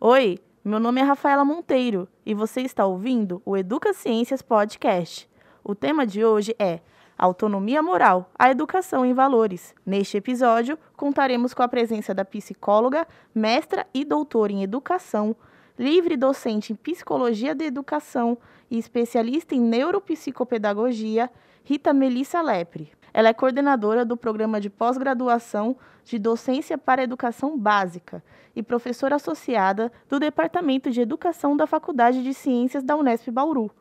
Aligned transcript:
Oi, 0.00 0.38
meu 0.64 0.78
nome 0.78 1.00
é 1.00 1.02
Rafaela 1.02 1.44
Monteiro 1.44 2.08
e 2.24 2.32
você 2.32 2.60
está 2.60 2.86
ouvindo 2.86 3.42
o 3.44 3.56
Educa 3.56 3.92
Ciências 3.92 4.40
Podcast. 4.40 5.28
O 5.64 5.74
tema 5.74 6.06
de 6.06 6.24
hoje 6.24 6.54
é 6.56 6.78
Autonomia 7.18 7.82
Moral, 7.82 8.30
a 8.38 8.48
Educação 8.48 9.04
em 9.04 9.12
Valores. 9.12 9.74
Neste 9.84 10.16
episódio, 10.16 10.78
contaremos 10.96 11.52
com 11.52 11.64
a 11.64 11.68
presença 11.68 12.14
da 12.14 12.24
psicóloga, 12.24 13.08
mestra 13.34 13.84
e 13.92 14.04
doutora 14.04 14.52
em 14.52 14.62
Educação, 14.62 15.34
livre 15.76 16.16
docente 16.16 16.72
em 16.72 16.76
Psicologia 16.76 17.52
da 17.52 17.64
Educação 17.64 18.38
e 18.70 18.78
especialista 18.78 19.56
em 19.56 19.60
Neuropsicopedagogia, 19.60 21.28
Rita 21.64 21.92
Melissa 21.92 22.40
Lepre. 22.40 22.92
Ela 23.18 23.30
é 23.30 23.34
coordenadora 23.34 24.04
do 24.04 24.16
programa 24.16 24.60
de 24.60 24.70
pós-graduação 24.70 25.74
de 26.04 26.20
Docência 26.20 26.78
para 26.78 27.02
Educação 27.02 27.58
Básica 27.58 28.22
e 28.54 28.62
professora 28.62 29.16
associada 29.16 29.90
do 30.08 30.20
Departamento 30.20 30.88
de 30.88 31.00
Educação 31.00 31.56
da 31.56 31.66
Faculdade 31.66 32.22
de 32.22 32.32
Ciências 32.32 32.84
da 32.84 32.94
Unesp 32.94 33.28
Bauru. 33.32 33.72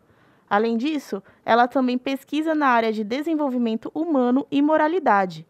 Além 0.50 0.76
disso, 0.76 1.22
ela 1.46 1.68
também 1.68 2.00
pesquisa 2.00 2.56
na 2.56 2.66
área 2.66 2.92
de 2.92 3.04
desenvolvimento 3.04 3.92
humano 3.94 4.48
e 4.50 4.60
moralidade. 4.60 5.46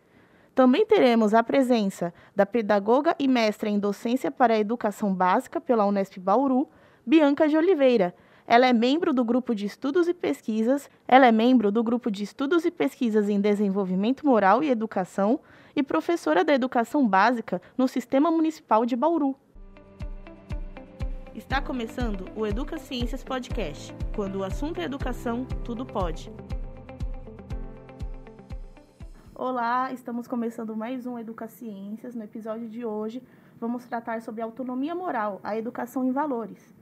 Também 0.53 0.85
teremos 0.85 1.33
a 1.33 1.41
presença 1.41 2.13
da 2.35 2.45
pedagoga 2.45 3.15
e 3.17 3.25
mestra 3.25 3.69
em 3.69 3.79
docência 3.79 4.29
para 4.29 4.55
a 4.55 4.59
educação 4.59 5.15
básica 5.15 5.61
pela 5.61 5.85
Unesp 5.85 6.19
Bauru, 6.19 6.67
Bianca 7.05 7.47
de 7.47 7.55
Oliveira. 7.55 8.13
Ela 8.49 8.65
é 8.65 8.71
membro 8.71 9.11
do 9.11 9.25
grupo 9.25 9.53
de 9.53 9.65
estudos 9.65 10.07
e 10.07 10.13
pesquisas, 10.13 10.89
ela 11.05 11.27
é 11.27 11.33
membro 11.33 11.69
do 11.69 11.83
grupo 11.83 12.09
de 12.09 12.23
estudos 12.23 12.63
e 12.63 12.71
pesquisas 12.71 13.27
em 13.27 13.41
desenvolvimento 13.41 14.25
moral 14.25 14.63
e 14.63 14.69
educação 14.69 15.41
e 15.75 15.83
professora 15.83 16.45
da 16.45 16.53
educação 16.53 17.05
básica 17.05 17.61
no 17.77 17.89
Sistema 17.89 18.31
Municipal 18.31 18.85
de 18.85 18.95
Bauru. 18.95 19.35
Está 21.35 21.61
começando 21.61 22.25
o 22.37 22.47
Educa 22.47 22.77
Ciências 22.77 23.21
Podcast. 23.21 23.93
Quando 24.15 24.37
o 24.37 24.43
assunto 24.45 24.79
é 24.79 24.85
educação, 24.85 25.43
tudo 25.65 25.85
pode. 25.85 26.31
Olá, 29.35 29.91
estamos 29.91 30.25
começando 30.25 30.73
mais 30.73 31.05
um 31.05 31.19
Educa 31.19 31.49
Ciências. 31.49 32.15
No 32.15 32.23
episódio 32.23 32.69
de 32.69 32.85
hoje, 32.85 33.21
vamos 33.59 33.85
tratar 33.85 34.21
sobre 34.21 34.41
autonomia 34.41 34.95
moral, 34.95 35.41
a 35.43 35.57
educação 35.57 36.05
em 36.05 36.13
valores. 36.13 36.76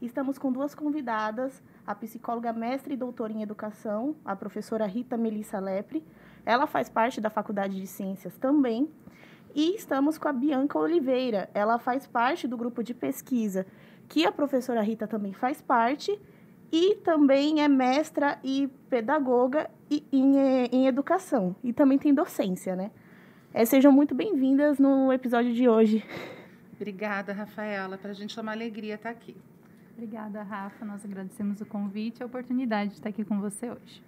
Estamos 0.00 0.38
com 0.38 0.50
duas 0.50 0.74
convidadas, 0.74 1.62
a 1.86 1.94
psicóloga 1.94 2.52
mestre 2.52 2.94
e 2.94 2.96
doutora 2.96 3.32
em 3.32 3.42
educação, 3.42 4.16
a 4.24 4.34
professora 4.34 4.86
Rita 4.86 5.16
Melissa 5.16 5.58
Lepre. 5.58 6.02
Ela 6.46 6.66
faz 6.66 6.88
parte 6.88 7.20
da 7.20 7.28
Faculdade 7.28 7.78
de 7.78 7.86
Ciências 7.86 8.36
também. 8.38 8.88
E 9.54 9.74
estamos 9.74 10.16
com 10.16 10.28
a 10.28 10.32
Bianca 10.32 10.78
Oliveira. 10.78 11.50
Ela 11.52 11.78
faz 11.78 12.06
parte 12.06 12.48
do 12.48 12.56
grupo 12.56 12.82
de 12.82 12.94
pesquisa 12.94 13.66
que 14.08 14.24
a 14.24 14.32
professora 14.32 14.80
Rita 14.80 15.06
também 15.06 15.32
faz 15.32 15.60
parte, 15.60 16.18
e 16.72 16.96
também 16.96 17.62
é 17.62 17.68
mestra 17.68 18.38
e 18.44 18.68
pedagoga 18.88 19.68
em, 19.90 20.38
eh, 20.38 20.68
em 20.72 20.86
educação, 20.86 21.54
e 21.64 21.72
também 21.72 21.98
tem 21.98 22.14
docência, 22.14 22.76
né? 22.76 22.90
É, 23.52 23.64
sejam 23.64 23.90
muito 23.90 24.14
bem-vindas 24.14 24.78
no 24.78 25.12
episódio 25.12 25.52
de 25.52 25.68
hoje. 25.68 26.04
Obrigada, 26.74 27.32
Rafaela. 27.32 27.98
Para 27.98 28.12
a 28.12 28.14
gente 28.14 28.38
é 28.38 28.42
uma 28.42 28.52
alegria 28.52 28.94
estar 28.94 29.10
aqui. 29.10 29.36
Obrigada, 30.02 30.42
Rafa. 30.42 30.82
Nós 30.82 31.04
agradecemos 31.04 31.60
o 31.60 31.66
convite 31.66 32.20
e 32.20 32.22
a 32.22 32.26
oportunidade 32.26 32.92
de 32.92 32.96
estar 32.96 33.10
aqui 33.10 33.22
com 33.22 33.38
você 33.38 33.68
hoje. 33.68 34.02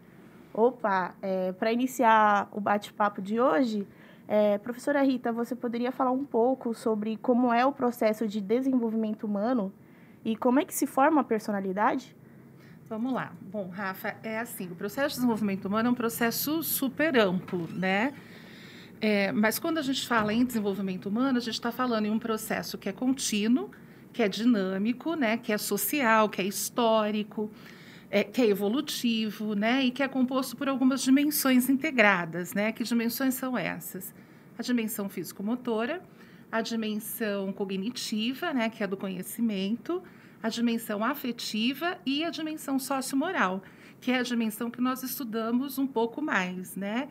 Opa, 0.54 1.14
é, 1.20 1.52
para 1.52 1.70
iniciar 1.70 2.48
o 2.50 2.62
bate-papo 2.62 3.20
de 3.20 3.38
hoje, 3.38 3.86
é, 4.26 4.56
professora 4.56 5.02
Rita, 5.02 5.30
você 5.30 5.54
poderia 5.54 5.92
falar 5.92 6.10
um 6.10 6.24
pouco 6.24 6.72
sobre 6.72 7.18
como 7.18 7.52
é 7.52 7.66
o 7.66 7.72
processo 7.72 8.26
de 8.26 8.40
desenvolvimento 8.40 9.24
humano 9.24 9.70
e 10.24 10.34
como 10.34 10.60
é 10.60 10.64
que 10.64 10.72
se 10.72 10.86
forma 10.86 11.20
a 11.20 11.24
personalidade? 11.24 12.16
Vamos 12.88 13.12
lá. 13.12 13.30
Bom, 13.42 13.68
Rafa, 13.68 14.16
é 14.22 14.38
assim, 14.38 14.68
o 14.72 14.74
processo 14.74 15.10
de 15.10 15.14
desenvolvimento 15.16 15.66
humano 15.66 15.90
é 15.90 15.92
um 15.92 15.94
processo 15.94 16.62
super 16.62 17.18
amplo, 17.18 17.68
né? 17.70 18.14
É, 18.98 19.30
mas 19.30 19.58
quando 19.58 19.76
a 19.76 19.82
gente 19.82 20.08
fala 20.08 20.32
em 20.32 20.42
desenvolvimento 20.42 21.10
humano, 21.10 21.36
a 21.36 21.42
gente 21.42 21.52
está 21.52 21.70
falando 21.70 22.06
em 22.06 22.10
um 22.10 22.18
processo 22.18 22.78
que 22.78 22.88
é 22.88 22.92
contínuo, 22.92 23.70
que 24.12 24.22
é 24.22 24.28
dinâmico, 24.28 25.14
né? 25.14 25.36
Que 25.36 25.52
é 25.52 25.58
social, 25.58 26.28
que 26.28 26.40
é 26.40 26.44
histórico, 26.44 27.50
é, 28.10 28.22
que 28.22 28.42
é 28.42 28.46
evolutivo, 28.46 29.54
né? 29.54 29.84
E 29.84 29.90
que 29.90 30.02
é 30.02 30.08
composto 30.08 30.56
por 30.56 30.68
algumas 30.68 31.02
dimensões 31.02 31.68
integradas, 31.68 32.52
né? 32.52 32.72
Que 32.72 32.84
dimensões 32.84 33.34
são 33.34 33.56
essas? 33.56 34.14
A 34.58 34.62
dimensão 34.62 35.08
físico-motora, 35.08 36.02
a 36.52 36.60
dimensão 36.60 37.50
cognitiva, 37.50 38.52
né, 38.52 38.68
que 38.68 38.84
é 38.84 38.86
do 38.86 38.94
conhecimento, 38.94 40.02
a 40.42 40.50
dimensão 40.50 41.02
afetiva 41.02 41.96
e 42.04 42.22
a 42.22 42.28
dimensão 42.28 42.78
sociomoral, 42.78 43.62
que 43.98 44.10
é 44.10 44.18
a 44.18 44.22
dimensão 44.22 44.70
que 44.70 44.80
nós 44.80 45.02
estudamos 45.02 45.78
um 45.78 45.86
pouco 45.86 46.20
mais, 46.20 46.76
né? 46.76 47.08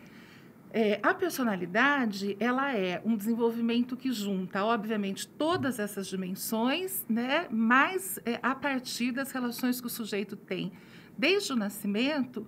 É, 0.74 1.02
a 1.04 1.14
personalidade, 1.14 2.38
ela 2.40 2.74
é 2.74 3.02
um 3.04 3.18
desenvolvimento 3.18 3.98
que 3.98 4.10
junta, 4.14 4.64
obviamente, 4.64 5.28
todas 5.28 5.80
essas 5.80 6.08
dimensões, 6.08 7.06
né? 7.10 7.46
Mas 7.52 8.20
é, 8.26 8.40
a 8.42 8.56
partir 8.56 9.12
das 9.12 9.32
relações 9.32 9.82
que 9.82 9.88
o 9.88 9.90
sujeito 9.90 10.38
tem 10.38 10.72
desde 11.18 11.52
o 11.52 11.58
nascimento 11.58 12.48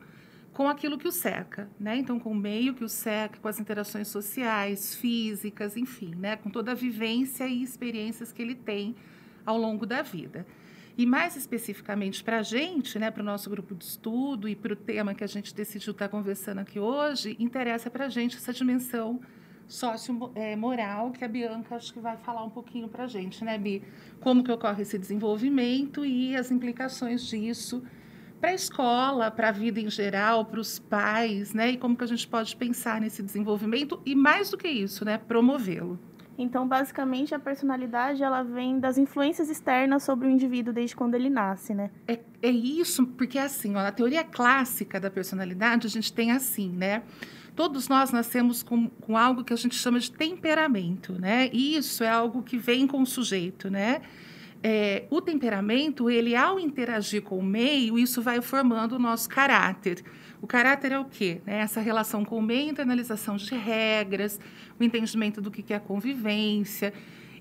com 0.53 0.69
aquilo 0.69 0.97
que 0.97 1.07
o 1.07 1.11
cerca, 1.11 1.69
né? 1.77 1.97
Então, 1.97 2.17
com 2.17 2.31
o 2.31 2.35
meio 2.35 2.73
que 2.73 2.83
o 2.85 2.89
cerca, 2.89 3.39
com 3.39 3.47
as 3.49 3.59
interações 3.59 4.07
sociais, 4.07 4.95
físicas, 4.95 5.75
enfim, 5.75 6.15
né? 6.15 6.37
Com 6.37 6.49
toda 6.49 6.71
a 6.71 6.75
vivência 6.75 7.45
e 7.45 7.61
experiências 7.61 8.31
que 8.31 8.41
ele 8.41 8.55
tem 8.55 8.95
ao 9.45 9.57
longo 9.57 9.85
da 9.85 10.01
vida. 10.01 10.45
E 10.97 11.05
mais 11.05 11.35
especificamente 11.35 12.23
para 12.23 12.39
a 12.39 12.43
gente, 12.43 12.99
né, 12.99 13.09
para 13.09 13.21
o 13.21 13.25
nosso 13.25 13.49
grupo 13.49 13.73
de 13.73 13.83
estudo 13.83 14.47
e 14.47 14.55
para 14.55 14.73
o 14.73 14.75
tema 14.75 15.15
que 15.15 15.23
a 15.23 15.27
gente 15.27 15.53
decidiu 15.53 15.91
estar 15.91 16.07
tá 16.07 16.11
conversando 16.11 16.59
aqui 16.59 16.79
hoje, 16.79 17.35
interessa 17.39 17.89
para 17.89 18.05
a 18.05 18.09
gente 18.09 18.37
essa 18.37 18.53
dimensão 18.53 19.19
socio-moral 19.67 21.11
que 21.11 21.23
a 21.23 21.27
Bianca 21.27 21.75
acho 21.75 21.93
que 21.93 21.99
vai 21.99 22.17
falar 22.17 22.43
um 22.43 22.49
pouquinho 22.49 22.87
para 22.87 23.05
a 23.05 23.07
gente, 23.07 23.43
né, 23.43 23.57
Bi? 23.57 23.83
Como 24.19 24.43
que 24.43 24.51
ocorre 24.51 24.83
esse 24.83 24.97
desenvolvimento 24.99 26.05
e 26.05 26.35
as 26.35 26.51
implicações 26.51 27.23
disso 27.23 27.83
para 28.39 28.51
a 28.51 28.53
escola, 28.53 29.31
para 29.31 29.49
a 29.49 29.51
vida 29.51 29.79
em 29.79 29.89
geral, 29.89 30.45
para 30.45 30.59
os 30.59 30.77
pais, 30.77 31.53
né? 31.53 31.71
E 31.71 31.77
como 31.77 31.95
que 31.95 32.03
a 32.03 32.07
gente 32.07 32.27
pode 32.27 32.55
pensar 32.55 32.99
nesse 32.99 33.23
desenvolvimento 33.23 34.01
e 34.05 34.13
mais 34.13 34.49
do 34.49 34.57
que 34.57 34.67
isso, 34.67 35.05
né? 35.05 35.17
Promovê-lo. 35.17 35.97
Então, 36.37 36.67
basicamente, 36.67 37.35
a 37.35 37.39
personalidade 37.39 38.23
ela 38.23 38.43
vem 38.43 38.79
das 38.79 38.97
influências 38.97 39.49
externas 39.49 40.03
sobre 40.03 40.27
o 40.27 40.31
indivíduo 40.31 40.73
desde 40.73 40.95
quando 40.95 41.15
ele 41.15 41.29
nasce, 41.29 41.73
né? 41.73 41.91
É, 42.07 42.19
é 42.41 42.49
isso, 42.49 43.05
porque 43.05 43.37
assim, 43.37 43.75
ó, 43.75 43.79
a 43.79 43.91
teoria 43.91 44.23
clássica 44.23 44.99
da 44.99 45.11
personalidade 45.11 45.85
a 45.85 45.89
gente 45.89 46.11
tem 46.11 46.31
assim, 46.31 46.69
né? 46.69 47.03
Todos 47.55 47.87
nós 47.87 48.11
nascemos 48.11 48.63
com, 48.63 48.89
com 48.89 49.15
algo 49.15 49.43
que 49.43 49.53
a 49.53 49.55
gente 49.55 49.75
chama 49.75 49.99
de 49.99 50.11
temperamento, 50.11 51.13
né? 51.13 51.49
E 51.53 51.77
isso 51.77 52.03
é 52.03 52.09
algo 52.09 52.41
que 52.41 52.57
vem 52.57 52.87
com 52.87 53.01
o 53.01 53.05
sujeito, 53.05 53.69
né? 53.69 54.01
é, 54.63 55.03
o 55.09 55.19
temperamento, 55.19 56.09
ele 56.09 56.35
ao 56.35 56.57
interagir 56.57 57.21
com 57.21 57.37
o 57.37 57.43
meio, 57.43 57.99
isso 57.99 58.21
vai 58.21 58.41
formando 58.41 58.93
o 58.93 58.99
nosso 58.99 59.27
caráter. 59.27 60.01
O 60.43 60.47
caráter 60.47 60.91
é 60.91 60.99
o 60.99 61.05
quê? 61.05 61.39
É 61.47 61.59
essa 61.59 61.79
relação 61.79 62.25
com 62.25 62.37
o 62.37 62.41
meio, 62.41 62.69
internalização 62.69 63.37
de 63.37 63.55
regras, 63.55 64.37
o 64.77 64.83
entendimento 64.83 65.39
do 65.39 65.49
que 65.49 65.71
é 65.71 65.77
a 65.77 65.79
convivência. 65.79 66.93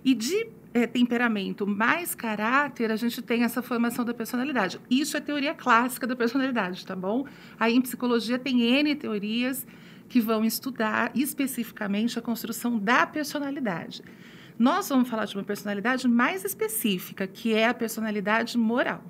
E 0.05 0.15
de 0.15 0.47
é, 0.73 0.87
temperamento 0.87 1.67
mais 1.67 2.15
caráter, 2.15 2.93
a 2.93 2.97
gente 2.97 3.21
tem 3.21 3.43
essa 3.43 3.61
formação 3.61 4.05
da 4.05 4.15
personalidade. 4.15 4.81
Isso 4.89 5.17
é 5.17 5.21
teoria 5.21 5.53
clássica 5.53 6.07
da 6.07 6.15
personalidade, 6.15 6.87
tá 6.87 6.95
bom? 6.95 7.27
Aí 7.59 7.75
em 7.75 7.81
psicologia 7.81 8.39
tem 8.39 8.63
N 8.63 8.95
teorias 8.95 9.67
que 10.09 10.21
vão 10.21 10.45
estudar 10.45 11.11
especificamente 11.13 12.21
a 12.21 12.23
construção 12.23 12.79
da 12.79 13.05
personalidade. 13.05 14.01
Nós 14.57 14.89
vamos 14.89 15.09
falar 15.09 15.25
de 15.25 15.35
uma 15.35 15.43
personalidade 15.43 16.07
mais 16.07 16.45
específica, 16.45 17.27
que 17.27 17.53
é 17.53 17.67
a 17.67 17.75
personalidade 17.75 18.57
moral. 18.57 19.03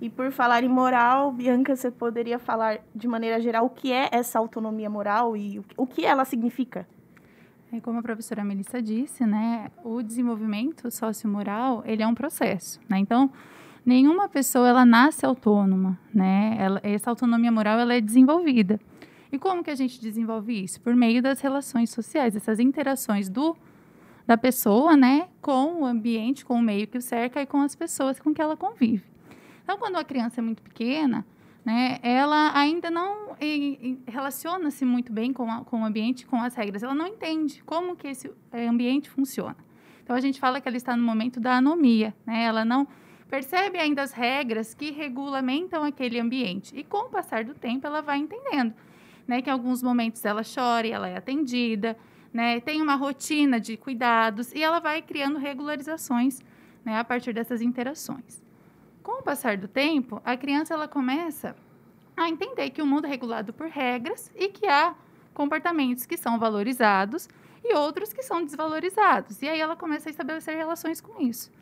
E 0.00 0.10
por 0.10 0.30
falar 0.30 0.64
em 0.64 0.68
moral, 0.68 1.32
Bianca, 1.32 1.74
você 1.74 1.90
poderia 1.90 2.38
falar 2.38 2.80
de 2.94 3.06
maneira 3.06 3.40
geral 3.40 3.66
o 3.66 3.70
que 3.70 3.92
é 3.92 4.08
essa 4.12 4.38
autonomia 4.38 4.90
moral 4.90 5.36
e 5.36 5.62
o 5.76 5.86
que 5.86 6.04
ela 6.04 6.24
significa? 6.24 6.86
É 7.72 7.80
como 7.80 7.98
a 7.98 8.02
professora 8.02 8.44
Melissa 8.44 8.80
disse, 8.80 9.24
né, 9.26 9.70
o 9.82 10.02
desenvolvimento 10.02 10.90
sociomoral, 10.90 11.82
ele 11.86 12.02
é 12.02 12.06
um 12.06 12.14
processo, 12.14 12.80
né? 12.88 12.98
Então, 12.98 13.30
nenhuma 13.84 14.28
pessoa 14.28 14.68
ela 14.68 14.84
nasce 14.84 15.26
autônoma, 15.26 15.98
né? 16.14 16.56
Ela, 16.58 16.80
essa 16.84 17.10
autonomia 17.10 17.50
moral 17.50 17.78
ela 17.78 17.94
é 17.94 18.00
desenvolvida. 18.00 18.78
E 19.32 19.38
como 19.38 19.64
que 19.64 19.70
a 19.70 19.74
gente 19.74 20.00
desenvolve 20.00 20.62
isso? 20.62 20.80
Por 20.80 20.94
meio 20.94 21.20
das 21.20 21.40
relações 21.40 21.90
sociais, 21.90 22.36
essas 22.36 22.60
interações 22.60 23.28
do 23.28 23.56
da 24.26 24.38
pessoa, 24.38 24.96
né, 24.96 25.28
com 25.42 25.82
o 25.82 25.84
ambiente, 25.84 26.46
com 26.46 26.54
o 26.54 26.62
meio 26.62 26.86
que 26.86 26.96
o 26.96 27.02
cerca 27.02 27.42
e 27.42 27.46
com 27.46 27.60
as 27.60 27.74
pessoas 27.74 28.18
com 28.18 28.32
que 28.32 28.40
ela 28.40 28.56
convive. 28.56 29.13
Então, 29.64 29.78
quando 29.78 29.96
a 29.96 30.04
criança 30.04 30.40
é 30.40 30.42
muito 30.42 30.62
pequena, 30.62 31.26
né, 31.64 31.98
ela 32.02 32.56
ainda 32.56 32.90
não 32.90 33.34
relaciona-se 34.06 34.84
muito 34.84 35.10
bem 35.10 35.32
com, 35.32 35.50
a, 35.50 35.64
com 35.64 35.80
o 35.80 35.84
ambiente, 35.84 36.26
com 36.26 36.36
as 36.36 36.54
regras. 36.54 36.82
Ela 36.82 36.94
não 36.94 37.06
entende 37.06 37.62
como 37.64 37.96
que 37.96 38.06
esse 38.06 38.30
é, 38.52 38.68
ambiente 38.68 39.08
funciona. 39.08 39.56
Então 40.02 40.14
a 40.14 40.20
gente 40.20 40.38
fala 40.38 40.60
que 40.60 40.68
ela 40.68 40.76
está 40.76 40.94
no 40.94 41.02
momento 41.02 41.40
da 41.40 41.56
anomia, 41.56 42.14
né? 42.26 42.44
Ela 42.44 42.62
não 42.62 42.86
percebe 43.30 43.78
ainda 43.78 44.02
as 44.02 44.12
regras 44.12 44.74
que 44.74 44.90
regulamentam 44.90 45.82
aquele 45.82 46.20
ambiente. 46.20 46.76
E 46.76 46.84
com 46.84 47.06
o 47.06 47.08
passar 47.08 47.42
do 47.42 47.54
tempo, 47.54 47.86
ela 47.86 48.02
vai 48.02 48.18
entendendo, 48.18 48.74
né? 49.26 49.40
Que 49.40 49.48
em 49.48 49.52
alguns 49.52 49.82
momentos 49.82 50.22
ela 50.26 50.42
chora 50.42 50.86
e 50.86 50.90
ela 50.90 51.08
é 51.08 51.16
atendida, 51.16 51.96
né? 52.30 52.60
Tem 52.60 52.82
uma 52.82 52.96
rotina 52.96 53.58
de 53.58 53.78
cuidados 53.78 54.52
e 54.52 54.62
ela 54.62 54.78
vai 54.78 55.00
criando 55.00 55.38
regularizações, 55.38 56.42
né? 56.84 56.98
A 56.98 57.04
partir 57.04 57.32
dessas 57.32 57.62
interações. 57.62 58.43
Com 59.04 59.20
o 59.20 59.22
passar 59.22 59.58
do 59.58 59.68
tempo, 59.68 60.20
a 60.24 60.34
criança 60.34 60.72
ela 60.72 60.88
começa 60.88 61.54
a 62.16 62.26
entender 62.26 62.70
que 62.70 62.80
o 62.80 62.86
mundo 62.86 63.04
é 63.04 63.08
regulado 63.10 63.52
por 63.52 63.68
regras 63.68 64.32
e 64.34 64.48
que 64.48 64.66
há 64.66 64.94
comportamentos 65.34 66.06
que 66.06 66.16
são 66.16 66.38
valorizados 66.38 67.28
e 67.62 67.74
outros 67.74 68.14
que 68.14 68.22
são 68.22 68.42
desvalorizados. 68.42 69.42
E 69.42 69.48
aí 69.48 69.60
ela 69.60 69.76
começa 69.76 70.08
a 70.08 70.10
estabelecer 70.10 70.56
relações 70.56 71.02
com 71.02 71.20
isso. 71.20 71.52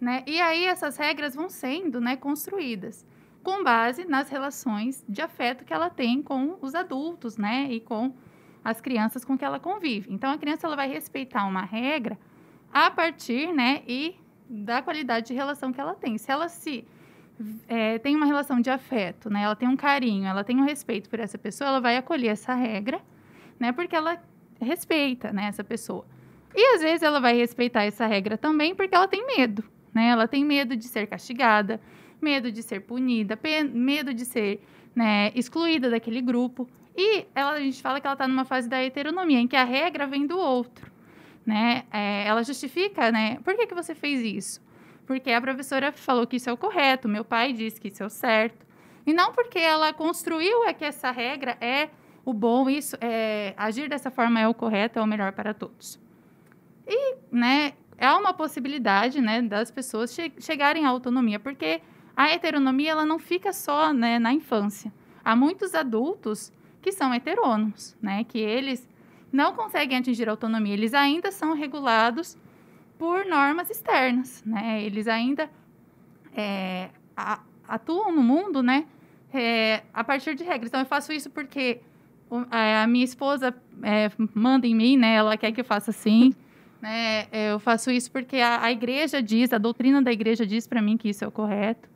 Né? 0.00 0.22
E 0.24 0.40
aí 0.40 0.66
essas 0.66 0.96
regras 0.96 1.34
vão 1.34 1.48
sendo 1.48 2.00
né, 2.00 2.14
construídas 2.14 3.04
com 3.42 3.64
base 3.64 4.04
nas 4.04 4.30
relações 4.30 5.04
de 5.08 5.20
afeto 5.20 5.64
que 5.64 5.74
ela 5.74 5.90
tem 5.90 6.22
com 6.22 6.56
os 6.62 6.76
adultos, 6.76 7.36
né? 7.36 7.68
E 7.70 7.80
com 7.80 8.14
as 8.64 8.80
crianças 8.80 9.24
com 9.24 9.36
que 9.36 9.44
ela 9.44 9.58
convive. 9.60 10.12
Então 10.12 10.30
a 10.30 10.38
criança 10.38 10.66
ela 10.66 10.76
vai 10.76 10.88
respeitar 10.88 11.44
uma 11.44 11.62
regra 11.62 12.16
a 12.72 12.90
partir, 12.90 13.52
né, 13.52 13.82
e 13.86 14.16
da 14.48 14.82
qualidade 14.82 15.28
de 15.28 15.34
relação 15.34 15.72
que 15.72 15.80
ela 15.80 15.94
tem. 15.94 16.18
Se 16.18 16.30
ela 16.30 16.48
se 16.48 16.84
é, 17.68 17.98
tem 17.98 18.14
uma 18.14 18.26
relação 18.26 18.60
de 18.60 18.70
afeto, 18.70 19.28
né? 19.28 19.42
Ela 19.42 19.56
tem 19.56 19.68
um 19.68 19.76
carinho, 19.76 20.26
ela 20.26 20.44
tem 20.44 20.56
um 20.56 20.64
respeito 20.64 21.08
por 21.08 21.18
essa 21.18 21.36
pessoa, 21.36 21.68
ela 21.68 21.80
vai 21.80 21.96
acolher 21.96 22.28
essa 22.28 22.54
regra, 22.54 23.00
né? 23.58 23.72
Porque 23.72 23.96
ela 23.96 24.22
respeita, 24.60 25.32
né? 25.32 25.46
Essa 25.46 25.64
pessoa. 25.64 26.06
E 26.54 26.74
às 26.74 26.82
vezes 26.82 27.02
ela 27.02 27.20
vai 27.20 27.36
respeitar 27.36 27.82
essa 27.82 28.06
regra 28.06 28.38
também 28.38 28.74
porque 28.74 28.94
ela 28.94 29.08
tem 29.08 29.26
medo, 29.26 29.64
né? 29.92 30.08
Ela 30.08 30.28
tem 30.28 30.44
medo 30.44 30.76
de 30.76 30.84
ser 30.84 31.06
castigada, 31.06 31.80
medo 32.20 32.50
de 32.52 32.62
ser 32.62 32.80
punida, 32.80 33.38
medo 33.72 34.14
de 34.14 34.24
ser 34.24 34.60
né, 34.94 35.32
excluída 35.34 35.90
daquele 35.90 36.22
grupo. 36.22 36.68
E 36.96 37.26
ela, 37.34 37.52
a 37.52 37.60
gente 37.60 37.82
fala 37.82 38.00
que 38.00 38.06
ela 38.06 38.14
está 38.14 38.28
numa 38.28 38.44
fase 38.44 38.68
da 38.68 38.82
heteronomia, 38.82 39.40
em 39.40 39.48
que 39.48 39.56
a 39.56 39.64
regra 39.64 40.06
vem 40.06 40.26
do 40.26 40.38
outro, 40.38 40.90
né? 41.46 41.84
É, 41.92 42.26
ela 42.26 42.42
justifica, 42.42 43.10
né? 43.12 43.38
Por 43.44 43.54
que, 43.54 43.66
que 43.66 43.74
você 43.74 43.94
fez 43.94 44.20
isso? 44.20 44.64
porque 45.06 45.30
a 45.30 45.40
professora 45.40 45.92
falou 45.92 46.26
que 46.26 46.36
isso 46.36 46.48
é 46.48 46.52
o 46.52 46.56
correto, 46.56 47.08
meu 47.08 47.24
pai 47.24 47.52
disse 47.52 47.80
que 47.80 47.88
isso 47.88 48.02
é 48.02 48.06
o 48.06 48.10
certo. 48.10 48.64
E 49.06 49.12
não 49.12 49.32
porque 49.32 49.58
ela 49.58 49.92
construiu 49.92 50.64
é 50.64 50.72
que 50.72 50.84
essa 50.84 51.10
regra 51.10 51.56
é 51.60 51.90
o 52.24 52.32
bom, 52.32 52.70
isso 52.70 52.96
é 53.00 53.52
agir 53.56 53.88
dessa 53.88 54.10
forma 54.10 54.40
é 54.40 54.48
o 54.48 54.54
correto, 54.54 54.98
é 54.98 55.02
o 55.02 55.06
melhor 55.06 55.32
para 55.32 55.52
todos. 55.52 56.00
E, 56.86 57.16
né, 57.30 57.74
há 58.00 58.16
uma 58.16 58.32
possibilidade, 58.32 59.20
né, 59.20 59.42
das 59.42 59.70
pessoas 59.70 60.14
che 60.14 60.32
chegarem 60.38 60.86
à 60.86 60.88
autonomia, 60.88 61.38
porque 61.38 61.82
a 62.16 62.30
heteronomia 62.30 62.92
ela 62.92 63.04
não 63.04 63.18
fica 63.18 63.52
só, 63.52 63.92
né, 63.92 64.18
na 64.18 64.32
infância. 64.32 64.92
Há 65.22 65.36
muitos 65.36 65.74
adultos 65.74 66.50
que 66.80 66.92
são 66.92 67.14
heterônomos, 67.14 67.94
né, 68.00 68.24
que 68.24 68.38
eles 68.38 68.88
não 69.34 69.52
conseguem 69.52 69.98
atingir 69.98 70.28
a 70.28 70.30
autonomia, 70.30 70.72
eles 70.72 70.94
ainda 70.94 71.32
são 71.32 71.54
regulados 71.54 72.38
por 72.96 73.26
normas 73.26 73.68
externas, 73.68 74.44
né? 74.46 74.80
Eles 74.80 75.08
ainda 75.08 75.50
é, 76.36 76.90
atuam 77.66 78.12
no 78.12 78.22
mundo, 78.22 78.62
né? 78.62 78.86
É, 79.32 79.82
a 79.92 80.04
partir 80.04 80.36
de 80.36 80.44
regras. 80.44 80.68
Então, 80.68 80.78
eu 80.78 80.86
faço 80.86 81.12
isso 81.12 81.28
porque 81.30 81.80
a 82.48 82.86
minha 82.86 83.04
esposa 83.04 83.52
é, 83.82 84.08
manda 84.32 84.68
em 84.68 84.74
mim, 84.74 84.96
né? 84.96 85.16
Ela 85.16 85.36
quer 85.36 85.50
que 85.50 85.60
eu 85.60 85.64
faça 85.64 85.90
assim. 85.90 86.32
né? 86.80 87.26
Eu 87.32 87.58
faço 87.58 87.90
isso 87.90 88.12
porque 88.12 88.36
a, 88.36 88.62
a 88.62 88.70
igreja 88.70 89.20
diz, 89.20 89.52
a 89.52 89.58
doutrina 89.58 90.00
da 90.00 90.12
igreja 90.12 90.46
diz 90.46 90.64
para 90.68 90.80
mim 90.80 90.96
que 90.96 91.08
isso 91.08 91.24
é 91.24 91.26
o 91.26 91.32
correto. 91.32 91.88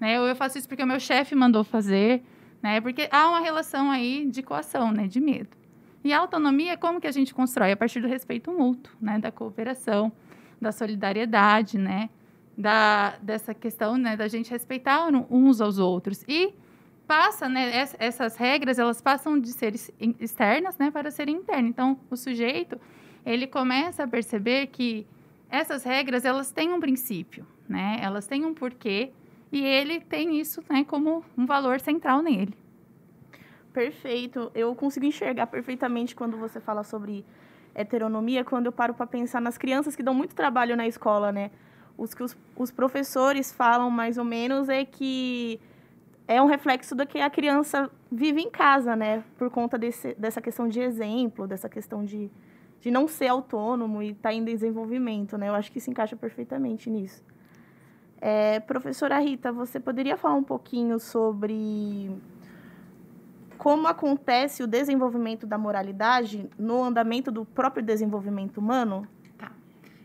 Né? 0.00 0.18
Ou 0.18 0.26
eu 0.26 0.34
faço 0.34 0.56
isso 0.56 0.66
porque 0.66 0.82
o 0.82 0.86
meu 0.86 0.98
chefe 0.98 1.34
mandou 1.34 1.62
fazer. 1.62 2.22
Né? 2.62 2.80
Porque 2.80 3.06
há 3.12 3.28
uma 3.28 3.40
relação 3.40 3.90
aí 3.90 4.26
de 4.30 4.42
coação, 4.42 4.90
né? 4.90 5.06
De 5.06 5.20
medo. 5.20 5.65
E 6.06 6.12
a 6.12 6.20
autonomia, 6.20 6.76
como 6.76 7.00
que 7.00 7.08
a 7.08 7.10
gente 7.10 7.34
constrói? 7.34 7.72
A 7.72 7.76
partir 7.76 8.00
do 8.00 8.06
respeito 8.06 8.52
mútuo, 8.52 8.94
né? 9.00 9.18
Da 9.18 9.32
cooperação 9.32 10.12
da 10.60 10.70
solidariedade, 10.70 11.76
né? 11.78 12.08
Da, 12.56 13.16
dessa 13.20 13.52
questão 13.52 13.98
né, 13.98 14.16
da 14.16 14.28
gente 14.28 14.48
respeitar 14.48 15.08
uns 15.28 15.60
aos 15.60 15.80
outros. 15.80 16.24
E 16.28 16.54
passa, 17.08 17.48
né, 17.48 17.72
essas 17.98 18.36
regras, 18.36 18.78
elas 18.78 19.00
passam 19.00 19.36
de 19.36 19.52
ser 19.52 19.74
externas 20.20 20.78
né, 20.78 20.92
para 20.92 21.10
serem 21.10 21.38
internas. 21.38 21.70
Então, 21.70 21.98
o 22.08 22.16
sujeito, 22.16 22.80
ele 23.24 23.48
começa 23.48 24.04
a 24.04 24.06
perceber 24.06 24.68
que 24.68 25.04
essas 25.50 25.82
regras, 25.82 26.24
elas 26.24 26.52
têm 26.52 26.72
um 26.72 26.78
princípio, 26.78 27.44
né? 27.68 27.98
Elas 28.00 28.28
têm 28.28 28.44
um 28.44 28.54
porquê 28.54 29.10
e 29.50 29.60
ele 29.60 29.98
tem 29.98 30.38
isso 30.38 30.62
né, 30.70 30.84
como 30.84 31.24
um 31.36 31.46
valor 31.46 31.80
central 31.80 32.22
nele. 32.22 32.54
Perfeito. 33.76 34.50
Eu 34.54 34.74
consigo 34.74 35.04
enxergar 35.04 35.46
perfeitamente 35.48 36.16
quando 36.16 36.38
você 36.38 36.58
fala 36.58 36.82
sobre 36.82 37.26
heteronomia 37.74 38.42
quando 38.42 38.64
eu 38.64 38.72
paro 38.72 38.94
para 38.94 39.06
pensar 39.06 39.38
nas 39.38 39.58
crianças 39.58 39.94
que 39.94 40.02
dão 40.02 40.14
muito 40.14 40.34
trabalho 40.34 40.74
na 40.74 40.86
escola, 40.86 41.30
né? 41.30 41.50
Os 41.98 42.14
que 42.14 42.22
os, 42.22 42.34
os 42.56 42.70
professores 42.70 43.52
falam 43.52 43.90
mais 43.90 44.16
ou 44.16 44.24
menos 44.24 44.70
é 44.70 44.82
que 44.82 45.60
é 46.26 46.40
um 46.40 46.46
reflexo 46.46 46.94
do 46.94 47.06
que 47.06 47.20
a 47.20 47.28
criança 47.28 47.90
vive 48.10 48.40
em 48.40 48.48
casa, 48.50 48.96
né? 48.96 49.22
Por 49.36 49.50
conta 49.50 49.76
desse, 49.76 50.14
dessa 50.14 50.40
questão 50.40 50.66
de 50.66 50.80
exemplo, 50.80 51.46
dessa 51.46 51.68
questão 51.68 52.02
de, 52.02 52.30
de 52.80 52.90
não 52.90 53.06
ser 53.06 53.26
autônomo 53.26 54.02
e 54.02 54.12
estar 54.12 54.30
tá 54.30 54.34
em 54.34 54.42
desenvolvimento, 54.42 55.36
né? 55.36 55.50
Eu 55.50 55.54
acho 55.54 55.70
que 55.70 55.80
se 55.80 55.90
encaixa 55.90 56.16
perfeitamente 56.16 56.88
nisso. 56.88 57.22
É, 58.22 58.58
professora 58.60 59.18
Rita, 59.18 59.52
você 59.52 59.78
poderia 59.78 60.16
falar 60.16 60.36
um 60.36 60.42
pouquinho 60.42 60.98
sobre 60.98 62.10
como 63.56 63.86
acontece 63.86 64.62
o 64.62 64.66
desenvolvimento 64.66 65.46
da 65.46 65.58
moralidade 65.58 66.48
no 66.58 66.82
andamento 66.82 67.30
do 67.30 67.44
próprio 67.44 67.84
desenvolvimento 67.84 68.58
humano? 68.58 69.06
Tá. 69.36 69.52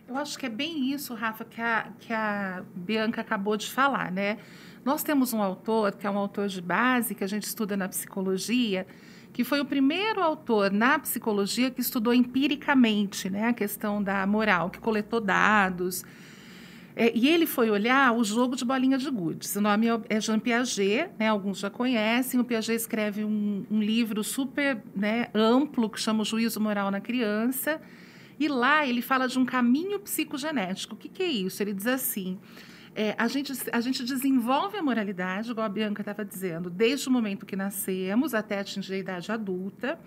Eu 0.08 0.18
acho 0.18 0.38
que 0.38 0.46
é 0.46 0.50
bem 0.50 0.92
isso, 0.92 1.14
Rafa, 1.14 1.46
que 1.46 1.62
a, 1.62 1.88
que 2.00 2.14
a 2.14 2.64
Bianca 2.76 3.22
acabou 3.22 3.56
de 3.58 3.70
falar, 3.70 4.12
né? 4.12 4.38
Nós 4.84 5.04
temos 5.04 5.32
um 5.32 5.42
autor, 5.42 5.96
que 5.96 6.08
é 6.08 6.10
um 6.10 6.18
autor 6.18 6.48
de 6.48 6.62
base, 6.62 7.14
que 7.14 7.24
a 7.24 7.28
gente 7.28 7.44
estuda 7.44 7.78
na 7.78 7.88
psicologia, 7.88 8.88
que 9.32 9.44
foi 9.44 9.60
o 9.60 9.66
primeiro 9.66 10.22
autor 10.22 10.72
na 10.72 10.98
psicologia 10.98 11.70
que 11.70 11.82
estudou 11.82 12.14
empiricamente 12.14 13.30
né, 13.30 13.48
a 13.48 13.54
questão 13.54 14.02
da 14.02 14.26
moral, 14.26 14.70
que 14.70 14.80
coletou 14.80 15.22
dados, 15.22 16.04
é, 17.02 17.12
e 17.16 17.28
ele 17.28 17.48
foi 17.48 17.72
olhar 17.72 18.16
o 18.16 18.24
jogo 18.24 18.56
de 18.56 18.64
bolinha 18.64 18.96
de 18.96 19.10
gude. 19.10 19.48
O 19.58 19.62
nome 19.62 19.88
é, 19.88 20.00
é 20.08 20.22
Jean 20.22 20.38
Piaget, 20.38 21.10
né? 21.18 21.30
alguns 21.30 21.58
já 21.58 21.68
conhecem. 21.68 22.40
O 22.40 22.44
Piaget 22.44 22.76
escreve 22.76 23.26
um, 23.26 23.66
um 23.72 23.82
livro 23.82 24.24
super 24.24 24.84
né, 24.96 25.28
amplo 25.34 25.90
que 25.90 26.00
chama 26.00 26.22
O 26.22 26.26
Juízo 26.26 26.60
Moral 26.60 26.92
na 26.92 27.02
Criança. 27.02 27.82
E 28.40 28.48
lá 28.48 28.86
ele 28.86 29.02
fala 29.02 29.28
de 29.28 29.40
um 29.40 29.46
caminho 29.46 30.00
psicogenético. 30.00 30.94
O 30.94 30.98
que, 30.98 31.10
que 31.10 31.24
é 31.24 31.28
isso? 31.28 31.64
Ele 31.64 31.74
diz 31.74 31.88
assim: 31.88 32.38
é, 32.96 33.16
a, 33.18 33.28
gente, 33.28 33.52
a 33.72 33.82
gente 33.82 34.04
desenvolve 34.04 34.78
a 34.78 34.84
moralidade, 34.84 35.50
igual 35.50 35.66
a 35.66 35.70
Bianca 35.70 36.04
estava 36.04 36.24
dizendo, 36.24 36.70
desde 36.70 37.10
o 37.10 37.12
momento 37.12 37.48
que 37.48 37.56
nascemos 37.56 38.36
até 38.36 38.60
atingir 38.60 38.94
a 38.94 38.98
idade 39.00 39.32
adulta. 39.32 40.00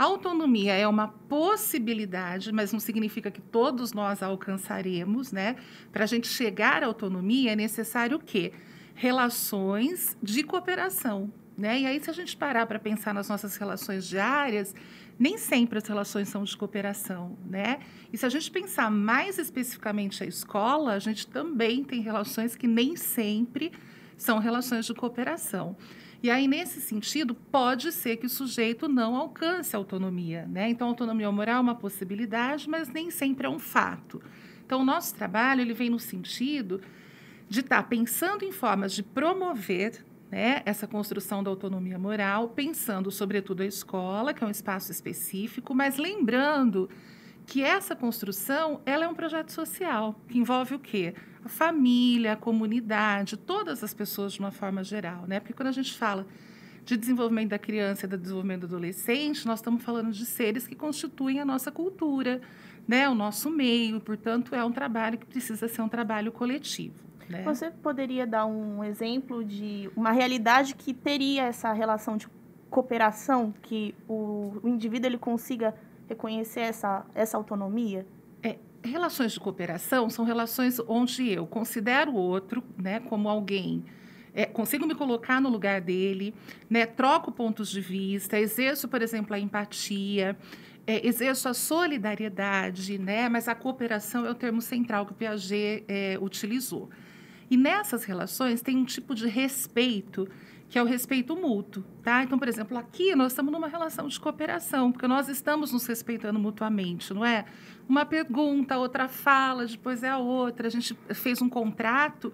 Autonomia 0.00 0.72
é 0.72 0.88
uma 0.88 1.08
possibilidade, 1.08 2.50
mas 2.52 2.72
não 2.72 2.80
significa 2.80 3.30
que 3.30 3.42
todos 3.42 3.92
nós 3.92 4.22
a 4.22 4.26
alcançaremos, 4.28 5.30
né? 5.30 5.56
Para 5.92 6.04
a 6.04 6.06
gente 6.06 6.26
chegar 6.26 6.82
à 6.82 6.86
autonomia 6.86 7.52
é 7.52 7.54
necessário 7.54 8.16
o 8.16 8.18
quê? 8.18 8.50
Relações 8.94 10.16
de 10.22 10.42
cooperação, 10.42 11.30
né? 11.54 11.80
E 11.80 11.86
aí, 11.86 12.02
se 12.02 12.08
a 12.08 12.14
gente 12.14 12.34
parar 12.34 12.64
para 12.64 12.78
pensar 12.78 13.12
nas 13.12 13.28
nossas 13.28 13.58
relações 13.58 14.08
diárias, 14.08 14.74
nem 15.18 15.36
sempre 15.36 15.76
as 15.76 15.86
relações 15.86 16.30
são 16.30 16.44
de 16.44 16.56
cooperação, 16.56 17.36
né? 17.44 17.80
E 18.10 18.16
se 18.16 18.24
a 18.24 18.30
gente 18.30 18.50
pensar 18.50 18.90
mais 18.90 19.38
especificamente 19.38 20.24
a 20.24 20.26
escola, 20.26 20.94
a 20.94 20.98
gente 20.98 21.26
também 21.26 21.84
tem 21.84 22.00
relações 22.00 22.56
que 22.56 22.66
nem 22.66 22.96
sempre 22.96 23.70
são 24.16 24.38
relações 24.38 24.86
de 24.86 24.94
cooperação. 24.94 25.76
E 26.22 26.30
aí, 26.30 26.46
nesse 26.46 26.80
sentido, 26.80 27.34
pode 27.34 27.90
ser 27.92 28.16
que 28.18 28.26
o 28.26 28.30
sujeito 28.30 28.88
não 28.88 29.16
alcance 29.16 29.74
a 29.74 29.78
autonomia. 29.78 30.46
Né? 30.46 30.68
Então, 30.68 30.88
a 30.88 30.90
autonomia 30.90 31.30
moral 31.32 31.56
é 31.56 31.60
uma 31.60 31.74
possibilidade, 31.74 32.68
mas 32.68 32.88
nem 32.88 33.10
sempre 33.10 33.46
é 33.46 33.50
um 33.50 33.58
fato. 33.58 34.20
Então, 34.66 34.82
o 34.82 34.84
nosso 34.84 35.14
trabalho 35.14 35.62
ele 35.62 35.72
vem 35.72 35.88
no 35.88 35.98
sentido 35.98 36.80
de 37.48 37.60
estar 37.60 37.82
tá 37.82 37.88
pensando 37.88 38.44
em 38.44 38.52
formas 38.52 38.92
de 38.92 39.02
promover 39.02 40.04
né, 40.30 40.62
essa 40.64 40.86
construção 40.86 41.42
da 41.42 41.50
autonomia 41.50 41.98
moral, 41.98 42.50
pensando 42.50 43.10
sobretudo 43.10 43.62
a 43.62 43.66
escola, 43.66 44.32
que 44.32 44.44
é 44.44 44.46
um 44.46 44.50
espaço 44.50 44.92
específico, 44.92 45.74
mas 45.74 45.96
lembrando 45.96 46.88
que 47.50 47.64
essa 47.64 47.96
construção 47.96 48.80
ela 48.86 49.04
é 49.04 49.08
um 49.08 49.14
projeto 49.14 49.50
social, 49.50 50.14
que 50.28 50.38
envolve 50.38 50.76
o 50.76 50.78
quê? 50.78 51.16
A 51.44 51.48
família, 51.48 52.34
a 52.34 52.36
comunidade, 52.36 53.36
todas 53.36 53.82
as 53.82 53.92
pessoas 53.92 54.34
de 54.34 54.38
uma 54.38 54.52
forma 54.52 54.84
geral, 54.84 55.24
né? 55.26 55.40
Porque 55.40 55.52
quando 55.52 55.66
a 55.66 55.72
gente 55.72 55.92
fala 55.92 56.24
de 56.84 56.96
desenvolvimento 56.96 57.48
da 57.48 57.58
criança 57.58 58.06
e 58.06 58.08
do 58.08 58.16
desenvolvimento 58.16 58.60
do 58.60 58.66
adolescente, 58.76 59.44
nós 59.48 59.58
estamos 59.58 59.82
falando 59.82 60.12
de 60.12 60.24
seres 60.24 60.64
que 60.68 60.76
constituem 60.76 61.40
a 61.40 61.44
nossa 61.44 61.72
cultura, 61.72 62.40
né, 62.86 63.08
o 63.08 63.16
nosso 63.16 63.50
meio, 63.50 64.00
portanto, 64.00 64.54
é 64.54 64.64
um 64.64 64.70
trabalho 64.70 65.18
que 65.18 65.26
precisa 65.26 65.66
ser 65.66 65.82
um 65.82 65.88
trabalho 65.88 66.30
coletivo. 66.30 67.04
Né? 67.28 67.42
Você 67.42 67.68
poderia 67.68 68.28
dar 68.28 68.46
um 68.46 68.84
exemplo 68.84 69.44
de 69.44 69.90
uma 69.96 70.12
realidade 70.12 70.76
que 70.76 70.94
teria 70.94 71.46
essa 71.46 71.72
relação 71.72 72.16
de 72.16 72.28
cooperação, 72.70 73.52
que 73.60 73.92
o, 74.08 74.60
o 74.62 74.68
indivíduo 74.68 75.08
ele 75.08 75.18
consiga 75.18 75.74
reconhecer 76.10 76.60
essa, 76.60 77.06
essa 77.14 77.36
autonomia? 77.36 78.06
É, 78.42 78.58
relações 78.82 79.32
de 79.32 79.40
cooperação 79.40 80.10
são 80.10 80.24
relações 80.24 80.78
onde 80.86 81.28
eu 81.30 81.46
considero 81.46 82.12
o 82.12 82.16
outro 82.16 82.62
né, 82.76 83.00
como 83.00 83.28
alguém 83.28 83.84
é, 84.34 84.46
consigo 84.46 84.86
me 84.86 84.94
colocar 84.94 85.40
no 85.40 85.48
lugar 85.48 85.80
dele, 85.80 86.34
né, 86.68 86.86
troco 86.86 87.32
pontos 87.32 87.68
de 87.70 87.80
vista, 87.80 88.38
exerço, 88.38 88.88
por 88.88 89.02
exemplo, 89.02 89.34
a 89.34 89.38
empatia, 89.38 90.36
é, 90.86 91.06
exerço 91.06 91.48
a 91.48 91.54
solidariedade, 91.54 92.98
né, 92.98 93.28
mas 93.28 93.48
a 93.48 93.54
cooperação 93.54 94.26
é 94.26 94.30
o 94.30 94.34
termo 94.34 94.60
central 94.60 95.06
que 95.06 95.12
o 95.12 95.14
Piaget 95.14 95.84
é, 95.88 96.18
utilizou. 96.20 96.90
E 97.50 97.56
nessas 97.56 98.04
relações 98.04 98.62
tem 98.62 98.76
um 98.76 98.84
tipo 98.84 99.14
de 99.14 99.26
respeito 99.26 100.28
que 100.70 100.78
é 100.78 100.82
o 100.82 100.86
respeito 100.86 101.34
mútuo, 101.34 101.82
tá? 102.00 102.22
Então, 102.22 102.38
por 102.38 102.46
exemplo, 102.46 102.78
aqui 102.78 103.12
nós 103.16 103.32
estamos 103.32 103.52
numa 103.52 103.66
relação 103.66 104.06
de 104.06 104.18
cooperação, 104.20 104.92
porque 104.92 105.08
nós 105.08 105.28
estamos 105.28 105.72
nos 105.72 105.84
respeitando 105.84 106.38
mutuamente, 106.38 107.12
não 107.12 107.24
é? 107.24 107.44
Uma 107.88 108.06
pergunta, 108.06 108.78
outra 108.78 109.08
fala, 109.08 109.66
depois 109.66 110.04
é 110.04 110.08
a 110.08 110.18
outra. 110.18 110.68
A 110.68 110.70
gente 110.70 110.96
fez 111.12 111.42
um 111.42 111.48
contrato 111.48 112.32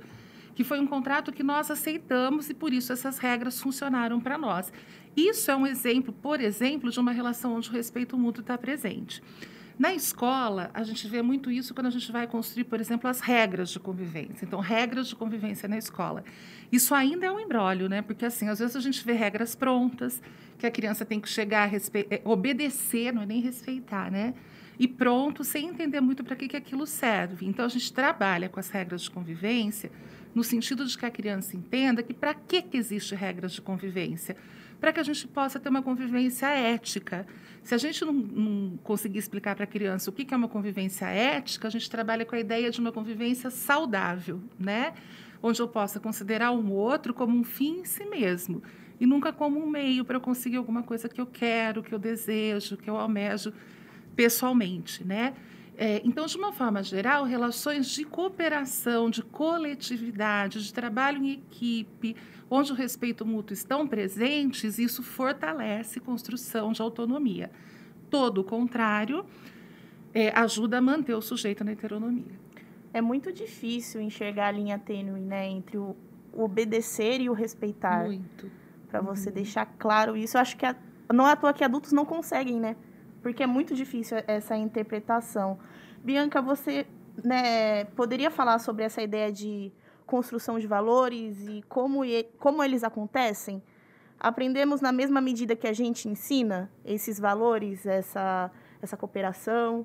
que 0.55 0.62
foi 0.62 0.78
um 0.78 0.87
contrato 0.87 1.33
que 1.33 1.43
nós 1.43 1.71
aceitamos 1.71 2.50
e 2.50 2.55
por 2.55 2.75
isso 2.75 2.93
essas 2.93 3.16
regras 3.16 3.59
funcionaram 3.59 4.21
para 4.21 4.37
nós. 4.37 4.71
Isso 5.16 5.50
é 5.50 5.57
um 5.57 5.66
exemplo, 5.66 6.12
por 6.12 6.38
exemplo, 6.38 6.90
de 6.90 7.00
uma 7.00 7.12
relação 7.12 7.55
onde 7.55 7.71
o 7.71 7.73
respeito 7.73 8.19
mútuo 8.19 8.43
está 8.43 8.59
presente. 8.59 9.23
Na 9.78 9.92
escola, 9.92 10.71
a 10.73 10.83
gente 10.83 11.06
vê 11.06 11.21
muito 11.21 11.50
isso 11.50 11.75
quando 11.75 11.88
a 11.88 11.90
gente 11.90 12.11
vai 12.11 12.26
construir, 12.26 12.64
por 12.64 12.80
exemplo, 12.80 13.11
as 13.11 13.21
regras 13.21 13.68
de 13.68 13.78
convivência. 13.78 14.47
Então, 14.47 14.59
regras 14.59 15.06
de 15.06 15.14
convivência 15.14 15.68
na 15.68 15.76
escola. 15.76 16.25
Isso 16.73 16.95
ainda 16.95 17.26
é 17.26 17.30
um 17.30 17.38
embrólio, 17.38 17.87
né? 17.87 18.00
Porque, 18.00 18.25
assim, 18.25 18.49
às 18.49 18.59
vezes 18.59 18.75
a 18.75 18.80
gente 18.80 19.04
vê 19.04 19.12
regras 19.12 19.54
prontas, 19.54 20.23
que 20.59 20.66
a 20.66 20.71
criança 20.71 21.04
tem 21.04 21.21
que 21.21 21.28
chegar 21.28 21.64
a 21.64 21.66
respe... 21.66 22.06
É, 22.11 22.23
obedecer, 22.25 23.12
não 23.12 23.21
é 23.21 23.26
nem 23.26 23.40
respeitar, 23.42 24.11
né? 24.11 24.33
E 24.78 24.88
pronto, 24.88 25.45
sem 25.45 25.68
entender 25.68 26.00
muito 26.00 26.25
para 26.25 26.37
que, 26.37 26.49
que 26.49 26.56
aquilo 26.56 26.87
serve. 26.87 27.47
Então, 27.47 27.62
a 27.62 27.68
gente 27.68 27.92
trabalha 27.92 28.49
com 28.49 28.59
as 28.59 28.71
regras 28.71 29.02
de 29.02 29.11
convivência 29.11 29.90
no 30.35 30.42
sentido 30.42 30.87
de 30.87 30.97
que 30.97 31.04
a 31.04 31.11
criança 31.11 31.54
entenda 31.54 32.02
que 32.02 32.14
para 32.14 32.33
que, 32.33 32.62
que 32.62 32.78
existe 32.78 33.14
regras 33.14 33.52
de 33.52 33.61
convivência? 33.61 34.37
Para 34.80 34.92
que 34.92 35.00
a 35.00 35.02
gente 35.02 35.26
possa 35.28 35.61
ter 35.61 35.68
uma 35.68 35.83
convivência 35.83 36.47
ética. 36.47 37.26
Se 37.66 37.75
a 37.75 37.78
gente 37.78 38.04
não, 38.04 38.12
não 38.12 38.76
conseguir 38.85 39.18
explicar 39.18 39.56
para 39.56 39.64
a 39.64 39.66
criança 39.66 40.08
o 40.08 40.12
que, 40.12 40.25
que 40.25 40.32
é 40.32 40.37
uma 40.37 40.46
convivência 40.46 41.06
ética, 41.06 41.66
a 41.66 41.70
gente 41.70 41.90
trabalha 41.90 42.25
com 42.25 42.37
a 42.37 42.38
ideia 42.38 42.70
de 42.70 42.78
uma 42.78 42.92
convivência 42.92 43.50
saudável, 43.50 44.40
né? 44.56 44.94
onde 45.42 45.61
eu 45.61 45.66
possa 45.66 45.99
considerar 45.99 46.52
um 46.52 46.70
outro 46.70 47.12
como 47.12 47.37
um 47.37 47.42
fim 47.42 47.80
em 47.80 47.85
si 47.85 48.04
mesmo 48.06 48.62
e 49.00 49.04
nunca 49.04 49.32
como 49.32 49.58
um 49.58 49.68
meio 49.68 50.04
para 50.04 50.14
eu 50.14 50.20
conseguir 50.20 50.58
alguma 50.58 50.85
coisa 50.85 51.08
que 51.08 51.20
eu 51.20 51.26
quero, 51.26 51.82
que 51.82 51.92
eu 51.92 51.99
desejo, 51.99 52.76
que 52.76 52.88
eu 52.88 52.96
almejo 52.96 53.52
pessoalmente, 54.14 55.04
né? 55.04 55.35
É, 55.78 56.00
então, 56.04 56.25
de 56.25 56.38
uma 56.38 56.52
forma 56.52 56.83
geral, 56.83 57.25
relações 57.25 57.88
de 57.88 58.02
cooperação, 58.02 59.11
de 59.11 59.23
coletividade, 59.23 60.64
de 60.64 60.73
trabalho 60.73 61.23
em 61.23 61.33
equipe, 61.33 62.16
onde 62.50 62.73
o 62.73 62.75
respeito 62.75 63.26
mútuo 63.26 63.52
estão 63.52 63.87
presentes, 63.87 64.78
isso 64.78 65.02
fortalece 65.02 66.00
construção 66.00 66.73
de 66.73 66.80
autonomia. 66.80 67.50
Todo 68.09 68.40
o 68.40 68.45
contrário 68.45 69.26
é, 70.14 70.30
ajuda 70.30 70.78
a 70.78 70.80
manter 70.80 71.14
o 71.14 71.21
sujeito 71.21 71.62
na 71.62 71.73
heteronomia. 71.73 72.40
É 72.95 73.02
muito 73.02 73.30
difícil 73.30 74.00
enxergar 74.00 74.49
a 74.49 74.52
linha 74.52 74.78
tênue 74.78 75.21
né, 75.21 75.47
entre 75.47 75.76
o 75.76 75.95
obedecer 76.33 77.21
e 77.21 77.28
o 77.28 77.35
respeitar. 77.35 78.04
Muito. 78.04 78.50
Para 78.88 79.02
você 79.02 79.28
uhum. 79.28 79.35
deixar 79.35 79.66
claro 79.78 80.16
isso. 80.16 80.38
Eu 80.38 80.40
acho 80.40 80.56
que 80.56 80.64
a, 80.64 80.75
não 81.12 81.28
é 81.28 81.33
à 81.33 81.37
toa 81.37 81.52
que 81.52 81.62
adultos 81.62 81.92
não 81.92 82.06
conseguem, 82.06 82.59
né? 82.59 82.76
Porque 83.26 83.42
é 83.42 83.47
muito 83.47 83.75
difícil 83.75 84.18
essa 84.28 84.56
interpretação. 84.56 85.59
Bianca, 86.04 86.40
você 86.40 86.87
né, 87.25 87.83
poderia 87.97 88.30
falar 88.30 88.61
sobre 88.61 88.85
essa 88.85 89.02
ideia 89.02 89.33
de 89.33 89.73
construção 90.06 90.61
de 90.61 90.66
valores 90.68 91.37
e 91.49 91.61
como, 91.68 92.02
como 92.38 92.62
eles 92.62 92.85
acontecem? 92.85 93.61
Aprendemos 94.21 94.80
na 94.80 94.92
mesma 94.92 95.21
medida 95.21 95.56
que 95.56 95.66
a 95.66 95.73
gente 95.73 96.09
ensina 96.09 96.71
esses 96.85 97.18
valores, 97.18 97.85
essa, 97.85 98.49
essa 98.80 98.97
cooperação? 98.97 99.85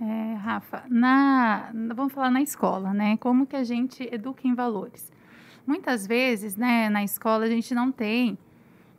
É, 0.00 0.34
Rafa, 0.36 0.82
na, 0.88 1.70
vamos 1.94 2.14
falar 2.14 2.30
na 2.30 2.40
escola, 2.40 2.94
né? 2.94 3.18
Como 3.18 3.46
que 3.46 3.54
a 3.54 3.64
gente 3.64 4.08
educa 4.10 4.48
em 4.48 4.54
valores? 4.54 5.12
Muitas 5.66 6.06
vezes, 6.06 6.56
né, 6.56 6.88
na 6.88 7.04
escola 7.04 7.44
a 7.44 7.50
gente 7.50 7.74
não 7.74 7.92
tem 7.92 8.38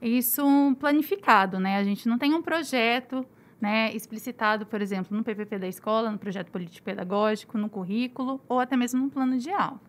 isso 0.01 0.43
planificado, 0.79 1.59
né? 1.59 1.77
A 1.77 1.83
gente 1.83 2.07
não 2.07 2.17
tem 2.17 2.33
um 2.33 2.41
projeto 2.41 3.25
né, 3.59 3.91
explicitado, 3.93 4.65
por 4.65 4.81
exemplo, 4.81 5.15
no 5.15 5.23
PPP 5.23 5.57
da 5.57 5.67
escola, 5.67 6.11
no 6.11 6.17
projeto 6.17 6.51
político-pedagógico, 6.51 7.57
no 7.57 7.69
currículo 7.69 8.41
ou 8.47 8.59
até 8.59 8.75
mesmo 8.75 9.03
no 9.03 9.09
plano 9.09 9.37
de 9.37 9.49
aula. 9.49 9.79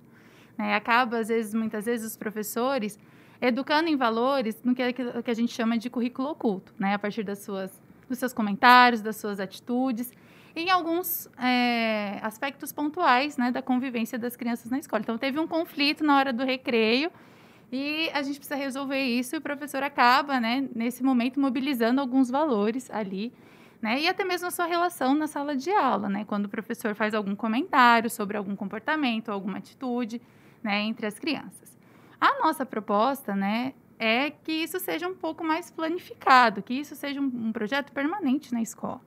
Né? 0.57 0.75
Acaba, 0.75 1.19
às 1.19 1.29
vezes, 1.29 1.53
muitas 1.53 1.85
vezes, 1.85 2.07
os 2.13 2.17
professores 2.17 2.99
educando 3.41 3.89
em 3.89 3.97
valores 3.97 4.63
no 4.65 4.75
que, 4.75 4.93
que 4.93 5.31
a 5.31 5.35
gente 5.35 5.53
chama 5.53 5.77
de 5.77 5.91
currículo 5.91 6.31
oculto, 6.31 6.73
né? 6.79 6.95
a 6.95 6.99
partir 6.99 7.23
das 7.23 7.41
suas, 7.41 7.81
dos 8.09 8.19
seus 8.19 8.33
comentários, 8.33 9.03
das 9.03 9.17
suas 9.17 9.39
atitudes, 9.39 10.13
em 10.55 10.71
alguns 10.71 11.29
é, 11.39 12.19
aspectos 12.23 12.73
pontuais 12.73 13.37
né, 13.37 13.51
da 13.51 13.61
convivência 13.61 14.19
das 14.19 14.37
crianças 14.37 14.71
na 14.71 14.79
escola. 14.79 15.03
Então, 15.03 15.19
teve 15.19 15.39
um 15.39 15.47
conflito 15.47 16.03
na 16.03 16.17
hora 16.17 16.33
do 16.33 16.45
recreio, 16.45 17.11
e 17.71 18.09
a 18.13 18.23
gente 18.23 18.39
precisa 18.39 18.55
resolver 18.55 19.03
isso 19.03 19.35
e 19.35 19.39
o 19.39 19.41
professor 19.41 19.83
acaba, 19.83 20.39
né, 20.41 20.69
nesse 20.75 21.03
momento, 21.03 21.41
mobilizando 21.41 22.01
alguns 22.01 22.31
valores 22.31 22.91
ali, 22.91 23.33
né, 23.83 24.01
e 24.01 24.09
até 24.09 24.25
mesmo 24.25 24.47
a 24.47 24.51
sua 24.51 24.67
relação 24.67 25.15
na 25.15 25.27
sala 25.27 25.57
de 25.57 25.71
aula, 25.71 26.09
né, 26.09 26.25
quando 26.25 26.47
o 26.47 26.49
professor 26.49 26.95
faz 26.95 27.15
algum 27.15 27.35
comentário 27.35 28.09
sobre 28.09 28.37
algum 28.37 28.55
comportamento, 28.55 29.31
alguma 29.31 29.59
atitude, 29.59 30.21
né, 30.63 30.81
entre 30.83 31.07
as 31.07 31.19
crianças. 31.19 31.77
A 32.21 32.39
nossa 32.43 32.65
proposta, 32.65 33.35
né, 33.35 33.75
é 33.99 34.31
que 34.31 34.53
isso 34.53 34.79
seja 34.79 35.09
um 35.09 35.15
pouco 35.15 35.43
mais 35.43 35.71
planificado, 35.71 36.63
que 36.63 36.75
isso 36.75 36.95
seja 36.95 37.21
um, 37.21 37.25
um 37.25 37.53
projeto 37.53 37.93
permanente 37.93 38.53
na 38.53 38.63
escola, 38.63 39.01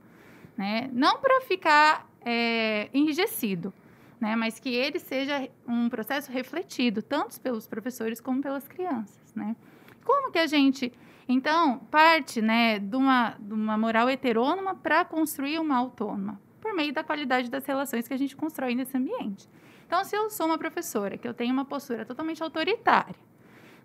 né, 0.58 0.90
não 0.92 1.20
para 1.20 1.42
ficar 1.42 2.08
é, 2.26 2.90
enrijecido, 2.94 3.74
né? 4.20 4.36
Mas 4.36 4.60
que 4.60 4.70
ele 4.70 5.00
seja 5.00 5.50
um 5.68 5.90
processo 5.90 6.32
refletido, 6.32 7.02
tanto 7.02 7.40
pelos 7.40 7.68
professores 7.68 8.20
como 8.20 8.42
pelas 8.42 8.68
crianças, 8.68 9.34
né? 9.34 9.56
Como 10.04 10.32
que 10.32 10.40
a 10.40 10.48
gente, 10.48 10.92
então, 11.28 11.80
parte, 11.92 12.42
né, 12.42 12.80
de 12.80 12.96
uma, 12.96 13.36
de 13.40 13.54
uma 13.54 13.78
moral 13.78 14.10
heterônoma 14.10 14.76
para 14.76 15.06
construir 15.06 15.60
uma 15.60 15.78
autônoma? 15.78 16.40
Por 16.60 16.74
meio 16.74 16.94
da 16.94 17.04
qualidade 17.04 17.50
das 17.50 17.66
relações 17.66 18.08
que 18.08 18.14
a 18.14 18.18
gente 18.18 18.36
constrói 18.36 18.76
nesse 18.76 18.98
ambiente. 18.98 19.48
Então, 19.86 20.04
se 20.04 20.16
eu 20.16 20.30
sou 20.30 20.46
uma 20.46 20.58
professora, 20.58 21.18
que 21.18 21.28
eu 21.28 21.34
tenho 21.34 21.54
uma 21.54 21.66
postura 21.66 22.06
totalmente 22.06 22.44
autoritária, 22.44 23.16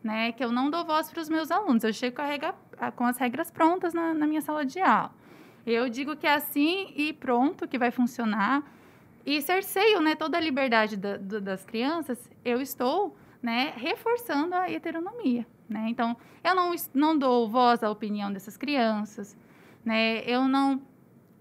né, 0.03 0.33
que 0.33 0.45
eu 0.45 0.53
não 0.53 0.71
dou 0.71 0.85
voz 0.85 1.11
para 1.11 1.21
os 1.21 1.29
meus 1.29 1.51
alunos, 1.51 1.83
eu 1.83 1.93
chego 1.93 2.17
com, 2.17 2.93
com 2.93 3.05
as 3.05 3.17
regras 3.17 3.51
prontas 3.51 3.95
na, 3.95 4.13
na 4.13 4.27
minha 4.27 4.43
sala 4.43 4.65
de 4.67 4.81
aula. 4.81 5.13
Eu 5.65 5.89
digo 5.89 6.15
que 6.15 6.27
é 6.27 6.35
assim 6.35 6.93
e 6.95 7.13
pronto, 7.13 7.67
que 7.67 7.79
vai 7.79 7.91
funcionar 7.91 8.63
e 9.25 9.41
cerceio 9.41 10.01
né, 10.01 10.15
toda 10.15 10.37
a 10.37 10.41
liberdade 10.41 10.97
da, 10.97 11.17
do, 11.17 11.41
das 11.41 11.65
crianças, 11.65 12.31
eu 12.45 12.61
estou 12.61 13.17
né, 13.43 13.73
reforçando 13.77 14.55
a 14.55 14.71
heteronomia. 14.71 15.47
Né? 15.69 15.87
Então, 15.89 16.17
eu 16.43 16.55
não, 16.55 16.75
não 16.93 17.19
dou 17.19 17.49
voz 17.49 17.83
à 17.83 17.91
opinião 17.91 18.33
dessas 18.33 18.57
crianças, 18.57 19.37
né? 19.85 20.23
eu 20.27 20.47
não, 20.47 20.83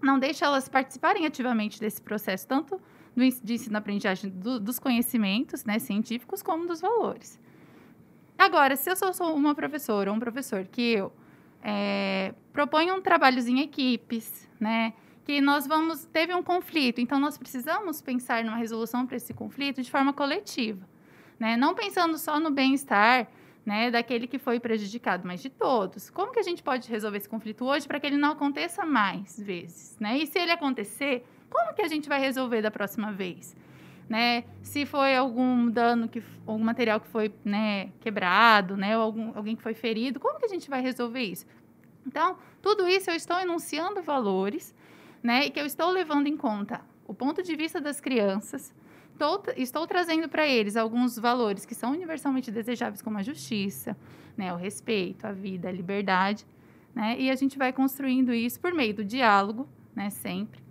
não 0.02 0.18
deixo 0.18 0.44
elas 0.44 0.68
participarem 0.68 1.26
ativamente 1.26 1.78
desse 1.78 2.00
processo, 2.00 2.46
tanto 2.48 2.80
do, 3.14 3.28
de 3.42 3.54
ensino-aprendizagem 3.54 4.30
do, 4.30 4.58
dos 4.58 4.78
conhecimentos 4.78 5.64
né, 5.64 5.78
científicos, 5.78 6.42
como 6.42 6.66
dos 6.66 6.80
valores. 6.80 7.38
Agora, 8.38 8.76
se 8.76 8.90
eu 8.90 8.96
sou, 8.96 9.12
sou 9.12 9.34
uma 9.34 9.54
professora 9.54 10.10
ou 10.10 10.16
um 10.16 10.20
professor 10.20 10.64
que 10.64 10.94
eu 10.94 11.12
é, 11.62 12.34
proponho 12.52 12.94
um 12.94 13.00
trabalhozinho 13.00 13.58
em 13.58 13.62
equipes, 13.62 14.48
né? 14.60 14.92
Que 15.24 15.40
nós 15.40 15.66
vamos 15.66 16.04
teve 16.04 16.34
um 16.34 16.42
conflito, 16.42 17.00
então 17.00 17.18
nós 17.18 17.38
precisamos 17.38 18.00
pensar 18.00 18.44
numa 18.44 18.56
resolução 18.56 19.06
para 19.06 19.16
esse 19.16 19.32
conflito 19.32 19.82
de 19.82 19.90
forma 19.90 20.12
coletiva, 20.12 20.86
né? 21.38 21.56
Não 21.56 21.74
pensando 21.74 22.18
só 22.18 22.38
no 22.38 22.50
bem-estar, 22.50 23.26
né, 23.64 23.90
daquele 23.90 24.26
que 24.26 24.38
foi 24.38 24.60
prejudicado, 24.60 25.26
mas 25.26 25.40
de 25.40 25.48
todos. 25.48 26.10
Como 26.10 26.32
que 26.32 26.38
a 26.38 26.42
gente 26.42 26.62
pode 26.62 26.88
resolver 26.90 27.16
esse 27.16 27.28
conflito 27.28 27.64
hoje 27.64 27.88
para 27.88 27.98
que 27.98 28.06
ele 28.06 28.18
não 28.18 28.32
aconteça 28.32 28.84
mais 28.84 29.40
vezes, 29.40 29.96
né? 29.98 30.18
E 30.18 30.26
se 30.26 30.38
ele 30.38 30.52
acontecer, 30.52 31.24
como 31.48 31.72
que 31.72 31.80
a 31.80 31.88
gente 31.88 32.06
vai 32.06 32.20
resolver 32.20 32.60
da 32.60 32.70
próxima 32.70 33.10
vez? 33.10 33.56
Né? 34.06 34.44
Se 34.60 34.84
foi 34.84 35.16
algum 35.16 35.70
dano 35.70 36.08
que 36.08 36.22
algum 36.46 36.62
material 36.62 37.00
que 37.00 37.08
foi, 37.08 37.32
né, 37.42 37.88
quebrado, 38.00 38.76
né, 38.76 38.98
ou 38.98 39.02
algum, 39.02 39.32
alguém 39.34 39.56
que 39.56 39.62
foi 39.62 39.72
ferido, 39.72 40.20
como 40.20 40.38
que 40.38 40.44
a 40.44 40.48
gente 40.48 40.68
vai 40.68 40.82
resolver 40.82 41.22
isso? 41.22 41.46
Então, 42.06 42.36
tudo 42.60 42.86
isso 42.86 43.10
eu 43.10 43.14
estou 43.14 43.40
enunciando 43.40 44.02
valores 44.02 44.74
né? 45.24 45.46
E 45.46 45.50
que 45.50 45.58
eu 45.58 45.64
estou 45.64 45.90
levando 45.90 46.26
em 46.26 46.36
conta 46.36 46.82
o 47.06 47.14
ponto 47.14 47.42
de 47.42 47.56
vista 47.56 47.80
das 47.80 47.98
crianças, 47.98 48.74
estou, 49.12 49.42
estou 49.56 49.86
trazendo 49.86 50.28
para 50.28 50.46
eles 50.46 50.76
alguns 50.76 51.18
valores 51.18 51.64
que 51.64 51.74
são 51.74 51.92
universalmente 51.92 52.50
desejáveis, 52.50 53.00
como 53.00 53.16
a 53.16 53.22
justiça, 53.22 53.96
né? 54.36 54.52
O 54.52 54.56
respeito, 54.56 55.26
a 55.26 55.32
vida, 55.32 55.68
a 55.68 55.72
liberdade, 55.72 56.46
né? 56.94 57.16
E 57.18 57.30
a 57.30 57.34
gente 57.34 57.56
vai 57.56 57.72
construindo 57.72 58.34
isso 58.34 58.60
por 58.60 58.74
meio 58.74 58.92
do 58.92 59.04
diálogo, 59.04 59.66
né? 59.96 60.10
Sempre. 60.10 60.62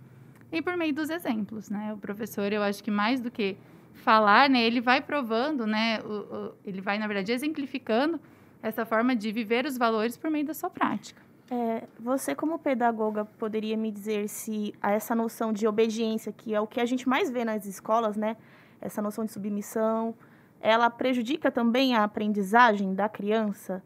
E 0.52 0.62
por 0.62 0.76
meio 0.76 0.94
dos 0.94 1.10
exemplos, 1.10 1.68
né? 1.68 1.92
O 1.92 1.98
professor, 1.98 2.52
eu 2.52 2.62
acho 2.62 2.82
que 2.82 2.90
mais 2.90 3.20
do 3.20 3.30
que 3.32 3.56
falar, 3.92 4.48
né? 4.48 4.62
Ele 4.64 4.80
vai 4.80 5.00
provando, 5.00 5.66
né? 5.66 6.00
O, 6.00 6.12
o, 6.12 6.54
ele 6.64 6.80
vai, 6.80 6.96
na 6.96 7.08
verdade, 7.08 7.32
exemplificando 7.32 8.20
essa 8.62 8.86
forma 8.86 9.16
de 9.16 9.32
viver 9.32 9.66
os 9.66 9.76
valores 9.76 10.16
por 10.16 10.30
meio 10.30 10.46
da 10.46 10.54
sua 10.54 10.70
prática. 10.70 11.23
É, 11.50 11.86
você, 12.00 12.34
como 12.34 12.58
pedagoga, 12.58 13.24
poderia 13.24 13.76
me 13.76 13.90
dizer 13.90 14.28
se 14.28 14.74
essa 14.82 15.14
noção 15.14 15.52
de 15.52 15.66
obediência, 15.66 16.32
que 16.32 16.54
é 16.54 16.60
o 16.60 16.66
que 16.66 16.80
a 16.80 16.86
gente 16.86 17.08
mais 17.08 17.30
vê 17.30 17.44
nas 17.44 17.66
escolas, 17.66 18.16
né? 18.16 18.36
Essa 18.80 19.02
noção 19.02 19.24
de 19.24 19.32
submissão, 19.32 20.14
ela 20.60 20.88
prejudica 20.88 21.50
também 21.50 21.94
a 21.94 22.04
aprendizagem 22.04 22.94
da 22.94 23.08
criança? 23.08 23.82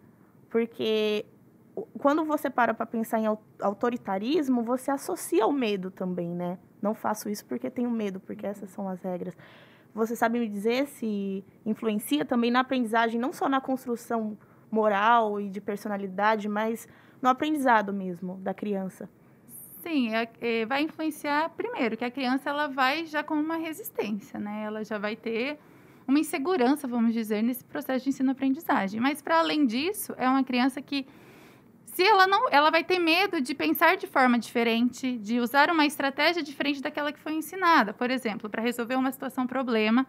Porque 0.49 1.27
quando 1.99 2.25
você 2.25 2.49
para 2.49 2.73
para 2.73 2.87
pensar 2.87 3.19
em 3.19 3.27
autoritarismo, 3.61 4.63
você 4.63 4.91
associa 4.91 5.47
o 5.47 5.53
medo 5.53 5.91
também, 5.91 6.29
né? 6.29 6.59
Não 6.81 6.95
faço 6.95 7.29
isso 7.29 7.45
porque 7.45 7.69
tenho 7.71 7.91
medo, 7.91 8.21
porque 8.21 8.47
essas 8.47 8.71
são 8.71 8.89
as 8.89 9.03
regras. 9.03 9.37
Você 9.93 10.15
sabe 10.15 10.39
me 10.39 10.49
dizer 10.49 10.87
se 10.87 11.45
influencia 11.67 12.25
também 12.25 12.51
na 12.51 12.61
aprendizagem, 12.61 13.21
não 13.21 13.33
só 13.33 13.49
na 13.49 13.61
construção 13.61 14.39
moral 14.71 15.41
e 15.41 15.49
de 15.49 15.61
personalidade, 15.61 16.49
mas 16.49 16.87
no 17.21 17.29
aprendizado 17.29 17.93
mesmo 17.93 18.37
da 18.37 18.55
criança? 18.55 19.09
Sim, 19.83 20.15
é, 20.15 20.29
é, 20.41 20.67
vai 20.67 20.83
influenciar 20.83 21.51
primeiro 21.51 21.97
que 21.97 22.05
a 22.05 22.11
criança 22.11 22.51
ela 22.51 22.67
vai 22.67 23.07
já 23.07 23.23
com 23.23 23.35
uma 23.35 23.57
resistência, 23.57 24.39
né? 24.39 24.65
Ela 24.65 24.85
já 24.85 24.99
vai 24.99 25.15
ter 25.15 25.59
uma 26.07 26.19
insegurança, 26.19 26.89
vamos 26.89 27.13
dizer, 27.13 27.43
nesse 27.43 27.65
processo 27.65 28.05
de 28.05 28.11
ensino-aprendizagem. 28.11 29.01
Mas 29.01 29.23
para 29.23 29.39
além 29.39 29.67
disso, 29.67 30.15
é 30.17 30.29
uma 30.29 30.43
criança 30.43 30.81
que 30.81 31.07
se 31.85 32.03
ela 32.03 32.27
não, 32.27 32.49
ela 32.51 32.71
vai 32.71 32.85
ter 32.85 32.99
medo 32.99 33.41
de 33.41 33.55
pensar 33.55 33.97
de 33.97 34.07
forma 34.07 34.39
diferente, 34.39 35.19
de 35.19 35.41
usar 35.41 35.71
uma 35.71 35.85
estratégia 35.85 36.43
diferente 36.43 36.81
daquela 36.81 37.13
que 37.13 37.19
foi 37.19 37.35
ensinada. 37.35 37.93
Por 37.93 38.11
exemplo, 38.11 38.49
para 38.49 38.63
resolver 38.63 38.95
uma 38.95 39.11
situação 39.11 39.47
problema 39.47 40.07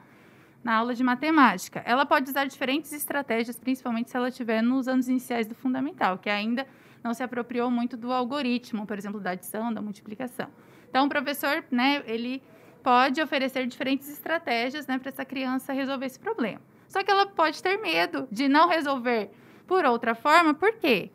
na 0.64 0.76
aula 0.76 0.94
de 0.94 1.04
matemática, 1.04 1.82
ela 1.86 2.06
pode 2.06 2.30
usar 2.30 2.46
diferentes 2.46 2.94
estratégias, 2.94 3.58
principalmente 3.58 4.10
se 4.10 4.18
ela 4.18 4.30
estiver 4.30 4.62
nos 4.62 4.88
anos 4.88 5.08
iniciais 5.08 5.48
do 5.48 5.56
fundamental, 5.56 6.18
que 6.18 6.30
ainda 6.30 6.68
não 7.04 7.14
se 7.14 7.24
apropriou 7.24 7.70
muito 7.70 7.96
do 7.96 8.12
algoritmo, 8.12 8.86
por 8.86 8.98
exemplo, 8.98 9.20
da 9.20 9.32
adição, 9.32 9.74
da 9.74 9.82
multiplicação. 9.82 10.48
Então, 10.90 11.06
o 11.06 11.10
professor, 11.10 11.64
né, 11.72 12.04
ele 12.06 12.42
pode 12.84 13.22
oferecer 13.22 13.68
diferentes 13.68 14.10
estratégias, 14.10 14.88
né, 14.88 14.98
para 14.98 15.10
essa 15.10 15.26
criança 15.26 15.74
resolver 15.74 16.06
esse 16.06 16.20
problema. 16.20 16.62
Só 16.88 17.04
que 17.04 17.12
ela 17.12 17.26
pode 17.26 17.62
ter 17.62 17.78
medo 17.78 18.28
de 18.32 18.48
não 18.48 18.68
resolver 18.68 19.32
por 19.68 19.86
outra 19.86 20.16
forma, 20.16 20.54
por 20.54 20.74
quê? 20.74 21.12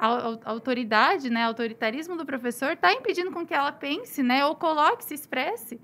a, 0.00 0.50
autoridade, 0.50 1.28
né, 1.28 1.44
autoritarismo 1.44 2.16
do 2.16 2.24
professor 2.24 2.72
está 2.72 2.92
impedindo 2.92 3.30
com 3.30 3.46
que 3.46 3.52
ela 3.52 3.70
pense, 3.70 4.22
né, 4.22 4.44
ou 4.46 4.56
coloque, 4.56 5.04
se 5.04 5.12
expresse, 5.12 5.78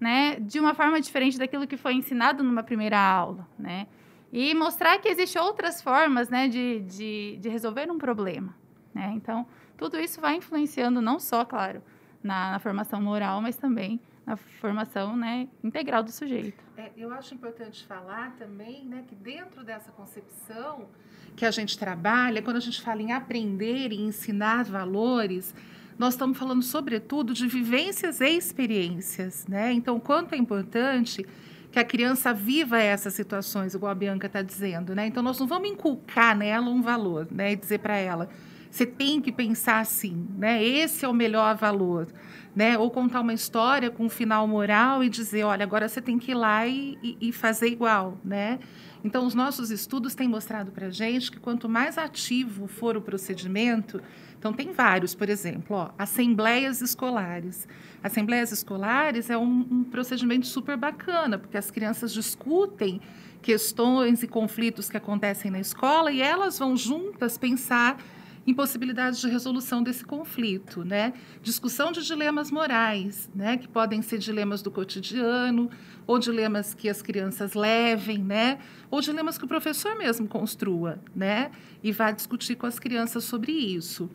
né, 0.00 0.36
de 0.40 0.58
uma 0.58 0.74
forma 0.74 1.00
diferente 1.00 1.38
daquilo 1.38 1.66
que 1.66 1.76
foi 1.76 1.94
ensinado 1.94 2.42
numa 2.42 2.64
primeira 2.64 2.98
aula, 2.98 3.48
né, 3.56 3.86
e 4.32 4.52
mostrar 4.52 4.98
que 4.98 5.08
existem 5.08 5.40
outras 5.40 5.80
formas, 5.80 6.28
né, 6.28 6.48
de, 6.48 6.80
de, 6.80 7.38
de 7.40 7.48
resolver 7.48 7.88
um 7.88 7.98
problema, 7.98 8.52
né. 8.94 9.12
Então, 9.14 9.46
tudo 9.76 9.98
isso 9.98 10.20
vai 10.20 10.36
influenciando 10.36 11.00
não 11.00 11.18
só, 11.18 11.44
claro, 11.44 11.82
na, 12.22 12.52
na 12.52 12.58
formação 12.58 13.00
moral, 13.00 13.40
mas 13.40 13.56
também 13.56 14.00
na 14.24 14.36
formação 14.36 15.16
né, 15.16 15.48
integral 15.62 16.02
do 16.02 16.12
sujeito. 16.12 16.62
É, 16.76 16.90
eu 16.96 17.12
acho 17.12 17.34
importante 17.34 17.84
falar 17.84 18.36
também 18.38 18.84
né, 18.84 19.04
que 19.06 19.14
dentro 19.14 19.64
dessa 19.64 19.90
concepção 19.90 20.88
que 21.34 21.44
a 21.44 21.50
gente 21.50 21.78
trabalha, 21.78 22.42
quando 22.42 22.56
a 22.56 22.60
gente 22.60 22.80
fala 22.80 23.02
em 23.02 23.12
aprender 23.12 23.90
e 23.90 24.00
ensinar 24.00 24.64
valores, 24.64 25.54
nós 25.98 26.14
estamos 26.14 26.38
falando 26.38 26.62
sobretudo 26.62 27.32
de 27.32 27.46
vivências 27.46 28.20
e 28.20 28.36
experiências, 28.36 29.46
né? 29.46 29.72
Então, 29.72 29.98
quanto 29.98 30.34
é 30.34 30.38
importante 30.38 31.26
que 31.70 31.78
a 31.78 31.84
criança 31.84 32.34
viva 32.34 32.78
essas 32.78 33.14
situações, 33.14 33.74
igual 33.74 33.92
a 33.92 33.94
Bianca 33.94 34.26
está 34.26 34.42
dizendo, 34.42 34.94
né? 34.94 35.06
Então, 35.06 35.22
nós 35.22 35.38
não 35.38 35.46
vamos 35.46 35.70
inculcar 35.70 36.36
nela 36.36 36.68
um 36.68 36.82
valor, 36.82 37.26
né? 37.30 37.52
E 37.52 37.56
dizer 37.56 37.78
para 37.78 37.96
ela, 37.96 38.28
você 38.72 38.86
tem 38.86 39.20
que 39.20 39.30
pensar 39.30 39.80
assim, 39.80 40.26
né? 40.38 40.64
Esse 40.64 41.04
é 41.04 41.08
o 41.08 41.12
melhor 41.12 41.54
valor, 41.54 42.08
né? 42.56 42.78
Ou 42.78 42.90
contar 42.90 43.20
uma 43.20 43.34
história 43.34 43.90
com 43.90 44.06
um 44.06 44.08
final 44.08 44.48
moral 44.48 45.04
e 45.04 45.10
dizer, 45.10 45.44
olha, 45.44 45.62
agora 45.62 45.86
você 45.86 46.00
tem 46.00 46.18
que 46.18 46.30
ir 46.30 46.34
lá 46.34 46.66
e, 46.66 46.98
e, 47.02 47.28
e 47.28 47.32
fazer 47.32 47.68
igual, 47.68 48.16
né? 48.24 48.58
Então, 49.04 49.26
os 49.26 49.34
nossos 49.34 49.70
estudos 49.70 50.14
têm 50.14 50.26
mostrado 50.26 50.72
para 50.72 50.86
a 50.86 50.90
gente 50.90 51.30
que 51.30 51.38
quanto 51.38 51.68
mais 51.68 51.98
ativo 51.98 52.66
for 52.66 52.96
o 52.96 53.02
procedimento, 53.02 54.00
então 54.38 54.54
tem 54.54 54.72
vários, 54.72 55.14
por 55.14 55.28
exemplo, 55.28 55.76
ó, 55.76 55.90
assembleias 55.98 56.80
escolares. 56.80 57.68
Assembleias 58.02 58.52
escolares 58.52 59.28
é 59.28 59.36
um, 59.36 59.66
um 59.70 59.84
procedimento 59.84 60.46
super 60.46 60.78
bacana, 60.78 61.36
porque 61.36 61.58
as 61.58 61.70
crianças 61.70 62.10
discutem 62.10 63.02
questões 63.42 64.22
e 64.22 64.26
conflitos 64.26 64.88
que 64.88 64.96
acontecem 64.96 65.50
na 65.50 65.60
escola 65.60 66.10
e 66.10 66.22
elas 66.22 66.58
vão 66.58 66.74
juntas 66.74 67.36
pensar 67.36 67.98
impossibilidades 68.46 69.20
de 69.20 69.28
resolução 69.28 69.82
desse 69.82 70.04
conflito, 70.04 70.84
né? 70.84 71.12
Discussão 71.42 71.92
de 71.92 72.04
dilemas 72.04 72.50
morais, 72.50 73.30
né? 73.34 73.56
Que 73.56 73.68
podem 73.68 74.02
ser 74.02 74.18
dilemas 74.18 74.62
do 74.62 74.70
cotidiano, 74.70 75.70
ou 76.06 76.18
dilemas 76.18 76.74
que 76.74 76.88
as 76.88 77.00
crianças 77.00 77.54
levem, 77.54 78.18
né? 78.18 78.58
Ou 78.90 79.00
dilemas 79.00 79.38
que 79.38 79.44
o 79.44 79.48
professor 79.48 79.96
mesmo 79.96 80.26
construa, 80.26 80.98
né? 81.14 81.50
E 81.82 81.92
vá 81.92 82.10
discutir 82.10 82.56
com 82.56 82.66
as 82.66 82.78
crianças 82.78 83.24
sobre 83.24 83.52
isso. 83.52 84.10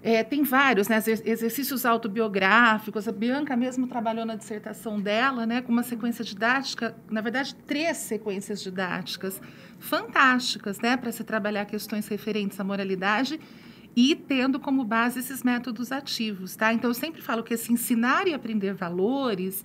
É, 0.00 0.22
tem 0.22 0.44
vários 0.44 0.86
né, 0.86 1.02
exercícios 1.24 1.84
autobiográficos. 1.84 3.08
A 3.08 3.12
Bianca 3.12 3.56
mesmo 3.56 3.88
trabalhou 3.88 4.24
na 4.24 4.36
dissertação 4.36 5.00
dela, 5.00 5.44
né, 5.44 5.60
com 5.60 5.72
uma 5.72 5.82
sequência 5.82 6.24
didática, 6.24 6.96
na 7.10 7.20
verdade, 7.20 7.54
três 7.66 7.96
sequências 7.96 8.62
didáticas 8.62 9.40
fantásticas 9.80 10.78
né, 10.80 10.96
para 10.96 11.10
se 11.10 11.24
trabalhar 11.24 11.64
questões 11.64 12.06
referentes 12.06 12.58
à 12.60 12.64
moralidade 12.64 13.40
e 13.96 14.14
tendo 14.14 14.60
como 14.60 14.84
base 14.84 15.18
esses 15.18 15.42
métodos 15.42 15.90
ativos. 15.90 16.54
Tá? 16.54 16.72
Então, 16.72 16.90
eu 16.90 16.94
sempre 16.94 17.20
falo 17.20 17.42
que 17.42 17.54
esse 17.54 17.72
ensinar 17.72 18.28
e 18.28 18.34
aprender 18.34 18.74
valores, 18.74 19.64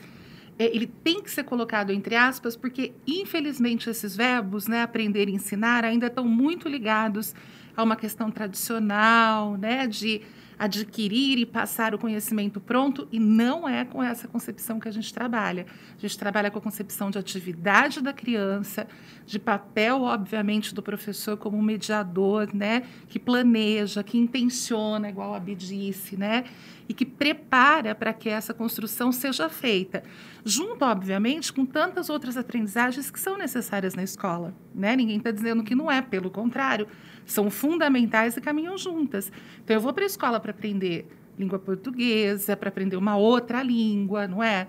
é, 0.58 0.66
ele 0.66 0.88
tem 0.88 1.22
que 1.22 1.30
ser 1.30 1.44
colocado 1.44 1.92
entre 1.92 2.16
aspas, 2.16 2.56
porque, 2.56 2.94
infelizmente, 3.06 3.88
esses 3.88 4.16
verbos, 4.16 4.68
né, 4.68 4.82
aprender 4.82 5.30
e 5.30 5.34
ensinar, 5.34 5.86
ainda 5.86 6.08
estão 6.08 6.28
muito 6.28 6.68
ligados 6.68 7.36
a 7.76 7.84
uma 7.84 7.96
questão 7.96 8.30
tradicional, 8.32 9.58
né, 9.58 9.88
de 9.88 10.22
adquirir 10.58 11.40
e 11.40 11.46
passar 11.46 11.94
o 11.94 11.98
conhecimento 11.98 12.60
pronto, 12.60 13.08
e 13.12 13.20
não 13.20 13.68
é 13.68 13.84
com 13.84 14.02
essa 14.02 14.28
concepção 14.28 14.80
que 14.80 14.88
a 14.88 14.92
gente 14.92 15.14
trabalha. 15.14 15.66
A 15.98 16.00
gente 16.00 16.18
trabalha 16.18 16.50
com 16.52 16.60
a 16.60 16.62
concepção 16.62 17.10
de 17.10 17.18
atividade 17.18 18.02
da 18.02 18.14
criança, 18.14 18.88
de 19.26 19.40
papel, 19.40 20.04
obviamente, 20.04 20.74
do 20.74 20.82
professor 20.82 21.38
como 21.38 21.62
mediador, 21.62 22.50
né, 22.54 22.84
que 23.08 23.20
planeja, 23.20 24.04
que 24.04 24.18
intenciona, 24.18 25.10
igual 25.10 25.34
a 25.34 25.40
Bi 25.40 25.56
disse, 25.56 26.16
né, 26.16 26.46
e 26.88 26.94
que 26.94 27.06
prepara 27.06 27.96
para 27.96 28.14
que 28.14 28.30
essa 28.30 28.54
construção 28.54 29.12
seja 29.12 29.50
feita, 29.50 30.04
junto, 30.46 30.84
obviamente, 30.84 31.52
com 31.52 31.66
tantas 31.66 32.10
outras 32.10 32.38
aprendizagens 32.38 33.10
que 33.10 33.20
são 33.20 33.38
necessárias 33.38 33.96
na 33.96 34.04
escola. 34.04 34.54
Né? 34.76 34.96
Ninguém 34.96 35.18
está 35.18 35.32
dizendo 35.32 35.64
que 35.64 35.76
não 35.76 35.90
é, 35.90 36.02
pelo 36.02 36.30
contrário, 36.30 36.88
são 37.26 37.50
fundamentais 37.50 38.38
e 38.38 38.42
caminham 38.42 38.78
juntas. 38.78 39.32
Então, 39.64 39.76
eu 39.76 39.82
vou 39.82 39.94
para 39.94 40.04
a 40.04 40.08
escola 40.08 40.40
para 40.40 40.52
aprender 40.52 41.08
língua 41.38 41.60
portuguesa, 41.60 42.56
para 42.56 42.70
aprender 42.70 42.96
uma 42.96 43.16
outra 43.18 43.64
língua, 43.64 44.28
não 44.28 44.44
é? 44.44 44.68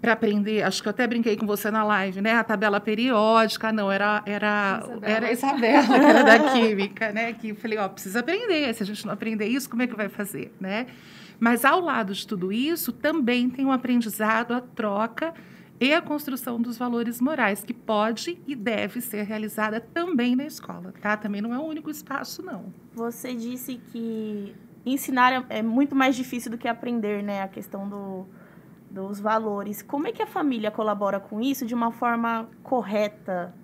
Para 0.00 0.14
aprender, 0.14 0.62
acho 0.62 0.82
que 0.82 0.88
eu 0.88 0.90
até 0.90 1.06
brinquei 1.06 1.36
com 1.36 1.46
você 1.46 1.70
na 1.70 1.84
live, 1.84 2.22
né? 2.22 2.32
A 2.32 2.44
tabela 2.44 2.80
periódica, 2.80 3.70
não, 3.70 3.92
era 3.92 4.22
era 4.24 4.80
Isabela. 4.82 5.06
era 5.06 5.32
Isabela, 5.32 5.86
que 5.86 6.06
era 6.06 6.22
da 6.22 6.52
química, 6.52 7.12
né? 7.12 7.32
Que 7.34 7.50
eu 7.50 7.56
falei, 7.56 7.76
ó, 7.76 7.88
precisa 7.88 8.20
aprender, 8.20 8.74
se 8.74 8.82
a 8.82 8.86
gente 8.86 9.04
não 9.04 9.12
aprender 9.12 9.46
isso, 9.46 9.68
como 9.68 9.82
é 9.82 9.86
que 9.86 9.94
vai 9.94 10.08
fazer, 10.08 10.54
né? 10.58 10.86
Mas 11.38 11.64
ao 11.64 11.80
lado 11.80 12.14
de 12.14 12.26
tudo 12.26 12.50
isso, 12.50 12.92
também 12.92 13.50
tem 13.50 13.64
o 13.64 13.68
um 13.68 13.72
aprendizado, 13.72 14.52
a 14.52 14.60
troca 14.60 15.34
e 15.80 15.94
a 15.94 16.02
construção 16.02 16.60
dos 16.60 16.76
valores 16.76 17.22
morais, 17.22 17.64
que 17.64 17.72
pode 17.72 18.38
e 18.46 18.54
deve 18.54 19.00
ser 19.00 19.22
realizada 19.22 19.80
também 19.80 20.36
na 20.36 20.44
escola, 20.44 20.92
tá? 21.00 21.16
Também 21.16 21.40
não 21.40 21.54
é 21.54 21.58
o 21.58 21.62
único 21.62 21.88
espaço, 21.88 22.42
não. 22.42 22.66
Você 22.92 23.34
disse 23.34 23.80
que 23.90 24.54
ensinar 24.84 25.46
é 25.48 25.62
muito 25.62 25.96
mais 25.96 26.14
difícil 26.14 26.50
do 26.50 26.58
que 26.58 26.68
aprender, 26.68 27.22
né? 27.22 27.42
A 27.42 27.48
questão 27.48 27.88
do, 27.88 28.26
dos 28.90 29.18
valores. 29.18 29.80
Como 29.80 30.06
é 30.06 30.12
que 30.12 30.22
a 30.22 30.26
família 30.26 30.70
colabora 30.70 31.18
com 31.18 31.40
isso 31.40 31.64
de 31.64 31.74
uma 31.74 31.90
forma 31.90 32.46
correta? 32.62 33.54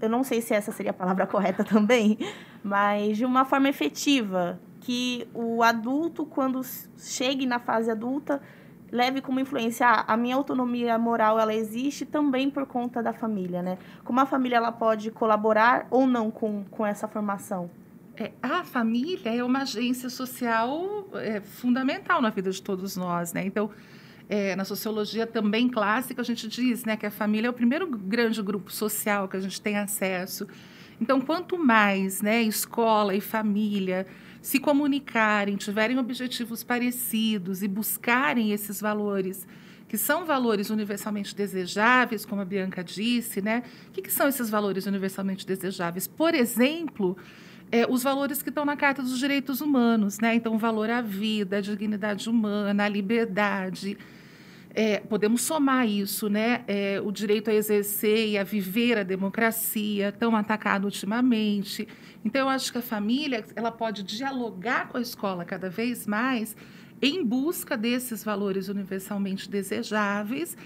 Eu 0.00 0.08
não 0.08 0.24
sei 0.24 0.40
se 0.40 0.52
essa 0.52 0.72
seria 0.72 0.90
a 0.90 0.94
palavra 0.94 1.26
correta 1.28 1.62
também, 1.62 2.18
mas 2.60 3.16
de 3.16 3.24
uma 3.24 3.44
forma 3.44 3.68
efetiva 3.68 4.58
que 4.80 5.28
o 5.32 5.62
adulto, 5.62 6.26
quando 6.26 6.60
chegue 6.96 7.46
na 7.46 7.60
fase 7.60 7.88
adulta, 7.88 8.42
leve 8.92 9.20
como 9.20 9.40
influência 9.40 9.86
a 9.86 10.16
minha 10.16 10.36
autonomia 10.36 10.98
moral 10.98 11.38
ela 11.38 11.54
existe 11.54 12.04
também 12.04 12.50
por 12.50 12.66
conta 12.66 13.02
da 13.02 13.12
família, 13.12 13.62
né? 13.62 13.78
Como 14.04 14.18
a 14.20 14.26
família 14.26 14.56
ela 14.56 14.72
pode 14.72 15.10
colaborar 15.10 15.86
ou 15.90 16.06
não 16.06 16.30
com, 16.30 16.64
com 16.70 16.84
essa 16.84 17.06
formação? 17.06 17.70
É, 18.16 18.32
a 18.42 18.64
família 18.64 19.34
é 19.34 19.42
uma 19.42 19.62
agência 19.62 20.10
social 20.10 21.08
é, 21.14 21.40
fundamental 21.40 22.20
na 22.20 22.30
vida 22.30 22.50
de 22.50 22.60
todos 22.60 22.96
nós, 22.96 23.32
né? 23.32 23.44
Então, 23.46 23.70
é, 24.28 24.54
na 24.54 24.64
sociologia 24.64 25.26
também 25.26 25.68
clássica, 25.68 26.20
a 26.20 26.24
gente 26.24 26.46
diz 26.46 26.84
né, 26.84 26.96
que 26.96 27.04
a 27.04 27.10
família 27.10 27.48
é 27.48 27.50
o 27.50 27.52
primeiro 27.52 27.86
grande 27.86 28.40
grupo 28.40 28.70
social 28.70 29.26
que 29.26 29.36
a 29.36 29.40
gente 29.40 29.60
tem 29.60 29.76
acesso. 29.76 30.46
Então, 31.00 31.20
quanto 31.20 31.58
mais 31.58 32.20
né, 32.20 32.42
escola 32.42 33.14
e 33.14 33.20
família 33.20 34.06
se 34.40 34.58
comunicarem, 34.58 35.56
tiverem 35.56 35.98
objetivos 35.98 36.62
parecidos 36.62 37.62
e 37.62 37.68
buscarem 37.68 38.52
esses 38.52 38.80
valores, 38.80 39.46
que 39.86 39.98
são 39.98 40.24
valores 40.24 40.70
universalmente 40.70 41.34
desejáveis, 41.34 42.24
como 42.24 42.40
a 42.40 42.44
Bianca 42.44 42.82
disse, 42.82 43.42
né? 43.42 43.62
O 43.88 43.90
que, 43.90 44.02
que 44.02 44.12
são 44.12 44.28
esses 44.28 44.48
valores 44.48 44.86
universalmente 44.86 45.46
desejáveis? 45.46 46.06
Por 46.06 46.34
exemplo, 46.34 47.16
é, 47.72 47.86
os 47.88 48.02
valores 48.02 48.42
que 48.42 48.48
estão 48.48 48.64
na 48.64 48.76
Carta 48.76 49.02
dos 49.02 49.18
Direitos 49.18 49.60
Humanos, 49.60 50.18
né? 50.18 50.34
Então, 50.34 50.54
o 50.54 50.58
valor 50.58 50.90
à 50.90 51.00
vida, 51.00 51.58
à 51.58 51.60
dignidade 51.60 52.28
humana, 52.28 52.84
à 52.84 52.88
liberdade. 52.88 53.98
É, 54.72 55.00
podemos 55.00 55.42
somar 55.42 55.88
isso, 55.88 56.28
né? 56.28 56.64
É, 56.68 57.00
o 57.04 57.10
direito 57.10 57.50
a 57.50 57.54
exercer 57.54 58.28
e 58.28 58.38
a 58.38 58.44
viver 58.44 58.98
a 58.98 59.02
democracia, 59.02 60.12
tão 60.12 60.36
atacado 60.36 60.84
ultimamente. 60.84 61.88
Então, 62.24 62.42
eu 62.42 62.48
acho 62.48 62.70
que 62.70 62.78
a 62.78 62.82
família 62.82 63.44
ela 63.56 63.72
pode 63.72 64.02
dialogar 64.02 64.88
com 64.88 64.98
a 64.98 65.00
escola 65.00 65.44
cada 65.44 65.68
vez 65.68 66.06
mais 66.06 66.56
em 67.02 67.24
busca 67.24 67.76
desses 67.76 68.22
valores 68.22 68.68
universalmente 68.68 69.50
desejáveis 69.50 70.56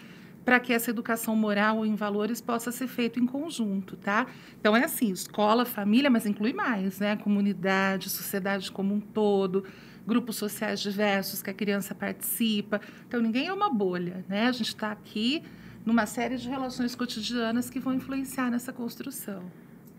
para 0.44 0.60
que 0.60 0.72
essa 0.72 0.90
educação 0.90 1.34
moral 1.34 1.86
em 1.86 1.94
valores 1.94 2.40
possa 2.40 2.70
ser 2.70 2.86
feita 2.86 3.18
em 3.18 3.26
conjunto, 3.26 3.96
tá? 3.96 4.26
Então 4.60 4.76
é 4.76 4.84
assim, 4.84 5.10
escola, 5.10 5.64
família, 5.64 6.10
mas 6.10 6.26
inclui 6.26 6.52
mais, 6.52 6.98
né? 6.98 7.16
Comunidade, 7.16 8.10
sociedade 8.10 8.70
como 8.70 8.94
um 8.94 9.00
todo, 9.00 9.64
grupos 10.06 10.36
sociais 10.36 10.80
diversos 10.80 11.42
que 11.42 11.50
a 11.50 11.54
criança 11.54 11.94
participa. 11.94 12.80
Então 13.06 13.20
ninguém 13.20 13.46
é 13.46 13.52
uma 13.52 13.70
bolha, 13.70 14.24
né? 14.28 14.46
A 14.46 14.52
gente 14.52 14.68
está 14.68 14.92
aqui 14.92 15.42
numa 15.84 16.06
série 16.06 16.36
de 16.36 16.48
relações 16.48 16.94
cotidianas 16.94 17.68
que 17.68 17.78
vão 17.78 17.94
influenciar 17.94 18.50
nessa 18.50 18.72
construção. 18.72 19.42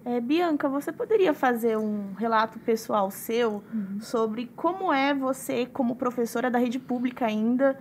É, 0.04 0.22
Bianca, 0.22 0.70
você 0.70 0.92
poderia 0.92 1.34
fazer 1.34 1.78
um 1.78 2.14
relato 2.14 2.60
pessoal 2.60 3.10
seu 3.10 3.64
uhum. 3.74 4.00
sobre 4.00 4.52
como 4.56 4.94
é 4.94 5.16
você, 5.16 5.66
como 5.66 5.96
professora 5.96 6.50
da 6.50 6.60
rede 6.60 6.78
pública 6.78 7.26
ainda, 7.26 7.76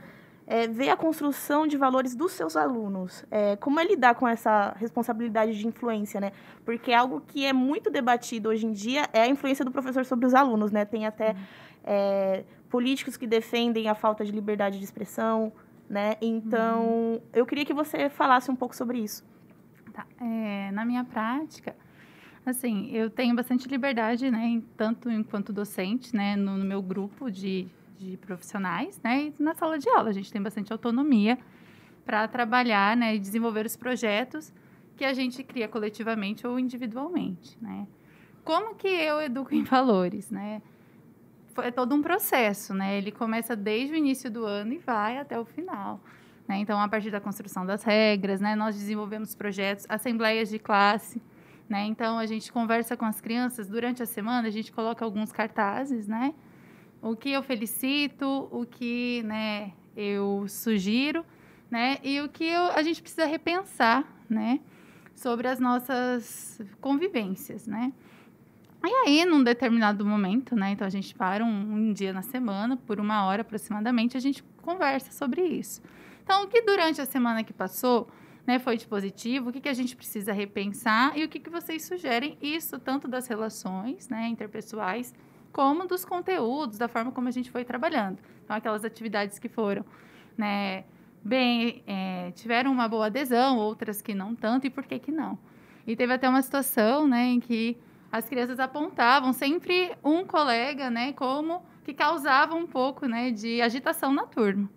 é, 0.46 0.66
ver 0.66 0.88
a 0.88 0.96
construção 0.96 1.66
de 1.66 1.76
valores 1.76 2.14
dos 2.14 2.32
seus 2.32 2.56
alunos? 2.56 3.26
É, 3.30 3.56
como 3.56 3.78
é 3.78 3.84
lidar 3.84 4.14
com 4.14 4.26
essa 4.26 4.74
responsabilidade 4.78 5.58
de 5.58 5.66
influência, 5.66 6.18
né? 6.18 6.32
Porque 6.64 6.94
algo 6.94 7.20
que 7.26 7.44
é 7.44 7.52
muito 7.52 7.90
debatido 7.90 8.48
hoje 8.48 8.64
em 8.64 8.72
dia 8.72 9.06
é 9.12 9.20
a 9.20 9.28
influência 9.28 9.62
do 9.62 9.70
professor 9.70 10.06
sobre 10.06 10.24
os 10.24 10.32
alunos, 10.32 10.72
né? 10.72 10.86
Tem 10.86 11.06
até 11.06 11.30
uhum. 11.30 11.36
É, 11.84 12.44
políticos 12.68 13.16
que 13.16 13.26
defendem 13.26 13.88
a 13.88 13.94
falta 13.94 14.24
de 14.24 14.32
liberdade 14.32 14.78
de 14.78 14.84
expressão, 14.84 15.52
né? 15.88 16.16
Então, 16.20 16.82
uhum. 16.82 17.20
eu 17.32 17.46
queria 17.46 17.64
que 17.64 17.74
você 17.74 18.08
falasse 18.08 18.50
um 18.50 18.56
pouco 18.56 18.74
sobre 18.74 18.98
isso. 18.98 19.24
Tá. 19.92 20.06
É, 20.20 20.72
na 20.72 20.84
minha 20.84 21.04
prática, 21.04 21.76
Assim, 22.46 22.90
eu 22.90 23.08
tenho 23.08 23.34
bastante 23.34 23.66
liberdade, 23.66 24.30
né, 24.30 24.62
tanto 24.76 25.10
enquanto 25.10 25.50
docente, 25.50 26.14
né, 26.14 26.36
no, 26.36 26.58
no 26.58 26.64
meu 26.64 26.82
grupo 26.82 27.30
de, 27.30 27.66
de 27.98 28.18
profissionais, 28.18 29.00
né, 29.02 29.32
e 29.38 29.42
na 29.42 29.54
sala 29.54 29.78
de 29.78 29.88
aula 29.88 30.10
a 30.10 30.12
gente 30.12 30.30
tem 30.30 30.42
bastante 30.42 30.70
autonomia 30.70 31.38
para 32.04 32.28
trabalhar, 32.28 32.94
né, 32.98 33.14
e 33.14 33.18
desenvolver 33.18 33.64
os 33.64 33.76
projetos 33.76 34.52
que 34.94 35.06
a 35.06 35.14
gente 35.14 35.42
cria 35.42 35.66
coletivamente 35.66 36.46
ou 36.46 36.58
individualmente, 36.58 37.56
né. 37.62 37.86
Como 38.44 38.74
que 38.74 38.88
eu 38.88 39.22
educo 39.22 39.54
em 39.54 39.62
valores, 39.64 40.30
né? 40.30 40.60
É 41.62 41.70
todo 41.70 41.94
um 41.94 42.02
processo, 42.02 42.74
né? 42.74 42.98
Ele 42.98 43.12
começa 43.12 43.54
desde 43.54 43.94
o 43.94 43.96
início 43.96 44.30
do 44.30 44.44
ano 44.44 44.72
e 44.72 44.78
vai 44.78 45.18
até 45.18 45.38
o 45.38 45.44
final. 45.44 46.00
Né? 46.48 46.58
Então, 46.58 46.78
a 46.80 46.88
partir 46.88 47.10
da 47.10 47.20
construção 47.20 47.64
das 47.64 47.82
regras, 47.82 48.40
né? 48.40 48.54
Nós 48.54 48.76
desenvolvemos 48.76 49.34
projetos, 49.34 49.86
assembleias 49.88 50.48
de 50.48 50.58
classe, 50.58 51.22
né? 51.68 51.84
Então 51.86 52.18
a 52.18 52.26
gente 52.26 52.52
conversa 52.52 52.96
com 52.96 53.04
as 53.04 53.20
crianças 53.20 53.68
durante 53.68 54.02
a 54.02 54.06
semana, 54.06 54.48
a 54.48 54.50
gente 54.50 54.70
coloca 54.72 55.04
alguns 55.04 55.32
cartazes, 55.32 56.06
né? 56.06 56.34
O 57.00 57.16
que 57.16 57.30
eu 57.30 57.42
felicito, 57.42 58.48
o 58.50 58.64
que, 58.64 59.22
né, 59.24 59.72
eu 59.96 60.46
sugiro, 60.48 61.24
né? 61.70 61.98
E 62.02 62.20
o 62.20 62.28
que 62.28 62.44
eu, 62.44 62.64
a 62.72 62.82
gente 62.82 63.02
precisa 63.02 63.26
repensar, 63.26 64.04
né, 64.28 64.60
sobre 65.14 65.46
as 65.48 65.60
nossas 65.60 66.60
convivências, 66.80 67.66
né? 67.66 67.92
E 68.86 68.94
aí, 69.06 69.24
num 69.24 69.42
determinado 69.42 70.04
momento, 70.04 70.54
né? 70.54 70.70
Então 70.70 70.86
a 70.86 70.90
gente 70.90 71.14
para 71.14 71.44
um, 71.44 71.48
um 71.48 71.92
dia 71.92 72.12
na 72.12 72.22
semana, 72.22 72.76
por 72.76 73.00
uma 73.00 73.24
hora 73.24 73.42
aproximadamente, 73.42 74.16
a 74.16 74.20
gente 74.20 74.42
conversa 74.62 75.12
sobre 75.12 75.42
isso. 75.42 75.82
Então, 76.22 76.44
o 76.44 76.48
que 76.48 76.62
durante 76.62 77.00
a 77.00 77.06
semana 77.06 77.44
que 77.44 77.52
passou, 77.52 78.08
né, 78.46 78.58
foi 78.58 78.76
de 78.76 78.86
positivo, 78.86 79.50
o 79.50 79.52
que, 79.52 79.60
que 79.60 79.68
a 79.68 79.74
gente 79.74 79.94
precisa 79.94 80.32
repensar 80.32 81.16
e 81.16 81.24
o 81.24 81.28
que, 81.28 81.38
que 81.38 81.50
vocês 81.50 81.84
sugerem, 81.84 82.36
isso 82.40 82.78
tanto 82.78 83.06
das 83.06 83.26
relações 83.26 84.08
né, 84.08 84.26
interpessoais, 84.28 85.14
como 85.52 85.86
dos 85.86 86.04
conteúdos, 86.04 86.78
da 86.78 86.88
forma 86.88 87.12
como 87.12 87.28
a 87.28 87.30
gente 87.30 87.50
foi 87.50 87.64
trabalhando. 87.64 88.18
Então, 88.42 88.56
aquelas 88.56 88.84
atividades 88.84 89.38
que 89.38 89.48
foram 89.48 89.84
né, 90.36 90.84
bem, 91.22 91.82
é, 91.86 92.32
tiveram 92.32 92.72
uma 92.72 92.88
boa 92.88 93.06
adesão, 93.06 93.58
outras 93.58 94.02
que 94.02 94.14
não 94.14 94.34
tanto, 94.34 94.66
e 94.66 94.70
por 94.70 94.84
que 94.84 94.98
que 94.98 95.12
não? 95.12 95.38
E 95.86 95.94
teve 95.94 96.12
até 96.12 96.28
uma 96.28 96.40
situação 96.40 97.06
né, 97.06 97.26
em 97.26 97.40
que 97.40 97.76
as 98.14 98.28
crianças 98.28 98.60
apontavam 98.60 99.32
sempre 99.32 99.90
um 100.04 100.24
colega 100.24 100.88
né, 100.88 101.12
como 101.14 101.64
que 101.82 101.92
causava 101.92 102.54
um 102.54 102.64
pouco 102.64 103.06
né, 103.06 103.32
de 103.32 103.60
agitação 103.60 104.12
na 104.12 104.24
turma. 104.24 104.70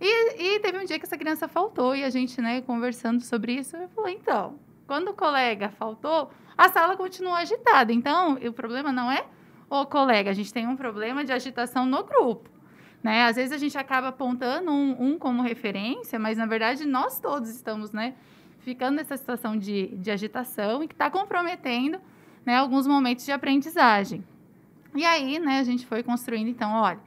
E, 0.00 0.56
e, 0.56 0.58
teve 0.58 0.78
um 0.78 0.84
dia 0.84 0.98
que 0.98 1.06
essa 1.06 1.16
criança 1.16 1.46
faltou 1.46 1.94
e 1.94 2.02
a 2.02 2.10
gente, 2.10 2.40
né, 2.42 2.62
conversando 2.62 3.22
sobre 3.22 3.52
isso, 3.52 3.76
eu 3.76 3.88
falei, 3.90 4.18
então, 4.20 4.58
quando 4.88 5.10
o 5.10 5.14
colega 5.14 5.68
faltou, 5.68 6.32
a 6.58 6.68
sala 6.68 6.96
continua 6.96 7.38
agitada. 7.38 7.92
Então, 7.92 8.34
o 8.44 8.52
problema 8.52 8.90
não 8.90 9.08
é 9.08 9.24
o 9.70 9.86
colega, 9.86 10.30
a 10.30 10.34
gente 10.34 10.52
tem 10.52 10.66
um 10.66 10.74
problema 10.74 11.24
de 11.24 11.32
agitação 11.32 11.86
no 11.86 12.02
grupo. 12.02 12.50
Né? 13.04 13.24
Às 13.24 13.36
vezes 13.36 13.52
a 13.52 13.58
gente 13.58 13.78
acaba 13.78 14.08
apontando 14.08 14.72
um, 14.72 15.10
um 15.10 15.16
como 15.16 15.42
referência, 15.42 16.18
mas 16.18 16.38
na 16.38 16.46
verdade 16.46 16.84
nós 16.84 17.20
todos 17.20 17.50
estamos, 17.50 17.92
né, 17.92 18.14
ficando 18.58 18.96
nessa 18.96 19.16
situação 19.16 19.56
de, 19.56 19.94
de 19.96 20.10
agitação 20.10 20.82
e 20.82 20.88
que 20.88 20.94
está 20.94 21.08
comprometendo, 21.08 22.00
né, 22.44 22.56
alguns 22.56 22.86
momentos 22.86 23.24
de 23.24 23.32
aprendizagem. 23.32 24.24
E 24.94 25.04
aí, 25.04 25.38
né, 25.38 25.58
a 25.58 25.64
gente 25.64 25.86
foi 25.86 26.02
construindo, 26.02 26.48
então, 26.48 26.72
olha, 26.72 27.00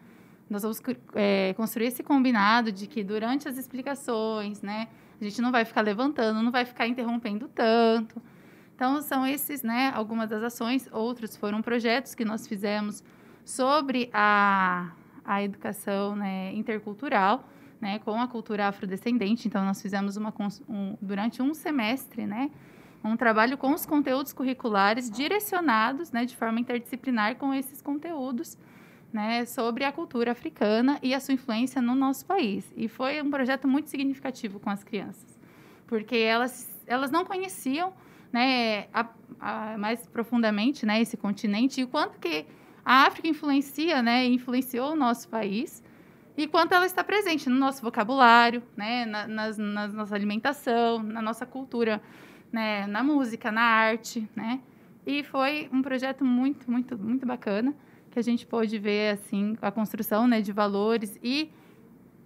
nós 0.49 0.61
vamos 0.61 0.81
é, 1.13 1.53
construir 1.55 1.87
esse 1.87 2.03
combinado 2.03 2.71
de 2.71 2.87
que 2.87 3.03
durante 3.03 3.47
as 3.47 3.57
explicações, 3.57 4.61
né, 4.61 4.87
a 5.19 5.23
gente 5.23 5.41
não 5.41 5.51
vai 5.51 5.65
ficar 5.65 5.81
levantando, 5.81 6.41
não 6.41 6.51
vai 6.51 6.65
ficar 6.65 6.87
interrompendo 6.87 7.47
tanto. 7.47 8.21
Então, 8.75 9.01
são 9.01 9.25
esses, 9.25 9.63
né, 9.63 9.91
algumas 9.95 10.29
das 10.29 10.43
ações. 10.43 10.87
Outros 10.91 11.35
foram 11.35 11.61
projetos 11.61 12.13
que 12.13 12.23
nós 12.23 12.47
fizemos 12.47 13.03
sobre 13.43 14.09
a, 14.13 14.91
a 15.25 15.41
educação 15.41 16.15
né, 16.15 16.53
intercultural, 16.53 17.49
né, 17.81 17.99
com 17.99 18.21
a 18.21 18.27
cultura 18.27 18.67
afrodescendente. 18.67 19.47
Então, 19.47 19.65
nós 19.65 19.81
fizemos 19.81 20.15
uma, 20.15 20.33
um, 20.69 20.95
durante 21.01 21.41
um 21.41 21.53
semestre, 21.53 22.27
né, 22.27 22.51
um 23.07 23.17
trabalho 23.17 23.57
com 23.57 23.73
os 23.73 23.85
conteúdos 23.85 24.33
curriculares 24.33 25.09
direcionados, 25.09 26.11
né, 26.11 26.25
de 26.25 26.35
forma 26.35 26.59
interdisciplinar 26.59 27.35
com 27.35 27.53
esses 27.53 27.81
conteúdos 27.81 28.57
né, 29.11 29.45
sobre 29.45 29.83
a 29.83 29.91
cultura 29.91 30.31
africana 30.31 30.99
e 31.01 31.13
a 31.13 31.19
sua 31.19 31.33
influência 31.33 31.81
no 31.81 31.95
nosso 31.95 32.25
país. 32.25 32.71
E 32.75 32.87
foi 32.87 33.21
um 33.21 33.29
projeto 33.29 33.67
muito 33.67 33.89
significativo 33.89 34.59
com 34.59 34.69
as 34.69 34.83
crianças, 34.83 35.39
porque 35.87 36.15
elas, 36.17 36.69
elas 36.85 37.09
não 37.09 37.25
conheciam 37.25 37.93
né, 38.31 38.87
a, 38.93 39.07
a, 39.39 39.77
mais 39.77 40.05
profundamente 40.07 40.85
né, 40.85 41.01
esse 41.01 41.15
continente 41.17 41.81
e 41.81 41.83
o 41.83 41.87
quanto 41.87 42.19
que 42.19 42.45
a 42.83 43.05
África 43.05 43.27
influencia, 43.27 44.01
né, 44.01 44.25
influenciou 44.25 44.93
o 44.93 44.95
nosso 44.95 45.27
país 45.29 45.83
e 46.37 46.45
quanto 46.45 46.73
ela 46.73 46.85
está 46.85 47.03
presente 47.03 47.49
no 47.49 47.55
nosso 47.55 47.81
vocabulário, 47.81 48.61
né, 48.75 49.05
na, 49.05 49.27
nas, 49.27 49.57
na 49.57 49.87
nossa 49.87 50.13
alimentação, 50.13 51.01
na 51.01 51.21
nossa 51.21 51.45
cultura, 51.45 52.01
né, 52.51 52.85
na 52.87 53.03
música, 53.03 53.51
na 53.51 53.61
arte, 53.61 54.29
né. 54.35 54.59
E 55.05 55.23
foi 55.23 55.69
um 55.71 55.81
projeto 55.81 56.25
muito, 56.25 56.69
muito, 56.69 56.97
muito 56.97 57.25
bacana 57.25 57.73
que 58.11 58.19
a 58.19 58.21
gente 58.21 58.45
pôde 58.45 58.77
ver 58.79 59.11
assim 59.11 59.55
a 59.61 59.71
construção 59.71 60.27
né, 60.27 60.41
de 60.41 60.51
valores 60.51 61.19
e 61.23 61.51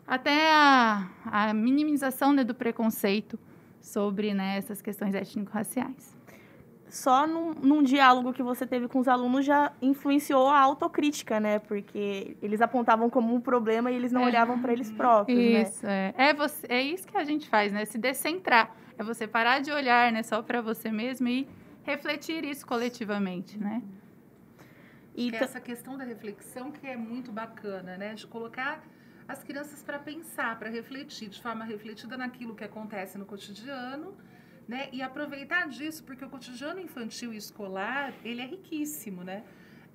até 0.08 0.50
a, 0.50 1.10
a 1.26 1.54
minimização 1.54 2.34
né, 2.34 2.44
do 2.44 2.56
preconceito 2.56 3.38
sobre 3.82 4.34
né, 4.34 4.58
essas 4.58 4.82
questões 4.82 5.14
étnico-raciais. 5.14 6.18
só 6.90 7.28
num, 7.28 7.54
num, 7.54 7.84
diálogo 7.84 8.34
que 8.34 8.44
você 8.44 8.66
teve 8.66 8.88
com 8.88 9.00
os 9.00 9.08
alunos 9.08 9.46
já 9.46 9.72
influenciou 9.82 10.48
a 10.48 10.60
autocrítica, 10.60 11.40
né? 11.40 11.60
Porque 11.60 12.36
eles 12.42 12.62
apontavam 12.62 13.10
como 13.10 13.34
um 13.34 13.40
problema 13.40 13.92
e 13.92 13.96
eles 13.96 14.12
não 14.12 14.22
é. 14.24 14.26
olhavam 14.26 14.62
para 14.62 14.74
eles 14.74 14.92
próprios, 14.92 15.38
né? 15.38 15.62
isso, 15.62 15.86
né? 15.86 16.14
É. 16.18 16.30
É, 16.30 16.34
você, 16.34 16.68
é 16.68 16.82
isso 16.82 17.08
que 17.08 17.18
a 17.18 17.24
gente 17.24 17.50
faz, 17.50 17.72
né? 17.72 17.86
Se 17.86 17.98
descentrar. 17.98 18.76
É 19.02 19.04
você 19.04 19.28
parar 19.28 19.62
de 19.62 19.72
olhar 19.72 20.12
né, 20.12 20.22
só 20.22 20.44
para 20.44 20.62
você 20.62 20.92
mesmo 20.92 21.28
e 21.28 21.48
refletir 21.84 22.46
isso 22.46 22.64
coletivamente, 22.66 23.58
né? 23.58 23.82
E 25.16 25.32
que 25.32 25.38
essa 25.38 25.60
questão 25.60 25.98
da 25.98 26.04
reflexão 26.04 26.72
que 26.72 26.86
é 26.86 26.96
muito 26.96 27.32
bacana, 27.32 27.98
né? 27.98 28.14
De 28.14 28.28
colocar 28.28 28.84
as 29.28 29.44
crianças 29.44 29.82
para 29.82 29.98
pensar, 29.98 30.60
para 30.60 30.70
refletir 30.70 31.30
de 31.30 31.42
forma 31.42 31.66
refletida 31.66 32.16
naquilo 32.16 32.56
que 32.56 32.64
acontece 32.64 33.18
no 33.18 33.26
cotidiano 33.26 34.16
né? 34.68 34.88
E 34.92 35.02
aproveitar 35.02 35.68
disso, 35.68 36.04
porque 36.04 36.24
o 36.24 36.30
cotidiano 36.30 36.80
infantil 36.80 37.34
e 37.34 37.38
escolar, 37.38 38.14
ele 38.24 38.40
é 38.42 38.46
riquíssimo, 38.46 39.24
né? 39.24 39.44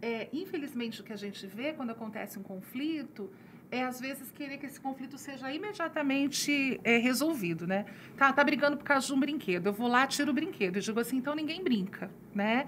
É, 0.02 0.28
infelizmente, 0.32 1.00
o 1.00 1.04
que 1.04 1.12
a 1.12 1.16
gente 1.16 1.46
vê 1.46 1.72
quando 1.72 1.90
acontece 1.90 2.38
um 2.38 2.42
conflito 2.42 3.30
é, 3.70 3.84
às 3.84 4.00
vezes, 4.00 4.30
querer 4.30 4.58
que 4.58 4.66
esse 4.66 4.80
conflito 4.80 5.18
seja 5.18 5.52
imediatamente 5.52 6.80
é, 6.84 6.98
resolvido, 6.98 7.66
né? 7.66 7.86
Tá, 8.16 8.32
tá 8.32 8.44
brigando 8.44 8.76
por 8.76 8.84
causa 8.84 9.06
de 9.06 9.12
um 9.12 9.20
brinquedo, 9.20 9.66
eu 9.66 9.72
vou 9.72 9.88
lá, 9.88 10.06
tiro 10.06 10.30
o 10.30 10.34
brinquedo. 10.34 10.76
Eu 10.76 10.82
digo 10.82 11.00
assim, 11.00 11.16
então 11.16 11.34
ninguém 11.34 11.62
brinca, 11.62 12.10
né? 12.34 12.66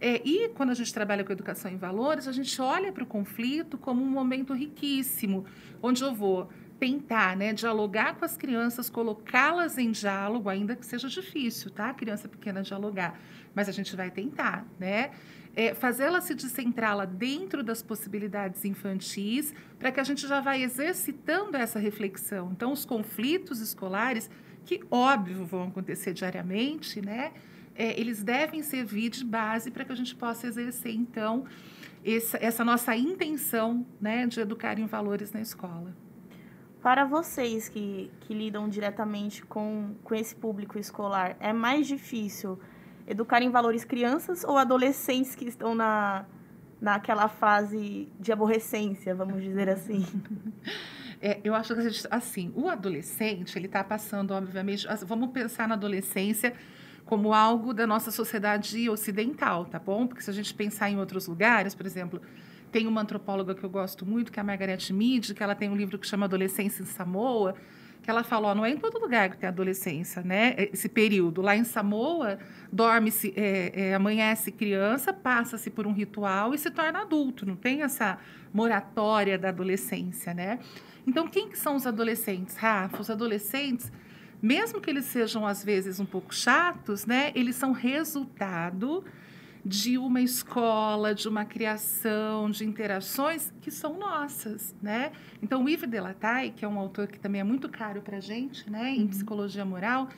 É, 0.00 0.22
e 0.24 0.48
quando 0.50 0.70
a 0.70 0.74
gente 0.74 0.94
trabalha 0.94 1.24
com 1.24 1.32
educação 1.32 1.70
em 1.70 1.76
valores, 1.76 2.28
a 2.28 2.32
gente 2.32 2.60
olha 2.62 2.92
para 2.92 3.02
o 3.02 3.06
conflito 3.06 3.76
como 3.76 4.02
um 4.02 4.08
momento 4.08 4.54
riquíssimo, 4.54 5.44
onde 5.82 6.02
eu 6.02 6.14
vou 6.14 6.48
tentar, 6.78 7.36
né, 7.36 7.52
dialogar 7.52 8.14
com 8.14 8.24
as 8.24 8.36
crianças, 8.36 8.88
colocá-las 8.88 9.76
em 9.78 9.90
diálogo, 9.90 10.48
ainda 10.48 10.76
que 10.76 10.86
seja 10.86 11.08
difícil, 11.08 11.72
tá? 11.72 11.90
A 11.90 11.94
criança 11.94 12.28
pequena 12.28 12.62
dialogar, 12.62 13.18
mas 13.52 13.68
a 13.68 13.72
gente 13.72 13.96
vai 13.96 14.12
tentar, 14.12 14.64
né? 14.78 15.10
É, 15.60 15.74
fazê-la 15.74 16.20
se 16.20 16.36
descentrá-la 16.36 17.04
dentro 17.04 17.64
das 17.64 17.82
possibilidades 17.82 18.64
infantis, 18.64 19.52
para 19.76 19.90
que 19.90 19.98
a 19.98 20.04
gente 20.04 20.24
já 20.24 20.40
vá 20.40 20.56
exercitando 20.56 21.56
essa 21.56 21.80
reflexão. 21.80 22.52
Então, 22.52 22.70
os 22.70 22.84
conflitos 22.84 23.60
escolares, 23.60 24.30
que 24.64 24.80
óbvio 24.88 25.44
vão 25.44 25.66
acontecer 25.66 26.12
diariamente, 26.12 27.04
né? 27.04 27.32
É, 27.74 27.98
eles 28.00 28.22
devem 28.22 28.62
servir 28.62 29.10
de 29.10 29.24
base 29.24 29.72
para 29.72 29.84
que 29.84 29.90
a 29.90 29.96
gente 29.96 30.14
possa 30.14 30.46
exercer, 30.46 30.94
então, 30.94 31.44
essa, 32.06 32.38
essa 32.40 32.64
nossa 32.64 32.94
intenção 32.94 33.84
né, 34.00 34.28
de 34.28 34.38
educar 34.38 34.78
em 34.78 34.86
valores 34.86 35.32
na 35.32 35.40
escola. 35.40 35.92
Para 36.80 37.04
vocês 37.04 37.68
que, 37.68 38.12
que 38.20 38.32
lidam 38.32 38.68
diretamente 38.68 39.44
com, 39.44 39.96
com 40.04 40.14
esse 40.14 40.36
público 40.36 40.78
escolar, 40.78 41.36
é 41.40 41.52
mais 41.52 41.88
difícil 41.88 42.60
educar 43.08 43.42
em 43.42 43.50
valores 43.50 43.84
crianças 43.84 44.44
ou 44.44 44.58
adolescentes 44.58 45.34
que 45.34 45.46
estão 45.46 45.74
na, 45.74 46.26
naquela 46.80 47.28
fase 47.28 48.08
de 48.20 48.30
aborrecência, 48.30 49.14
vamos 49.14 49.42
dizer 49.42 49.68
assim? 49.68 50.04
É, 51.20 51.40
eu 51.42 51.52
acho 51.52 51.74
que 51.74 51.80
assim, 52.12 52.52
o 52.54 52.68
adolescente, 52.68 53.58
ele 53.58 53.66
está 53.66 53.82
passando, 53.82 54.30
obviamente, 54.30 54.86
vamos 55.04 55.30
pensar 55.32 55.66
na 55.66 55.74
adolescência 55.74 56.54
como 57.04 57.34
algo 57.34 57.74
da 57.74 57.88
nossa 57.88 58.12
sociedade 58.12 58.88
ocidental, 58.88 59.64
tá 59.64 59.80
bom? 59.80 60.06
Porque 60.06 60.22
se 60.22 60.30
a 60.30 60.32
gente 60.32 60.54
pensar 60.54 60.90
em 60.90 60.96
outros 60.96 61.26
lugares, 61.26 61.74
por 61.74 61.84
exemplo, 61.86 62.22
tem 62.70 62.86
uma 62.86 63.00
antropóloga 63.00 63.52
que 63.52 63.64
eu 63.64 63.68
gosto 63.68 64.06
muito, 64.06 64.30
que 64.30 64.38
é 64.38 64.42
a 64.42 64.44
Margaret 64.44 64.92
Mead, 64.92 65.34
que 65.34 65.42
ela 65.42 65.56
tem 65.56 65.68
um 65.68 65.74
livro 65.74 65.98
que 65.98 66.06
chama 66.06 66.26
Adolescência 66.26 66.82
em 66.82 66.86
Samoa, 66.86 67.56
que 68.08 68.10
ela 68.10 68.24
fala, 68.24 68.48
ó, 68.48 68.54
não 68.54 68.64
é 68.64 68.70
em 68.70 68.78
todo 68.78 68.98
lugar 68.98 69.28
que 69.28 69.36
tem 69.36 69.46
adolescência, 69.46 70.22
né? 70.22 70.54
Esse 70.56 70.88
período. 70.88 71.42
Lá 71.42 71.54
em 71.54 71.62
Samoa, 71.62 72.38
dorme-se, 72.72 73.34
é, 73.36 73.70
é, 73.74 73.94
amanhece 73.94 74.50
criança, 74.50 75.12
passa-se 75.12 75.68
por 75.68 75.86
um 75.86 75.92
ritual 75.92 76.54
e 76.54 76.58
se 76.58 76.70
torna 76.70 77.02
adulto. 77.02 77.44
Não 77.44 77.54
tem 77.54 77.82
essa 77.82 78.18
moratória 78.50 79.36
da 79.36 79.50
adolescência, 79.50 80.32
né? 80.32 80.58
Então, 81.06 81.28
quem 81.28 81.50
que 81.50 81.58
são 81.58 81.76
os 81.76 81.86
adolescentes, 81.86 82.56
Rafa? 82.56 82.98
Os 82.98 83.10
adolescentes, 83.10 83.92
mesmo 84.40 84.80
que 84.80 84.88
eles 84.88 85.04
sejam, 85.04 85.46
às 85.46 85.62
vezes, 85.62 86.00
um 86.00 86.06
pouco 86.06 86.34
chatos, 86.34 87.04
né? 87.04 87.30
Eles 87.34 87.56
são 87.56 87.72
resultado 87.72 89.04
de 89.64 89.98
uma 89.98 90.20
escola, 90.20 91.14
de 91.14 91.28
uma 91.28 91.44
criação, 91.44 92.50
de 92.50 92.64
interações 92.64 93.52
que 93.60 93.70
são 93.70 93.98
nossas, 93.98 94.74
né? 94.80 95.12
Então, 95.42 95.64
o 95.64 95.68
Yves 95.68 95.88
Delatay, 95.88 96.50
que 96.50 96.64
é 96.64 96.68
um 96.68 96.78
autor 96.78 97.08
que 97.08 97.18
também 97.18 97.40
é 97.40 97.44
muito 97.44 97.68
caro 97.68 98.00
para 98.00 98.18
a 98.18 98.20
gente, 98.20 98.68
né, 98.70 98.90
em 98.90 99.02
uhum. 99.02 99.08
psicologia 99.08 99.64
moral, 99.64 100.08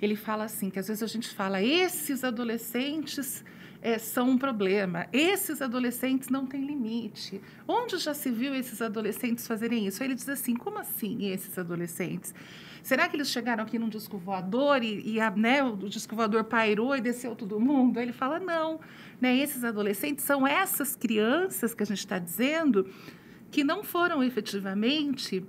ele 0.00 0.16
fala 0.16 0.44
assim, 0.44 0.70
que 0.70 0.78
às 0.78 0.88
vezes 0.88 1.02
a 1.02 1.06
gente 1.06 1.28
fala, 1.28 1.62
esses 1.62 2.24
adolescentes 2.24 3.44
é, 3.82 3.98
são 3.98 4.30
um 4.30 4.38
problema, 4.38 5.06
esses 5.12 5.60
adolescentes 5.60 6.28
não 6.28 6.46
têm 6.46 6.64
limite. 6.64 7.40
Onde 7.66 7.98
já 7.98 8.14
se 8.14 8.30
viu 8.30 8.54
esses 8.54 8.80
adolescentes 8.80 9.46
fazerem 9.46 9.86
isso? 9.86 10.02
Aí 10.02 10.08
ele 10.08 10.14
diz 10.14 10.28
assim, 10.28 10.54
como 10.54 10.78
assim 10.78 11.30
esses 11.30 11.58
adolescentes? 11.58 12.34
Será 12.82 13.08
que 13.08 13.16
eles 13.16 13.28
chegaram 13.28 13.64
aqui 13.64 13.78
num 13.78 13.88
disco 13.88 14.16
voador 14.18 14.82
e, 14.82 15.14
e 15.14 15.20
a, 15.20 15.30
né, 15.30 15.62
o 15.62 15.76
disco 15.88 16.14
voador 16.16 16.44
pairou 16.44 16.96
e 16.96 17.00
desceu 17.00 17.34
todo 17.34 17.60
mundo? 17.60 18.00
Ele 18.00 18.12
fala, 18.12 18.38
não. 18.38 18.80
Né, 19.20 19.36
esses 19.36 19.64
adolescentes 19.64 20.24
são 20.24 20.46
essas 20.46 20.96
crianças 20.96 21.74
que 21.74 21.82
a 21.82 21.86
gente 21.86 21.98
está 21.98 22.18
dizendo 22.18 22.88
que 23.50 23.64
não 23.64 23.82
foram 23.82 24.22
efetivamente 24.22 25.44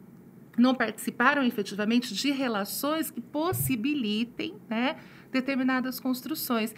não 0.58 0.76
participaram 0.76 1.44
efetivamente 1.44 2.14
de 2.14 2.32
relações 2.32 3.10
que 3.10 3.22
possibilitem 3.22 4.56
né, 4.70 4.98
determinadas 5.32 6.00
construções. 6.00 6.76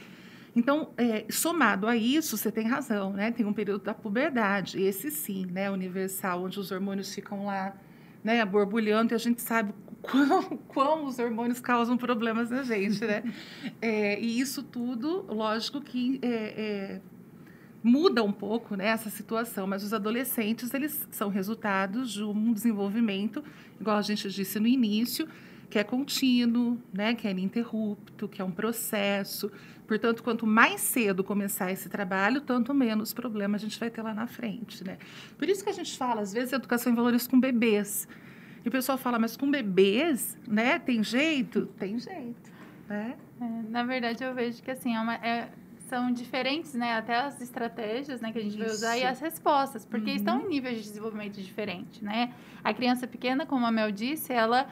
Então, 0.55 0.91
é, 0.97 1.25
somado 1.29 1.87
a 1.87 1.95
isso, 1.95 2.37
você 2.37 2.51
tem 2.51 2.67
razão, 2.67 3.11
né? 3.11 3.31
Tem 3.31 3.45
um 3.45 3.53
período 3.53 3.83
da 3.83 3.93
puberdade, 3.93 4.79
esse 4.79 5.09
sim, 5.09 5.47
né, 5.47 5.69
universal, 5.71 6.43
onde 6.43 6.59
os 6.59 6.71
hormônios 6.71 7.13
ficam 7.13 7.45
lá, 7.45 7.75
né, 8.23 8.43
borbulhando, 8.45 9.13
e 9.13 9.15
a 9.15 9.19
gente 9.19 9.41
sabe 9.41 9.73
quão, 10.01 10.43
quão 10.67 11.05
os 11.05 11.19
hormônios 11.19 11.59
causam 11.59 11.97
problemas 11.97 12.49
na 12.49 12.63
gente, 12.63 13.05
né? 13.05 13.23
É, 13.81 14.19
e 14.19 14.39
isso 14.39 14.63
tudo, 14.63 15.25
lógico 15.27 15.81
que 15.81 16.19
é, 16.21 16.27
é, 16.27 17.01
muda 17.83 18.23
um 18.23 18.31
pouco 18.31 18.75
né, 18.75 18.87
essa 18.87 19.09
situação, 19.09 19.67
mas 19.67 19.83
os 19.83 19.93
adolescentes, 19.93 20.73
eles 20.73 21.07
são 21.11 21.29
resultados 21.29 22.11
de 22.11 22.23
um 22.23 22.53
desenvolvimento, 22.53 23.43
igual 23.79 23.97
a 23.97 24.01
gente 24.01 24.29
disse 24.29 24.59
no 24.59 24.67
início, 24.67 25.27
que 25.73 25.79
é 25.79 25.83
contínuo, 25.83 26.77
né, 26.93 27.15
que 27.15 27.27
é 27.27 27.31
ininterrupto, 27.31 28.27
que 28.27 28.39
é 28.39 28.45
um 28.45 28.51
processo. 28.51 29.51
Portanto, 29.87 30.21
quanto 30.21 30.45
mais 30.45 30.79
cedo 30.81 31.23
começar 31.23 31.71
esse 31.71 31.89
trabalho, 31.89 32.41
tanto 32.41 32.75
menos 32.75 33.11
problemas 33.11 33.59
a 33.59 33.65
gente 33.65 33.79
vai 33.79 33.89
ter 33.89 34.03
lá 34.03 34.13
na 34.13 34.27
frente, 34.27 34.83
né? 34.83 34.99
Por 35.35 35.49
isso 35.49 35.63
que 35.63 35.71
a 35.71 35.73
gente 35.73 35.97
fala, 35.97 36.21
às 36.21 36.31
vezes, 36.31 36.53
educação 36.53 36.91
em 36.91 36.95
valores 36.95 37.25
com 37.25 37.39
bebês. 37.39 38.07
E 38.63 38.67
o 38.67 38.71
pessoal 38.71 38.99
fala, 38.99 39.17
mas 39.17 39.35
com 39.35 39.49
bebês, 39.49 40.37
né? 40.47 40.77
Tem 40.77 41.03
jeito? 41.03 41.65
Tem 41.79 41.97
jeito, 41.97 42.51
né? 42.87 43.15
É, 43.41 43.71
na 43.71 43.83
verdade, 43.83 44.23
eu 44.23 44.31
vejo 44.35 44.61
que, 44.61 44.69
assim, 44.69 44.95
é 44.95 44.99
uma, 44.99 45.15
é, 45.15 45.49
são 45.89 46.11
diferentes, 46.11 46.75
né? 46.75 46.97
Até 46.97 47.15
as 47.15 47.41
estratégias 47.41 48.21
né, 48.21 48.31
que 48.31 48.37
a 48.37 48.43
gente 48.43 48.51
Isso. 48.51 48.63
vai 48.63 48.69
usar 48.69 48.97
e 48.99 49.03
as 49.03 49.19
respostas, 49.19 49.83
porque 49.85 50.11
uhum. 50.11 50.17
estão 50.17 50.41
em 50.41 50.49
níveis 50.49 50.77
de 50.77 50.83
desenvolvimento 50.83 51.41
diferentes, 51.41 51.99
né? 51.99 52.31
A 52.63 52.71
criança 52.75 53.07
pequena, 53.07 53.43
como 53.43 53.65
a 53.65 53.71
Mel 53.71 53.91
disse, 53.91 54.31
ela 54.31 54.69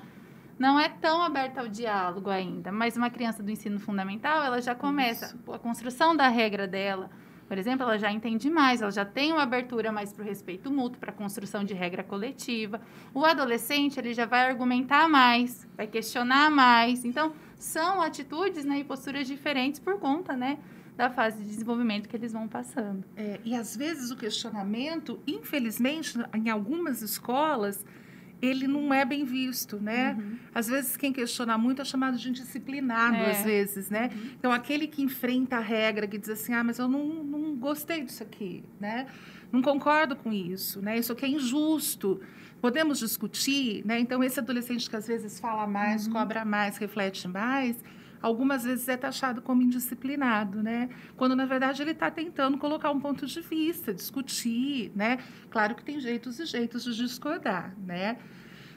não 0.62 0.80
é 0.80 0.88
tão 0.88 1.24
aberta 1.24 1.60
ao 1.60 1.67
diálogo 1.67 2.30
ainda, 2.30 2.71
mas 2.71 2.95
uma 2.95 3.10
criança 3.10 3.41
do 3.41 3.50
ensino 3.50 3.80
fundamental, 3.80 4.43
ela 4.43 4.62
já 4.62 4.76
começa 4.76 5.26
Isso. 5.36 5.52
a 5.52 5.58
construção 5.58 6.15
da 6.15 6.28
regra 6.28 6.67
dela, 6.67 7.10
por 7.47 7.58
exemplo, 7.58 7.82
ela 7.82 7.97
já 7.97 8.12
entende 8.12 8.47
mais, 8.47 8.80
ela 8.80 8.91
já 8.91 9.04
tem 9.04 9.34
uma 9.34 9.41
abertura 9.41 9.91
mais 9.91 10.13
para 10.13 10.21
o 10.21 10.26
respeito 10.26 10.71
mútuo, 10.71 11.00
para 11.00 11.10
a 11.10 11.15
construção 11.15 11.63
de 11.63 11.74
regra 11.74 12.04
coletiva. 12.04 12.80
O 13.12 13.26
adolescente, 13.26 14.00
ele 14.00 14.13
já 14.13 14.28
vai 14.28 14.47
argumentar 14.47 15.10
mais, 15.10 15.67
vai 15.76 15.88
questionar 15.88 16.52
mais. 16.52 17.04
Então, 17.06 17.34
são 17.56 18.00
atitudes 18.00 18.63
né, 18.63 18.82
e 18.82 18.84
posturas 18.84 19.28
diferentes 19.28 19.80
por 19.80 20.00
conta, 20.00 20.38
né? 20.38 20.60
da 20.95 21.10
fase 21.10 21.41
de 21.41 21.50
desenvolvimento 21.50 22.08
que 22.08 22.15
eles 22.15 22.32
vão 22.34 22.47
passando. 22.47 23.04
É, 23.15 23.39
e 23.43 23.56
às 23.56 23.76
vezes 23.76 24.12
o 24.12 24.15
questionamento, 24.15 25.19
infelizmente, 25.26 26.13
em 26.34 26.50
algumas 26.50 27.02
escolas, 27.02 27.84
ele 28.41 28.67
não 28.67 28.93
é 28.93 29.06
bem 29.06 29.23
visto, 29.23 29.77
né? 29.80 30.17
Uhum. 30.17 30.38
Às 30.54 30.67
vezes 30.67 30.97
quem 30.97 31.13
questiona 31.13 31.58
muito 31.58 31.82
é 31.82 31.86
chamado 31.86 32.17
de 32.17 32.30
indisciplinado, 32.30 33.15
é. 33.17 33.32
às 33.32 33.43
vezes, 33.43 33.89
né? 33.89 34.10
Uhum. 34.12 34.30
Então 34.39 34.51
aquele 34.51 34.88
que 34.88 35.01
enfrenta 35.01 35.58
a 35.58 35.60
regra, 35.60 36.08
que 36.08 36.17
diz 36.17 36.30
assim, 36.30 36.54
ah, 36.54 36.63
mas 36.63 36.80
eu 36.80 36.88
não, 36.88 37.23
não 37.23 37.56
gostei 37.56 38.04
disso 38.04 38.23
aqui, 38.23 38.63
né? 38.80 39.06
Não 39.51 39.62
concordo 39.62 40.15
com 40.15 40.34
isso, 40.34 40.82
né? 40.82 40.97
Isso 40.97 41.12
aqui 41.12 41.25
é 41.25 41.30
injusto. 41.30 42.19
Podemos 42.60 42.99
discutir, 42.99 43.86
né? 43.86 43.99
Então 43.99 44.23
esse 44.23 44.39
adolescente 44.39 44.89
que 44.89 44.95
às 44.95 45.08
vezes 45.08 45.39
fala 45.39 45.67
mais, 45.67 46.08
uhum. 46.08 46.13
cobra 46.13 46.43
mais, 46.43 46.77
reflete 46.77 47.27
mais, 47.27 47.77
algumas 48.21 48.63
vezes 48.63 48.88
é 48.88 48.95
taxado 48.95 49.41
como 49.41 49.62
indisciplinado, 49.62 50.62
né? 50.62 50.89
Quando 51.17 51.36
na 51.36 51.45
verdade 51.45 51.81
ele 51.81 51.91
está 51.91 52.12
tentando 52.12 52.57
colocar 52.57 52.91
um 52.91 52.99
ponto 52.99 53.25
de 53.25 53.41
vista, 53.41 53.93
discutir, 53.93 54.91
né? 54.95 55.17
Claro 55.49 55.75
que 55.75 55.84
tem 55.84 55.99
jeitos 55.99 56.39
e 56.39 56.45
jeitos 56.45 56.84
de 56.84 56.95
discordar, 56.95 57.75
né? 57.79 58.17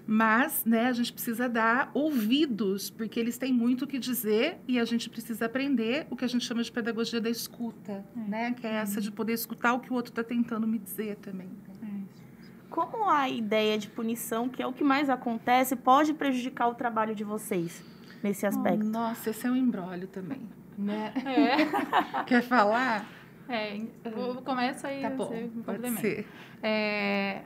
Mas, 0.06 0.66
né, 0.66 0.88
a 0.88 0.92
gente 0.92 1.10
precisa 1.10 1.48
dar 1.48 1.90
ouvidos, 1.94 2.90
porque 2.90 3.18
eles 3.18 3.38
têm 3.38 3.54
muito 3.54 3.86
o 3.86 3.86
que 3.86 3.98
dizer 3.98 4.58
e 4.68 4.78
a 4.78 4.84
gente 4.84 5.08
precisa 5.08 5.46
aprender 5.46 6.06
o 6.10 6.16
que 6.16 6.26
a 6.26 6.28
gente 6.28 6.44
chama 6.44 6.62
de 6.62 6.70
pedagogia 6.70 7.22
da 7.22 7.30
escuta, 7.30 8.04
é. 8.14 8.20
né? 8.28 8.52
Que 8.52 8.66
é 8.66 8.74
essa 8.74 9.00
de 9.00 9.10
poder 9.10 9.32
escutar 9.32 9.72
o 9.72 9.80
que 9.80 9.90
o 9.90 9.94
outro 9.94 10.10
está 10.10 10.22
tentando 10.22 10.66
me 10.66 10.78
dizer 10.78 11.16
também. 11.16 11.48
Né? 11.80 12.04
É. 12.10 12.68
Como 12.68 13.08
a 13.08 13.30
ideia 13.30 13.78
de 13.78 13.88
punição, 13.88 14.46
que 14.46 14.62
é 14.62 14.66
o 14.66 14.74
que 14.74 14.84
mais 14.84 15.08
acontece, 15.08 15.74
pode 15.74 16.12
prejudicar 16.12 16.68
o 16.68 16.74
trabalho 16.74 17.14
de 17.14 17.24
vocês 17.24 17.82
nesse 18.24 18.46
aspecto? 18.46 18.86
Oh, 18.86 18.88
nossa, 18.88 19.30
esse 19.30 19.46
é 19.46 19.50
um 19.50 19.54
embrólio 19.54 20.08
também, 20.08 20.40
né? 20.78 21.12
É. 21.26 22.24
Quer 22.24 22.42
falar? 22.42 23.06
É, 23.46 23.76
eu 23.76 24.42
começo 24.42 24.86
aí 24.86 25.02
tá 25.02 25.10
bom, 25.10 25.30
pode 25.62 25.90
ser. 26.00 26.26
É, 26.62 27.42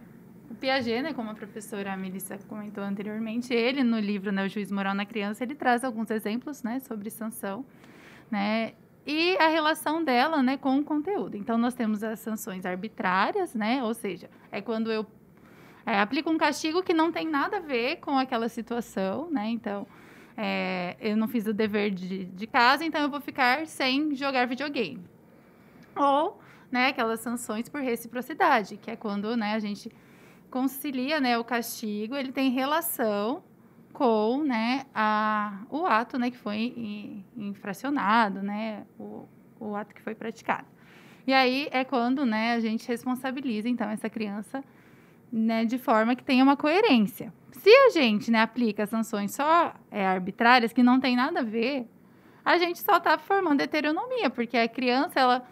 o 0.49 0.55
Piaget, 0.55 1.03
né, 1.03 1.13
como 1.13 1.31
a 1.31 1.35
professora 1.35 1.97
Melissa 1.97 2.39
comentou 2.49 2.85
anteriormente, 2.85 3.53
ele 3.53 3.83
no 3.83 3.99
livro 3.99 4.31
né, 4.31 4.47
O 4.47 4.49
Juiz 4.49 4.71
Moral 4.71 4.95
na 4.95 5.05
Criança, 5.05 5.43
ele 5.43 5.57
traz 5.57 5.83
alguns 5.83 6.11
exemplos 6.13 6.63
né, 6.63 6.79
sobre 6.79 7.11
sanção, 7.11 7.67
né, 8.31 8.73
e 9.05 9.37
a 9.39 9.49
relação 9.49 10.05
dela 10.05 10.41
né, 10.43 10.57
com 10.57 10.79
o 10.79 10.85
conteúdo. 10.85 11.37
Então, 11.37 11.59
nós 11.59 11.75
temos 11.75 12.05
as 12.05 12.21
sanções 12.21 12.65
arbitrárias, 12.65 13.53
né, 13.53 13.83
ou 13.83 13.93
seja, 13.95 14.31
é 14.53 14.61
quando 14.61 14.93
eu 14.93 15.05
é, 15.85 15.99
aplico 15.99 16.31
um 16.31 16.39
castigo 16.39 16.85
que 16.85 16.95
não 16.95 17.11
tem 17.11 17.27
nada 17.27 17.57
a 17.57 17.61
ver 17.61 17.97
com 17.97 18.17
aquela 18.17 18.49
situação, 18.49 19.29
né, 19.29 19.49
então... 19.49 19.85
É, 20.41 20.97
eu 21.01 21.17
não 21.17 21.27
fiz 21.27 21.49
o 21.49 21.53
dever 21.53 21.91
de, 21.91 22.27
de 22.27 22.47
casa, 22.47 22.85
então 22.85 23.01
eu 23.01 23.11
vou 23.11 23.21
ficar 23.21 23.67
sem 23.67 24.15
jogar 24.15 24.47
videogame. 24.47 25.03
Ou, 25.97 26.41
né, 26.71 26.87
aquelas 26.87 27.19
sanções 27.19 27.69
por 27.69 27.81
reciprocidade, 27.81 28.77
que 28.77 28.89
é 28.89 28.95
quando, 28.95 29.37
né, 29.37 29.55
a 29.55 29.59
gente 29.59 29.91
concilia, 30.49 31.21
né, 31.21 31.37
o 31.37 31.43
castigo, 31.43 32.15
ele 32.15 32.31
tem 32.31 32.53
relação 32.53 33.43
com, 33.93 34.45
né, 34.45 34.87
a, 34.95 35.65
o 35.69 35.85
ato, 35.85 36.17
né, 36.17 36.31
que 36.31 36.39
foi 36.39 37.25
infracionado, 37.37 38.41
né, 38.41 38.87
o, 38.97 39.27
o 39.59 39.75
ato 39.75 39.93
que 39.93 40.01
foi 40.01 40.15
praticado. 40.15 40.69
E 41.27 41.33
aí 41.33 41.67
é 41.73 41.83
quando, 41.83 42.25
né, 42.25 42.53
a 42.53 42.61
gente 42.61 42.87
responsabiliza, 42.87 43.69
então, 43.69 43.91
essa 43.91 44.09
criança, 44.09 44.63
né, 45.33 45.65
de 45.65 45.79
forma 45.79 46.15
que 46.17 46.25
tenha 46.25 46.43
uma 46.43 46.57
coerência. 46.57 47.33
Se 47.53 47.71
a 47.71 47.91
gente, 47.91 48.31
né, 48.31 48.41
aplica 48.41 48.87
sanções 48.87 49.35
só 49.35 49.75
é, 49.91 50.07
arbitrárias, 50.07 50.73
que 50.73 50.83
não 50.83 51.01
tem 51.01 51.17
nada 51.17 51.41
a 51.41 51.45
ver, 51.45 51.87
a 52.45 52.57
gente 52.57 52.81
só 52.81 52.97
está 52.97 53.19
formando 53.19 53.61
heteronomia, 53.61 54.31
porque 54.31 54.57
a 54.57 54.69
criança, 54.69 55.21
ela 55.21 55.47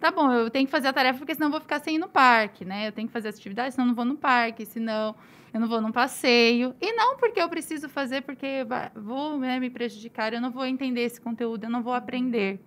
tá 0.00 0.10
bom, 0.10 0.32
eu 0.32 0.50
tenho 0.50 0.66
que 0.66 0.70
fazer 0.72 0.88
a 0.88 0.92
tarefa 0.92 1.18
porque 1.18 1.34
senão 1.34 1.48
eu 1.48 1.52
vou 1.52 1.60
ficar 1.60 1.78
sem 1.80 1.96
ir 1.96 1.98
no 1.98 2.08
parque, 2.08 2.64
né? 2.64 2.88
Eu 2.88 2.92
tenho 2.92 3.06
que 3.06 3.12
fazer 3.12 3.28
as 3.28 3.36
atividades, 3.36 3.74
senão 3.74 3.84
eu 3.84 3.88
não 3.88 3.94
vou 3.94 4.04
no 4.04 4.16
parque, 4.16 4.64
senão 4.64 5.14
eu 5.52 5.60
não 5.60 5.68
vou 5.68 5.80
num 5.80 5.92
passeio. 5.92 6.74
E 6.80 6.92
não 6.92 7.16
porque 7.16 7.40
eu 7.40 7.48
preciso 7.48 7.88
fazer, 7.88 8.22
porque 8.22 8.66
vou 8.94 9.38
né, 9.38 9.60
me 9.60 9.68
prejudicar, 9.68 10.32
eu 10.32 10.40
não 10.40 10.50
vou 10.50 10.64
entender 10.64 11.02
esse 11.02 11.20
conteúdo, 11.20 11.64
eu 11.64 11.70
não 11.70 11.82
vou 11.82 11.92
aprender, 11.92 12.58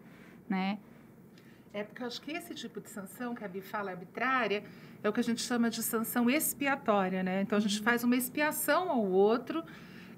né? 0.47 0.77
É 1.73 1.83
porque 1.83 2.03
eu 2.03 2.07
acho 2.07 2.21
que 2.21 2.31
esse 2.31 2.53
tipo 2.53 2.79
de 2.79 2.89
sanção 2.89 3.33
que 3.33 3.43
a 3.43 3.47
Bi 3.47 3.61
fala 3.61 3.91
arbitrária 3.91 4.63
é 5.03 5.09
o 5.09 5.13
que 5.13 5.19
a 5.19 5.23
gente 5.23 5.41
chama 5.41 5.69
de 5.69 5.83
sanção 5.83 6.29
expiatória, 6.29 7.21
né? 7.21 7.41
Então 7.41 7.57
a 7.57 7.61
gente 7.61 7.77
uhum. 7.77 7.83
faz 7.83 8.03
uma 8.03 8.15
expiação 8.15 8.89
ao 8.89 9.03
outro 9.03 9.63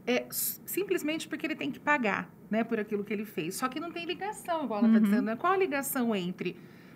é, 0.06 0.26
simplesmente 0.30 1.28
porque 1.28 1.48
ele 1.48 1.56
tem 1.56 1.71
que 1.71 1.80
pagar, 1.80 2.30
né, 2.50 2.63
por 2.63 2.80
aquilo 2.80 3.04
que 3.04 3.12
ele 3.12 3.26
fez. 3.26 3.56
Só 3.56 3.67
que 3.67 3.80
não 3.80 3.91
tem 3.91 4.06
ligação, 4.06 4.65
igual 4.65 4.80
ela 4.80 4.88
está 4.88 5.00
uhum. 5.00 5.04
dizendo. 5.04 5.26
Né? 5.26 5.36
Qual 5.36 5.52
a 5.52 5.58
ligação 5.58 6.15
entre 6.15 6.56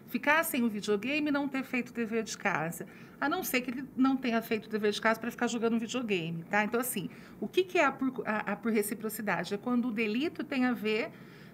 ficar 0.10 0.44
sem 0.44 0.64
o 0.64 0.70
videogame 0.70 1.30
e 1.30 1.32
não 1.32 1.48
ter 1.48 1.64
feito 1.64 1.90
o 1.90 1.94
dever 1.94 2.24
de 2.24 2.38
casa. 2.38 2.86
A 3.22 3.30
não 3.30 3.44
ser 3.44 3.62
que 3.62 3.72
ele 3.72 3.86
não 3.96 4.18
tenha 4.18 4.42
feito 4.42 4.66
o 4.66 4.70
dever 4.70 4.92
de 4.92 5.00
casa 5.00 5.20
para 5.20 5.30
ficar 5.30 5.48
jogando 5.48 5.76
um 5.76 5.80
videogame, 5.80 6.44
tá? 6.50 6.64
Então, 6.64 6.80
assim, 6.80 7.10
o 7.40 7.48
que, 7.48 7.64
que 7.64 7.78
é 7.78 7.86
a 7.86 7.92
por, 7.92 8.24
a, 8.26 8.54
a 8.54 8.56
por 8.56 8.72
reciprocidade? 8.72 9.54
É 9.54 9.58
quando 9.58 9.90
o 9.90 9.92
delito 9.92 10.44
tem 10.44 10.66
a 10.66 10.74
ver 10.74 11.12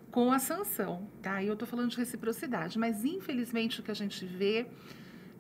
com 0.10 0.32
a 0.32 0.40
sanção, 0.40 1.08
tá? 1.22 1.44
E 1.44 1.48
eu 1.48 1.54
estou 1.54 1.68
falando 1.68 1.90
de 1.90 1.98
reciprocidade, 1.98 2.80
mas 2.80 3.04
infelizmente 3.04 3.82
o 3.82 3.84
que 3.84 3.92
a 3.92 3.96
gente 3.96 4.26
vê, 4.26 4.66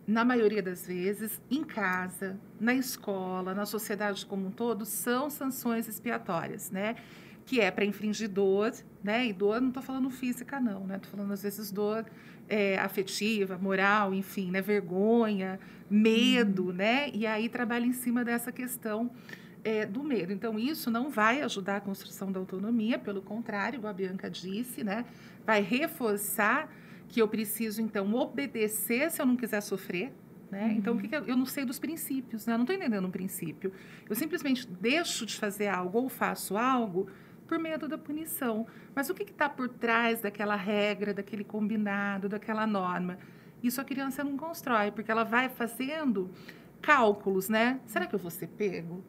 na 0.08 0.24
maioria 0.24 0.62
das 0.62 0.86
vezes, 0.86 1.42
em 1.50 1.64
casa, 1.64 2.40
na 2.60 2.74
escola, 2.74 3.56
na 3.56 3.66
sociedade 3.66 4.26
como 4.26 4.48
um 4.48 4.52
todo, 4.52 4.86
são 4.86 5.30
sanções 5.30 5.88
expiatórias, 5.88 6.70
né? 6.70 6.96
Que 7.46 7.60
é 7.60 7.72
para 7.72 7.86
infringir 7.86 8.30
dor, 8.30 8.72
né? 9.04 9.26
E 9.26 9.34
dor, 9.34 9.60
não 9.60 9.70
estou 9.70 9.82
falando 9.82 10.10
física, 10.12 10.60
não, 10.60 10.86
né? 10.86 10.98
Estou 10.98 11.12
falando, 11.12 11.32
às 11.32 11.42
vezes, 11.42 11.72
dor 11.72 12.06
é, 12.48 12.78
afetiva, 12.78 13.58
moral, 13.58 14.14
enfim, 14.14 14.52
né? 14.52 14.62
vergonha, 14.62 15.60
medo, 15.90 16.68
uhum. 16.68 16.74
né? 16.74 17.10
E 17.12 17.26
aí 17.26 17.50
trabalha 17.50 17.86
em 17.86 17.94
cima 17.94 18.24
dessa 18.24 18.52
questão 18.52 19.10
é, 19.64 19.88
do 19.88 20.04
medo. 20.04 20.32
Então, 20.32 20.60
isso 20.60 20.92
não 20.92 21.10
vai 21.10 21.42
ajudar 21.42 21.78
a 21.78 21.82
construção 21.82 22.32
da 22.32 22.40
autonomia, 22.40 23.00
pelo 23.00 23.22
contrário, 23.22 23.86
a 23.88 23.94
Bianca 23.94 24.30
disse, 24.30 24.84
né? 24.84 25.06
Vai 25.44 25.62
reforçar 25.62 26.70
que 27.16 27.22
eu 27.22 27.30
preciso, 27.30 27.82
então, 27.82 28.14
obedecer 28.14 29.10
se 29.10 29.22
eu 29.22 29.26
não 29.26 29.38
quiser 29.38 29.62
sofrer, 29.62 30.12
né? 30.52 30.66
Uhum. 30.66 30.72
Então, 30.72 30.96
o 30.96 31.00
que, 31.00 31.08
que 31.08 31.16
eu, 31.16 31.24
eu, 31.24 31.38
não 31.38 31.46
sei 31.46 31.64
dos 31.64 31.80
princípios, 31.80 32.46
né? 32.46 32.54
Eu 32.54 32.58
não 32.58 32.66
estou 32.66 32.76
entendendo 32.76 33.08
um 33.08 33.10
princípio. 33.10 33.72
Eu 34.10 34.14
simplesmente 34.18 34.68
deixo 34.68 35.26
de 35.26 35.34
fazer 35.34 35.68
algo 35.68 35.98
ou 35.98 36.10
faço 36.10 36.58
algo 36.58 37.08
por 37.48 37.58
medo 37.58 37.88
da 37.88 37.98
punição. 37.98 38.68
Mas 38.94 39.10
o 39.10 39.14
que 39.14 39.24
está 39.24 39.48
por 39.48 39.70
trás 39.70 40.20
daquela 40.20 40.58
regra, 40.58 41.14
daquele 41.14 41.46
combinado, 41.46 42.28
daquela 42.28 42.68
norma? 42.68 43.18
Isso 43.64 43.80
a 43.80 43.86
criança 43.86 44.22
não 44.22 44.36
constrói, 44.36 44.92
porque 44.92 45.10
ela 45.10 45.24
vai 45.24 45.48
fazendo 45.48 46.30
cálculos, 46.82 47.48
né? 47.48 47.80
Será 47.86 48.08
que 48.08 48.14
eu 48.14 48.20
vou 48.20 48.30
ser 48.30 48.48
pego? 48.48 49.06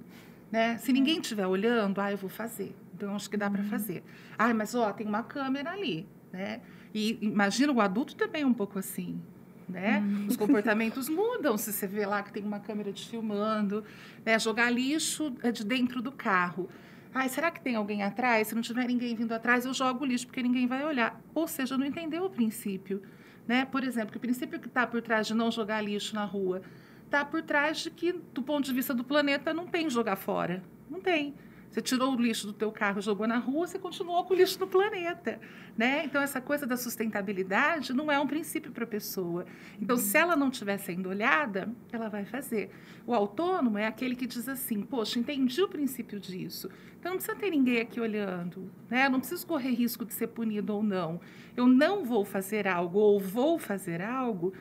Né? 0.53 0.79
Se 0.79 0.93
ninguém 0.93 1.19
estiver 1.19 1.49
olhando, 1.49 2.01
ah, 2.01 2.13
eu 2.13 2.17
vou 2.17 2.31
fazer. 2.31 2.73
Então, 2.95 3.17
acho 3.17 3.29
que 3.29 3.37
dá 3.37 3.51
para 3.51 3.63
uhum. 3.63 3.69
fazer. 3.69 4.05
Ah, 4.39 4.55
mas 4.55 4.77
ó, 4.77 4.93
tem 4.93 5.09
uma 5.09 5.25
câmera 5.25 5.73
ali, 5.73 6.07
né? 6.33 6.61
E 6.95 7.19
imagina 7.21 7.73
o 7.73 7.81
adulto 7.81 8.15
também 8.17 8.45
um 8.45 8.55
pouco 8.55 8.79
assim, 8.79 9.21
né? 9.69 9.99
Uhum. 9.99 10.27
Os 10.29 10.37
comportamentos 10.37 11.09
mudam 11.09 11.57
se 11.57 11.73
você 11.73 11.87
vê 11.87 12.07
lá 12.07 12.23
que 12.23 12.33
tem 12.33 12.45
uma 12.45 12.61
câmera 12.61 12.93
te 12.93 13.09
filmando, 13.09 13.85
né? 14.25 14.39
Jogar 14.39 14.71
lixo 14.71 15.35
é 15.43 15.51
de 15.51 15.65
dentro 15.65 16.01
do 16.01 16.13
carro. 16.13 16.69
Ai, 17.15 17.29
será 17.29 17.51
que 17.51 17.61
tem 17.61 17.77
alguém 17.77 18.03
atrás? 18.03 18.49
Se 18.49 18.55
não 18.55 18.63
tiver 18.63 18.87
ninguém 18.87 19.15
vindo 19.15 19.33
atrás, 19.33 19.65
eu 19.65 19.73
jogo 19.73 20.05
o 20.05 20.07
lixo 20.07 20.27
porque 20.27 20.43
ninguém 20.43 20.67
vai 20.67 20.85
olhar. 20.85 21.19
Ou 21.35 21.49
seja, 21.49 21.77
não 21.79 21.87
entendeu 21.87 22.25
o 22.25 22.31
princípio. 22.31 23.03
Né? 23.49 23.65
Por 23.65 23.85
exemplo, 23.85 24.11
que 24.11 24.19
o 24.19 24.21
princípio 24.21 24.59
que 24.59 24.67
está 24.67 24.87
por 24.87 25.01
trás 25.01 25.27
de 25.27 25.35
não 25.35 25.51
jogar 25.51 25.81
lixo 25.81 26.15
na 26.15 26.25
rua 26.25 26.61
está 27.05 27.25
por 27.25 27.43
trás 27.43 27.79
de 27.79 27.91
que, 27.91 28.13
do 28.13 28.43
ponto 28.43 28.65
de 28.67 28.73
vista 28.75 28.93
do 28.93 29.05
planeta, 29.05 29.55
não 29.55 29.67
tem 29.67 29.89
jogar 29.89 30.17
fora. 30.17 30.63
Não 30.91 31.01
tem. 31.01 31.35
Você 31.71 31.81
tirou 31.81 32.15
o 32.15 32.21
lixo 32.21 32.47
do 32.47 32.53
teu 32.53 32.73
carro, 32.73 33.01
jogou 33.01 33.27
na 33.27 33.39
rua, 33.39 33.67
você 33.67 33.79
continuou 33.79 34.25
com 34.25 34.35
o 34.35 34.37
lixo 34.37 34.59
no 34.59 34.67
planeta, 34.67 35.39
né? 35.77 36.05
Então 36.05 36.23
essa 36.23 36.41
coisa 36.41 36.67
da 36.67 36.77
sustentabilidade 36.77 37.93
não 37.93 38.11
é 38.11 38.19
um 38.19 38.27
princípio 38.27 38.73
para 38.73 38.85
a 38.85 38.87
pessoa. 38.87 39.45
Então 39.81 39.97
se 39.97 40.17
ela 40.17 40.35
não 40.35 40.49
estiver 40.49 40.79
sendo 40.79 41.09
olhada, 41.09 41.69
ela 41.93 42.09
vai 42.09 42.25
fazer. 42.25 42.71
O 43.07 43.15
autônomo 43.15 43.79
é 43.79 43.87
aquele 43.87 44.17
que 44.17 44.27
diz 44.27 44.49
assim: 44.49 44.83
"Poxa, 44.83 45.19
entendi 45.19 45.63
o 45.63 45.69
princípio 45.69 46.19
disso. 46.19 46.71
Então 46.99 47.13
não 47.13 47.19
precisa 47.19 47.37
ter 47.37 47.51
ninguém 47.51 47.81
aqui 47.81 48.01
olhando, 48.01 48.71
né? 48.89 49.07
Eu 49.07 49.11
não 49.11 49.21
preciso 49.21 49.47
correr 49.47 49.71
risco 49.71 50.05
de 50.05 50.15
ser 50.15 50.29
punido 50.29 50.75
ou 50.75 50.83
não. 50.83 51.21
Eu 51.57 51.67
não 51.67 52.05
vou 52.05 52.25
fazer 52.25 52.67
algo 52.67 52.99
ou 52.99 53.21
vou 53.21 53.59
fazer 53.59 54.01
algo 54.01 54.53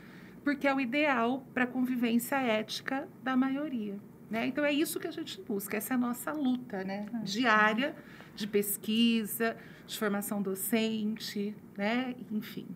porque 0.45 0.67
é 0.67 0.73
o 0.73 0.79
ideal 0.79 1.43
para 1.55 1.63
a 1.63 1.67
convivência 1.67 2.35
ética 2.35 3.07
da 3.23 3.35
maioria. 3.35 3.99
Né? 4.29 4.47
Então 4.47 4.65
é 4.65 4.71
isso 4.71 4.99
que 4.99 5.07
a 5.07 5.11
gente 5.11 5.39
busca, 5.41 5.77
essa 5.77 5.93
é 5.93 5.95
a 5.95 5.99
nossa 5.99 6.31
luta 6.31 6.83
né? 6.83 7.05
Diária 7.23 7.95
de 8.35 8.47
pesquisa, 8.47 9.55
de 9.85 9.97
formação 9.97 10.41
docente, 10.41 11.55
né? 11.77 12.15
enfim. 12.31 12.67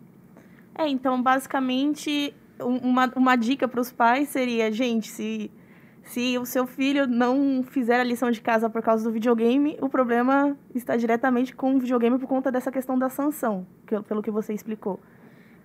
É, 0.75 0.87
então, 0.87 1.21
basicamente, 1.21 2.33
uma, 2.59 3.11
uma 3.15 3.35
dica 3.35 3.67
para 3.67 3.81
os 3.81 3.91
pais 3.91 4.29
seria, 4.29 4.71
gente, 4.71 5.09
se, 5.09 5.51
se 6.03 6.37
o 6.37 6.45
seu 6.45 6.65
filho 6.65 7.05
não 7.05 7.63
fizer 7.63 7.99
a 7.99 8.03
lição 8.03 8.31
de 8.31 8.39
casa 8.39 8.69
por 8.69 8.81
causa 8.81 9.03
do 9.03 9.11
videogame, 9.11 9.77
o 9.81 9.89
problema 9.89 10.57
está 10.73 10.95
diretamente 10.95 11.53
com 11.53 11.75
o 11.75 11.79
videogame 11.79 12.17
por 12.17 12.27
conta 12.27 12.51
dessa 12.51 12.71
questão 12.71 12.97
da 12.97 13.09
sanção, 13.09 13.67
que, 13.85 13.99
pelo 14.03 14.21
que 14.21 14.31
você 14.31 14.53
explicou. 14.53 14.99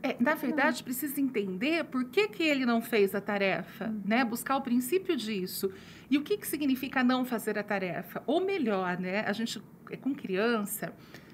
É, 0.05 0.14
na 0.21 0.35
verdade, 0.35 0.85
precisa 0.85 1.19
entender 1.19 1.83
por 1.85 2.05
que, 2.05 2.29
que 2.29 2.43
ele 2.43 2.67
não 2.67 2.83
fez 2.83 3.14
a 3.14 3.23
tarefa, 3.23 3.90
né? 4.05 4.23
Buscar 4.23 4.59
o 4.59 4.61
princípio 4.61 5.17
disso. 5.17 5.73
E 6.11 6.19
o 6.19 6.23
que, 6.23 6.37
que 6.37 6.47
significa 6.47 7.02
não 7.02 7.25
fazer 7.25 7.59
a 7.59 7.63
tarefa? 7.63 8.23
Ou 8.27 8.44
melhor, 8.44 8.98
né? 8.98 9.21
A 9.21 9.33
gente, 9.33 9.63
é 9.90 9.96
com 9.96 10.15
criança, 10.15 10.92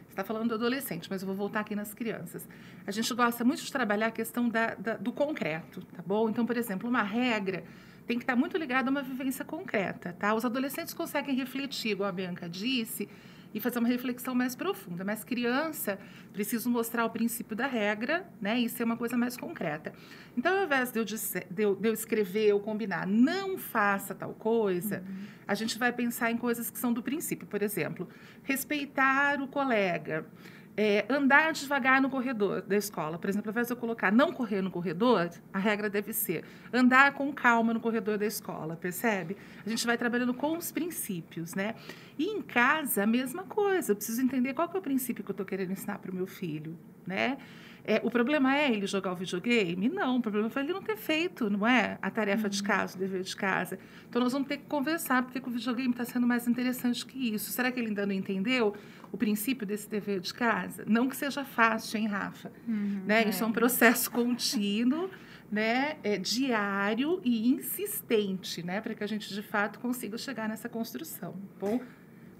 está 0.09 0.23
falando 0.23 0.51
do 0.51 0.55
adolescente, 0.55 1.09
mas 1.11 1.21
eu 1.21 1.27
vou 1.27 1.35
voltar 1.35 1.61
aqui 1.61 1.75
nas 1.75 1.93
crianças. 1.93 2.49
A 2.87 2.93
gente 2.93 3.12
gosta 3.12 3.45
muito 3.45 3.61
de 3.61 3.73
trabalhar 3.73 4.07
a 4.07 4.11
questão 4.12 4.49
da, 4.49 4.77
da, 4.77 4.97
do 4.97 5.11
concreto, 5.11 5.83
tá 5.87 6.01
bom? 6.07 6.31
Então, 6.31 6.47
por 6.47 6.57
exemplo, 6.57 6.89
uma 6.89 7.03
regra 7.03 7.64
tem 8.07 8.18
que 8.18 8.23
estar 8.23 8.37
muito 8.37 8.57
ligada 8.57 8.89
a 8.89 8.93
uma 8.93 9.03
vivência 9.03 9.45
concreta, 9.45 10.12
tá? 10.16 10.33
Os 10.33 10.45
adolescentes 10.45 10.95
conseguem 10.95 11.35
refletir, 11.35 11.91
igual 11.91 12.09
a 12.09 12.12
Bianca 12.12 12.49
disse, 12.49 13.09
e 13.53 13.61
fazer 13.61 13.78
uma 13.78 13.88
reflexão 13.88 14.34
mais 14.34 14.55
profunda. 14.55 15.05
Mas 15.05 15.24
criança, 15.24 15.98
preciso 16.32 16.70
mostrar 16.70 17.05
o 17.05 17.11
princípio 17.11 17.57
da 17.57 17.66
regra, 17.66 18.28
né? 18.40 18.59
E 18.59 18.68
ser 18.68 18.84
uma 18.84 18.96
coisa 18.96 19.16
mais 19.16 19.36
concreta. 19.36 19.92
Então, 20.36 20.57
ao 20.57 20.64
invés 20.64 20.92
de 20.92 20.98
eu, 20.98 21.05
de 21.05 21.14
eu, 21.59 21.74
de 21.74 21.88
eu 21.88 21.92
escrever 21.92 22.53
ou 22.53 22.61
combinar, 22.61 23.07
não 23.07 23.59
faça 23.59 24.14
tal 24.14 24.32
coisa, 24.34 25.03
uhum. 25.07 25.24
a 25.46 25.55
gente 25.55 25.78
vai 25.78 25.92
pensar 25.92 26.30
em 26.30 26.36
coisas 26.36 26.70
que 26.70 26.78
são 26.78 26.92
do 26.92 27.03
princípio. 27.03 27.46
Por 27.46 27.62
exemplo, 27.62 28.09
respeitar 28.42 29.40
o 29.42 29.48
colega. 29.48 30.26
É, 30.83 31.05
andar 31.11 31.53
devagar 31.53 32.01
no 32.01 32.09
corredor 32.09 32.62
da 32.62 32.74
escola. 32.74 33.18
Por 33.18 33.28
exemplo, 33.28 33.51
ao 33.51 33.53
invés 33.53 33.66
de 33.66 33.74
eu 33.74 33.76
colocar 33.76 34.11
não 34.11 34.33
correr 34.33 34.62
no 34.62 34.70
corredor, 34.70 35.28
a 35.53 35.59
regra 35.59 35.91
deve 35.91 36.11
ser 36.14 36.43
andar 36.72 37.12
com 37.12 37.31
calma 37.35 37.74
no 37.74 37.81
corredor 37.81 38.16
da 38.16 38.24
escola, 38.24 38.76
percebe? 38.76 39.37
A 39.66 39.68
gente 39.68 39.85
vai 39.85 39.99
trabalhando 39.99 40.33
com 40.33 40.57
os 40.57 40.72
princípios, 40.72 41.55
né? 41.55 41.74
E 42.18 42.24
em 42.24 42.41
casa, 42.41 43.03
a 43.03 43.07
mesma 43.07 43.43
coisa. 43.43 43.93
Eu 43.93 43.97
preciso 43.97 44.22
entender 44.22 44.55
qual 44.55 44.70
é 44.72 44.78
o 44.78 44.81
princípio 44.81 45.22
que 45.22 45.31
eu 45.31 45.35
estou 45.35 45.45
querendo 45.45 45.70
ensinar 45.70 45.99
para 45.99 46.11
o 46.11 46.14
meu 46.14 46.26
filho, 46.26 46.74
né? 47.07 47.37
É, 47.85 48.01
o 48.03 48.11
problema 48.11 48.57
é 48.57 48.72
ele 48.72 48.87
jogar 48.87 49.12
o 49.12 49.16
videogame? 49.16 49.89
Não, 49.89 50.16
o 50.16 50.20
problema 50.22 50.49
foi 50.49 50.62
ele 50.62 50.72
não 50.72 50.83
ter 50.83 50.97
feito, 50.97 51.49
não 51.51 51.66
é? 51.66 51.99
A 52.01 52.11
tarefa 52.11 52.45
uhum. 52.45 52.49
de 52.49 52.62
casa, 52.62 52.97
o 52.97 52.99
dever 52.99 53.22
de 53.22 53.35
casa. 53.37 53.78
Então, 54.09 54.22
nós 54.22 54.33
vamos 54.33 54.49
ter 54.49 54.59
que 54.59 54.64
conversar, 54.64 55.22
porque 55.22 55.39
o 55.39 55.51
videogame 55.51 55.91
está 55.91 56.05
sendo 56.05 56.26
mais 56.26 56.47
interessante 56.47 57.05
que 57.05 57.35
isso. 57.35 57.51
Será 57.51 57.70
que 57.70 57.81
ele 57.81 57.89
ainda 57.89 58.07
não 58.07 58.12
entendeu 58.12 58.74
o 59.13 59.17
princípio 59.17 59.67
desse 59.67 59.89
dever 59.89 60.21
de 60.21 60.33
casa? 60.33 60.85
Não 60.87 61.09
que 61.09 61.17
seja 61.17 61.45
fácil, 61.45 61.99
hein, 61.99 62.07
Rafa? 62.07 62.53
Uhum, 62.67 63.03
né? 63.07 63.25
É. 63.25 63.29
Isso 63.29 63.43
é 63.43 63.47
um 63.47 63.53
processo 63.53 64.11
contínuo, 64.11 65.11
né? 65.51 65.97
É, 66.03 66.17
diário 66.19 67.21
e 67.25 67.49
insistente, 67.49 68.63
né? 68.63 68.81
Para 68.81 68.95
que 68.95 69.05
a 69.05 69.07
gente, 69.07 69.33
de 69.33 69.43
fato, 69.43 69.79
consiga 69.81 70.17
chegar 70.17 70.49
nessa 70.49 70.69
construção. 70.69 71.33
Tá 71.33 71.67
bom, 71.67 71.81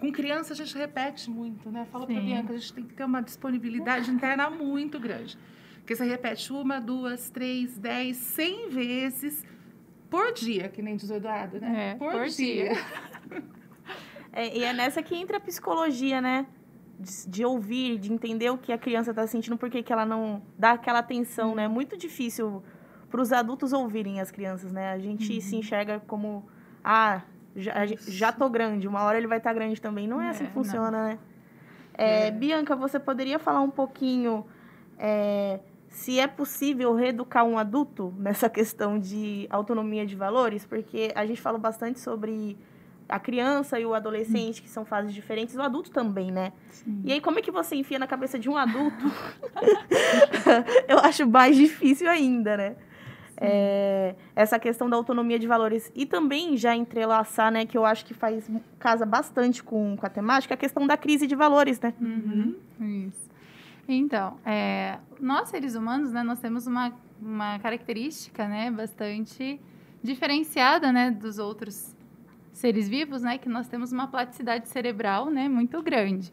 com 0.01 0.11
criança 0.11 0.55
a 0.55 0.57
gente 0.57 0.77
repete 0.77 1.29
muito, 1.29 1.71
né? 1.71 1.87
Fala 1.93 2.07
para 2.07 2.21
Bianca, 2.21 2.55
a 2.55 2.57
gente 2.57 2.73
tem 2.73 2.85
que 2.85 2.95
ter 2.95 3.05
uma 3.05 3.21
disponibilidade 3.21 4.11
interna 4.11 4.49
muito 4.49 4.99
grande. 4.99 5.39
Porque 5.81 5.95
você 5.95 6.05
repete 6.05 6.53
uma, 6.53 6.81
duas, 6.81 7.29
três, 7.31 7.77
dez, 7.77 8.16
cem 8.16 8.71
vezes 8.71 9.45
por 10.09 10.33
dia, 10.33 10.68
que 10.68 10.81
nem 10.81 10.97
diz 10.97 11.11
o 11.11 11.14
Eduardo, 11.14 11.61
né? 11.61 11.91
É, 11.91 11.95
por, 11.97 12.12
por, 12.12 12.27
dia. 12.29 12.73
dia. 12.73 13.43
é, 14.33 14.59
e 14.59 14.64
é 14.64 14.73
nessa 14.73 15.03
que 15.03 15.14
entra 15.14 15.37
a 15.37 15.41
psicologia, 15.41 16.21
né? 16.21 16.47
De, 17.01 17.28
de 17.28 17.44
ouvir, 17.46 17.98
de 17.98 18.12
entender 18.12 18.51
o 18.51 18.59
que 18.59 18.72
a 18.72 18.76
criança 18.76 19.11
está 19.11 19.26
sentindo, 19.26 19.57
por 19.57 19.70
que 19.70 19.90
ela 19.90 20.05
não 20.05 20.42
dá 20.59 20.72
aquela 20.72 20.98
atenção, 20.98 21.55
né? 21.55 21.64
É 21.64 21.68
muito 21.68 21.96
difícil 21.96 22.62
para 23.11 23.20
os 23.20 23.32
adultos 23.32 23.72
ouvirem 23.72 24.20
as 24.20 24.30
crianças, 24.30 24.70
né? 24.70 24.92
A 24.92 24.98
gente 24.98 25.32
uhum. 25.32 25.40
se 25.40 25.57
enxerga 25.57 26.01
como, 26.07 26.46
ah, 26.84 27.22
já, 27.57 27.72
já 27.86 28.32
tô 28.32 28.48
grande, 28.48 28.86
uma 28.86 29.03
hora 29.03 29.18
ele 29.18 29.26
vai 29.26 29.38
estar 29.38 29.51
tá 29.51 29.55
grande 29.55 29.80
também. 29.80 30.07
Não 30.07 30.20
é, 30.20 30.26
é 30.26 30.30
assim 30.30 30.46
que 30.46 30.53
funciona, 30.53 30.90
não. 30.90 31.09
né? 31.09 31.18
É, 31.94 32.28
é. 32.28 32.30
Bianca, 32.30 32.76
você 32.76 32.98
poderia 32.98 33.38
falar 33.38 33.61
um 33.61 33.70
pouquinho 33.70 34.46
é, 34.98 35.61
se 35.88 36.20
é 36.20 36.26
possível 36.26 36.94
reeducar 36.94 37.44
um 37.44 37.59
adulto 37.59 38.14
nessa 38.16 38.48
questão 38.48 38.98
de 38.98 39.46
autonomia 39.51 40.07
de 40.07 40.14
valores? 40.14 40.64
Porque 40.64 41.12
a 41.14 41.26
gente 41.26 41.40
fala 41.40 41.59
bastante 41.59 41.98
sobre 42.01 42.57
a 43.11 43.18
criança 43.18 43.78
e 43.78 43.84
o 43.84 43.94
adolescente, 43.94 44.61
hum. 44.61 44.62
que 44.62 44.70
são 44.70 44.84
fases 44.84 45.12
diferentes, 45.12 45.56
o 45.56 45.62
adulto 45.62 45.90
também, 45.90 46.30
né? 46.30 46.52
Sim. 46.70 47.02
E 47.04 47.12
aí, 47.12 47.20
como 47.20 47.38
é 47.38 47.42
que 47.42 47.50
você 47.50 47.76
enfia 47.76 47.98
na 47.98 48.06
cabeça 48.06 48.38
de 48.38 48.48
um 48.48 48.56
adulto? 48.56 49.04
Eu 50.88 50.98
acho 50.98 51.28
mais 51.28 51.56
difícil 51.56 52.08
ainda, 52.08 52.56
né? 52.56 52.76
é, 53.40 54.14
essa 54.36 54.58
questão 54.58 54.88
da 54.88 54.96
autonomia 54.96 55.38
de 55.38 55.46
valores. 55.46 55.90
E 55.94 56.04
também 56.04 56.56
já 56.56 56.76
entrelaçar, 56.76 57.50
né, 57.50 57.64
que 57.64 57.76
eu 57.76 57.86
acho 57.86 58.04
que 58.04 58.12
faz 58.12 58.48
casa 58.78 59.06
bastante 59.06 59.62
com, 59.62 59.96
com 59.96 60.06
a 60.06 60.11
temática, 60.11 60.52
a 60.52 60.56
questão 60.56 60.86
da 60.86 60.96
crise 60.96 61.26
de 61.26 61.34
valores, 61.34 61.80
né? 61.80 61.94
Uhum. 61.98 62.54
Isso. 63.08 63.30
Então, 63.88 64.36
é, 64.44 64.98
nós 65.18 65.48
seres 65.48 65.74
humanos, 65.74 66.12
né, 66.12 66.22
nós 66.22 66.38
temos 66.38 66.66
uma, 66.66 66.92
uma 67.20 67.58
característica, 67.58 68.46
né, 68.46 68.70
bastante 68.70 69.58
diferenciada, 70.02 70.92
né, 70.92 71.11
dos 71.11 71.38
outros 71.38 71.96
seres 72.61 72.88
vivos, 72.88 73.22
né, 73.22 73.38
que 73.38 73.48
nós 73.48 73.66
temos 73.66 73.90
uma 73.90 74.06
plasticidade 74.06 74.68
cerebral, 74.68 75.30
né, 75.30 75.48
muito 75.48 75.82
grande. 75.82 76.32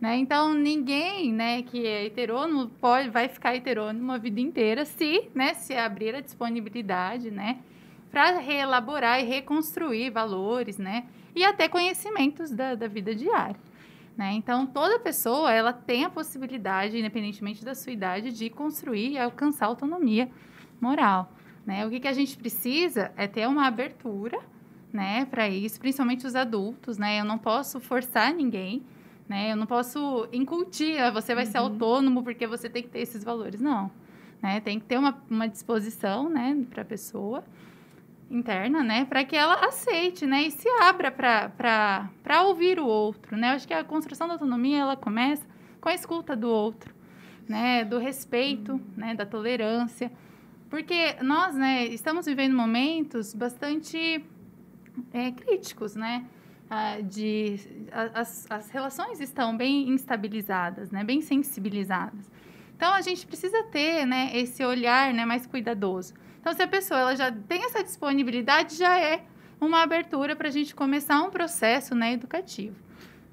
Né? 0.00 0.16
Então, 0.16 0.52
ninguém 0.52 1.32
né, 1.32 1.62
que 1.62 1.86
é 1.86 2.06
heterônimo 2.06 2.68
pode, 2.80 3.10
vai 3.10 3.28
ficar 3.28 3.54
heterônimo 3.54 4.12
a 4.12 4.18
vida 4.18 4.40
inteira 4.40 4.84
se, 4.84 5.28
né, 5.34 5.54
se 5.54 5.74
abrir 5.74 6.14
a 6.14 6.20
disponibilidade 6.20 7.30
né, 7.30 7.58
para 8.10 8.38
reelaborar 8.38 9.20
e 9.20 9.24
reconstruir 9.24 10.10
valores 10.10 10.78
né, 10.78 11.04
e 11.34 11.44
até 11.44 11.68
conhecimentos 11.68 12.50
da, 12.50 12.74
da 12.74 12.88
vida 12.88 13.14
diária. 13.14 13.56
Né? 14.16 14.32
Então, 14.32 14.66
toda 14.66 14.98
pessoa 14.98 15.52
ela 15.52 15.72
tem 15.72 16.04
a 16.04 16.10
possibilidade, 16.10 16.98
independentemente 16.98 17.64
da 17.64 17.74
sua 17.74 17.92
idade, 17.92 18.32
de 18.32 18.50
construir 18.50 19.12
e 19.12 19.18
alcançar 19.18 19.66
autonomia 19.66 20.30
moral. 20.80 21.32
Né? 21.64 21.86
O 21.86 21.90
que, 21.90 22.00
que 22.00 22.08
a 22.08 22.12
gente 22.12 22.36
precisa 22.36 23.12
é 23.16 23.26
ter 23.26 23.46
uma 23.46 23.66
abertura 23.66 24.40
né, 24.92 25.24
para 25.24 25.48
isso, 25.48 25.78
principalmente 25.80 26.26
os 26.26 26.34
adultos. 26.34 26.98
Né? 26.98 27.20
Eu 27.20 27.24
não 27.24 27.38
posso 27.38 27.80
forçar 27.80 28.34
ninguém 28.34 28.82
né? 29.30 29.52
Eu 29.52 29.56
não 29.56 29.64
posso 29.64 30.28
incutir, 30.32 30.98
ah, 31.00 31.12
você 31.12 31.36
vai 31.36 31.44
uhum. 31.44 31.50
ser 31.52 31.58
autônomo 31.58 32.24
porque 32.24 32.48
você 32.48 32.68
tem 32.68 32.82
que 32.82 32.88
ter 32.88 32.98
esses 32.98 33.22
valores. 33.22 33.60
Não. 33.60 33.88
Né? 34.42 34.58
Tem 34.58 34.80
que 34.80 34.86
ter 34.86 34.98
uma, 34.98 35.22
uma 35.30 35.48
disposição 35.48 36.28
né, 36.28 36.64
para 36.68 36.82
a 36.82 36.84
pessoa 36.84 37.44
interna, 38.28 38.82
né, 38.82 39.04
para 39.04 39.24
que 39.24 39.36
ela 39.36 39.54
aceite, 39.66 40.24
né, 40.24 40.44
e 40.44 40.50
se 40.52 40.68
abra 40.80 41.10
para 41.10 42.42
ouvir 42.44 42.78
o 42.78 42.86
outro, 42.86 43.36
né? 43.36 43.50
Eu 43.50 43.54
acho 43.56 43.66
que 43.66 43.74
a 43.74 43.82
construção 43.82 44.28
da 44.28 44.34
autonomia 44.34 44.78
ela 44.78 44.96
começa 44.96 45.44
com 45.80 45.88
a 45.88 45.94
escuta 45.94 46.36
do 46.36 46.48
outro, 46.48 46.94
né, 47.48 47.84
do 47.84 47.98
respeito, 47.98 48.74
uhum. 48.74 48.80
né, 48.96 49.14
da 49.16 49.26
tolerância, 49.26 50.12
porque 50.68 51.16
nós, 51.22 51.56
né, 51.56 51.86
estamos 51.86 52.26
vivendo 52.26 52.54
momentos 52.54 53.34
bastante 53.34 54.24
é, 55.12 55.30
críticos, 55.30 55.94
né? 55.94 56.26
de 57.08 57.58
as, 58.14 58.46
as 58.48 58.70
relações 58.70 59.20
estão 59.20 59.56
bem 59.56 59.88
instabilizadas, 59.88 60.90
né, 60.90 61.02
bem 61.02 61.20
sensibilizadas. 61.20 62.30
Então 62.76 62.94
a 62.94 63.00
gente 63.00 63.26
precisa 63.26 63.62
ter, 63.64 64.06
né, 64.06 64.30
esse 64.34 64.64
olhar, 64.64 65.12
né, 65.12 65.24
mais 65.24 65.46
cuidadoso. 65.46 66.14
Então 66.40 66.54
se 66.54 66.62
a 66.62 66.68
pessoa 66.68 67.00
ela 67.00 67.16
já 67.16 67.30
tem 67.30 67.64
essa 67.64 67.82
disponibilidade, 67.82 68.76
já 68.76 68.98
é 68.98 69.24
uma 69.60 69.82
abertura 69.82 70.36
para 70.36 70.48
a 70.48 70.50
gente 70.50 70.74
começar 70.74 71.20
um 71.22 71.30
processo, 71.30 71.94
né, 71.94 72.12
educativo, 72.12 72.76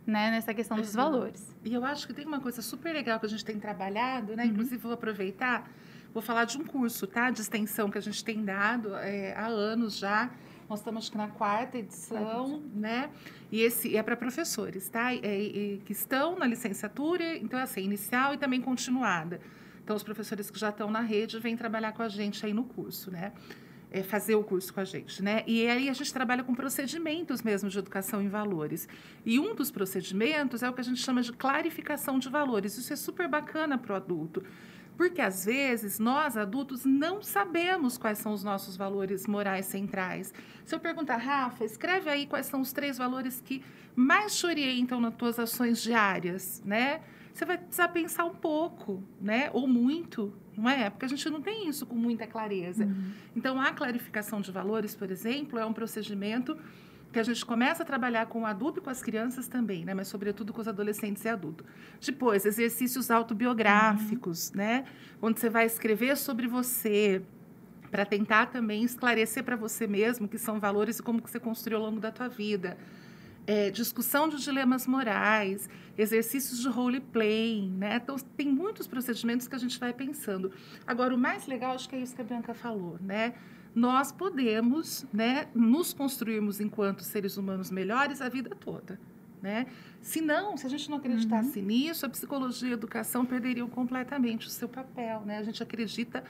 né, 0.05 0.31
nessa 0.31 0.53
questão 0.53 0.77
dos 0.77 0.93
valores. 0.93 1.47
E 1.63 1.73
eu 1.73 1.85
acho 1.85 2.07
que 2.07 2.13
tem 2.13 2.25
uma 2.25 2.39
coisa 2.39 2.61
super 2.61 2.91
legal 2.91 3.19
que 3.19 3.27
a 3.27 3.29
gente 3.29 3.45
tem 3.45 3.59
trabalhado, 3.59 4.35
né, 4.35 4.43
uhum. 4.43 4.49
inclusive 4.49 4.77
vou 4.77 4.93
aproveitar, 4.93 5.69
vou 6.11 6.23
falar 6.23 6.45
de 6.45 6.57
um 6.57 6.65
curso, 6.65 7.05
tá, 7.05 7.29
de 7.29 7.39
extensão 7.39 7.91
que 7.91 7.99
a 7.99 8.01
gente 8.01 8.25
tem 8.25 8.43
dado 8.43 8.95
é, 8.95 9.35
há 9.35 9.45
anos 9.45 9.95
já 9.95 10.31
nós 10.69 10.79
estamos 10.79 11.09
na 11.11 11.29
quarta 11.29 11.77
edição, 11.77 12.61
né? 12.73 13.09
E 13.51 13.61
esse 13.61 13.95
é 13.95 14.03
para 14.03 14.17
professores, 14.17 14.89
tá? 14.89 15.13
É, 15.13 15.17
é, 15.23 15.77
que 15.85 15.93
estão 15.93 16.37
na 16.37 16.45
licenciatura, 16.45 17.37
então 17.37 17.57
é 17.57 17.63
assim, 17.63 17.81
inicial 17.81 18.33
e 18.33 18.37
também 18.37 18.61
continuada. 18.61 19.39
Então, 19.83 19.95
os 19.95 20.03
professores 20.03 20.51
que 20.51 20.59
já 20.59 20.69
estão 20.69 20.91
na 20.91 20.99
rede 20.99 21.39
vêm 21.39 21.55
trabalhar 21.55 21.93
com 21.93 22.03
a 22.03 22.09
gente 22.09 22.45
aí 22.45 22.53
no 22.53 22.65
curso, 22.65 23.09
né? 23.09 23.31
É, 23.89 24.03
fazer 24.03 24.35
o 24.35 24.43
curso 24.43 24.73
com 24.73 24.81
a 24.81 24.83
gente, 24.83 25.23
né? 25.23 25.45
E 25.47 25.65
aí 25.65 25.87
a 25.87 25.93
gente 25.93 26.11
trabalha 26.11 26.43
com 26.43 26.53
procedimentos 26.53 27.41
mesmo 27.41 27.69
de 27.69 27.79
educação 27.79 28.21
em 28.21 28.27
valores. 28.27 28.85
E 29.25 29.39
um 29.39 29.55
dos 29.55 29.71
procedimentos 29.71 30.61
é 30.61 30.69
o 30.69 30.73
que 30.73 30.81
a 30.81 30.83
gente 30.83 31.01
chama 31.01 31.21
de 31.21 31.31
clarificação 31.31 32.19
de 32.19 32.27
valores. 32.27 32.77
Isso 32.77 32.91
é 32.91 32.97
super 32.97 33.29
bacana 33.29 33.77
para 33.77 33.93
o 33.93 33.95
adulto. 33.95 34.43
Porque 34.97 35.21
às 35.21 35.45
vezes 35.45 35.99
nós 35.99 36.35
adultos 36.35 36.83
não 36.83 37.21
sabemos 37.21 37.97
quais 37.97 38.17
são 38.17 38.33
os 38.33 38.43
nossos 38.43 38.75
valores 38.75 39.27
morais 39.27 39.67
centrais. 39.67 40.33
Se 40.65 40.73
eu 40.73 40.79
perguntar, 40.79 41.17
Rafa, 41.17 41.63
escreve 41.63 42.09
aí 42.09 42.25
quais 42.25 42.47
são 42.47 42.59
os 42.59 42.73
três 42.73 42.97
valores 42.97 43.39
que 43.39 43.63
mais 43.95 44.35
te 44.35 44.45
orientam 44.47 44.99
nas 44.99 45.13
tuas 45.13 45.39
ações 45.39 45.81
diárias, 45.81 46.63
né? 46.65 47.01
Você 47.31 47.45
vai 47.45 47.59
precisar 47.59 47.89
pensar 47.89 48.25
um 48.25 48.33
pouco, 48.33 49.03
né? 49.21 49.51
Ou 49.53 49.67
muito, 49.67 50.33
não 50.57 50.67
é? 50.67 50.89
Porque 50.89 51.05
a 51.05 51.07
gente 51.07 51.29
não 51.29 51.39
tem 51.39 51.69
isso 51.69 51.85
com 51.85 51.95
muita 51.95 52.25
clareza. 52.25 52.85
Uhum. 52.85 53.11
Então, 53.35 53.61
a 53.61 53.71
clarificação 53.71 54.41
de 54.41 54.51
valores, 54.51 54.95
por 54.95 55.11
exemplo, 55.11 55.59
é 55.59 55.65
um 55.65 55.73
procedimento 55.73 56.57
que 57.11 57.19
a 57.19 57.23
gente 57.23 57.45
começa 57.45 57.83
a 57.83 57.85
trabalhar 57.85 58.25
com 58.27 58.41
o 58.41 58.45
adulto 58.45 58.79
e 58.79 58.81
com 58.81 58.89
as 58.89 59.01
crianças 59.01 59.47
também, 59.47 59.85
né? 59.85 59.93
Mas 59.93 60.07
sobretudo 60.07 60.53
com 60.53 60.61
os 60.61 60.67
adolescentes 60.67 61.23
e 61.25 61.29
adultos. 61.29 61.65
Depois, 62.01 62.45
exercícios 62.45 63.09
autobiográficos, 63.09 64.49
uhum. 64.49 64.57
né? 64.57 64.85
Onde 65.21 65.39
você 65.39 65.49
vai 65.49 65.65
escrever 65.65 66.17
sobre 66.17 66.47
você 66.47 67.21
para 67.89 68.05
tentar 68.05 68.47
também 68.47 68.83
esclarecer 68.83 69.43
para 69.43 69.55
você 69.55 69.87
mesmo 69.87 70.27
que 70.27 70.37
são 70.37 70.59
valores 70.59 70.99
e 70.99 71.03
como 71.03 71.21
que 71.21 71.29
você 71.29 71.39
construiu 71.39 71.79
ao 71.79 71.85
longo 71.85 71.99
da 71.99 72.11
tua 72.11 72.27
vida. 72.27 72.77
É, 73.45 73.71
discussão 73.71 74.27
de 74.27 74.37
dilemas 74.43 74.85
morais, 74.85 75.69
exercícios 75.97 76.59
de 76.59 76.67
role 76.67 76.99
playing, 76.99 77.71
né? 77.71 77.95
Então 78.03 78.17
tem 78.35 78.49
muitos 78.49 78.87
procedimentos 78.87 79.47
que 79.47 79.55
a 79.55 79.57
gente 79.57 79.79
vai 79.79 79.93
pensando. 79.93 80.51
Agora 80.85 81.15
o 81.15 81.17
mais 81.17 81.47
legal 81.47 81.73
acho 81.73 81.87
que 81.87 81.95
é 81.95 81.99
isso 81.99 82.13
que 82.13 82.21
a 82.21 82.25
Bianca 82.25 82.53
falou, 82.53 82.97
né? 82.99 83.33
Nós 83.77 84.11
podemos 84.11 85.05
né, 85.13 85.47
nos 85.53 85.93
construirmos 85.93 86.59
enquanto 86.59 87.03
seres 87.03 87.37
humanos 87.37 87.69
melhores 87.69 88.21
a 88.21 88.27
vida 88.27 88.49
toda. 88.49 88.99
né? 89.39 89.67
Se 90.01 90.19
não, 90.19 90.57
se 90.57 90.65
a 90.65 90.69
gente 90.69 90.89
não 90.89 90.97
acreditasse 90.97 91.59
uhum. 91.59 91.65
nisso, 91.65 92.03
a 92.03 92.09
psicologia 92.09 92.69
e 92.69 92.71
a 92.71 92.73
educação 92.73 93.23
perderiam 93.23 93.69
completamente 93.69 94.47
o 94.47 94.49
seu 94.49 94.67
papel, 94.67 95.21
né? 95.27 95.37
A 95.37 95.43
gente 95.43 95.61
acredita 95.61 96.23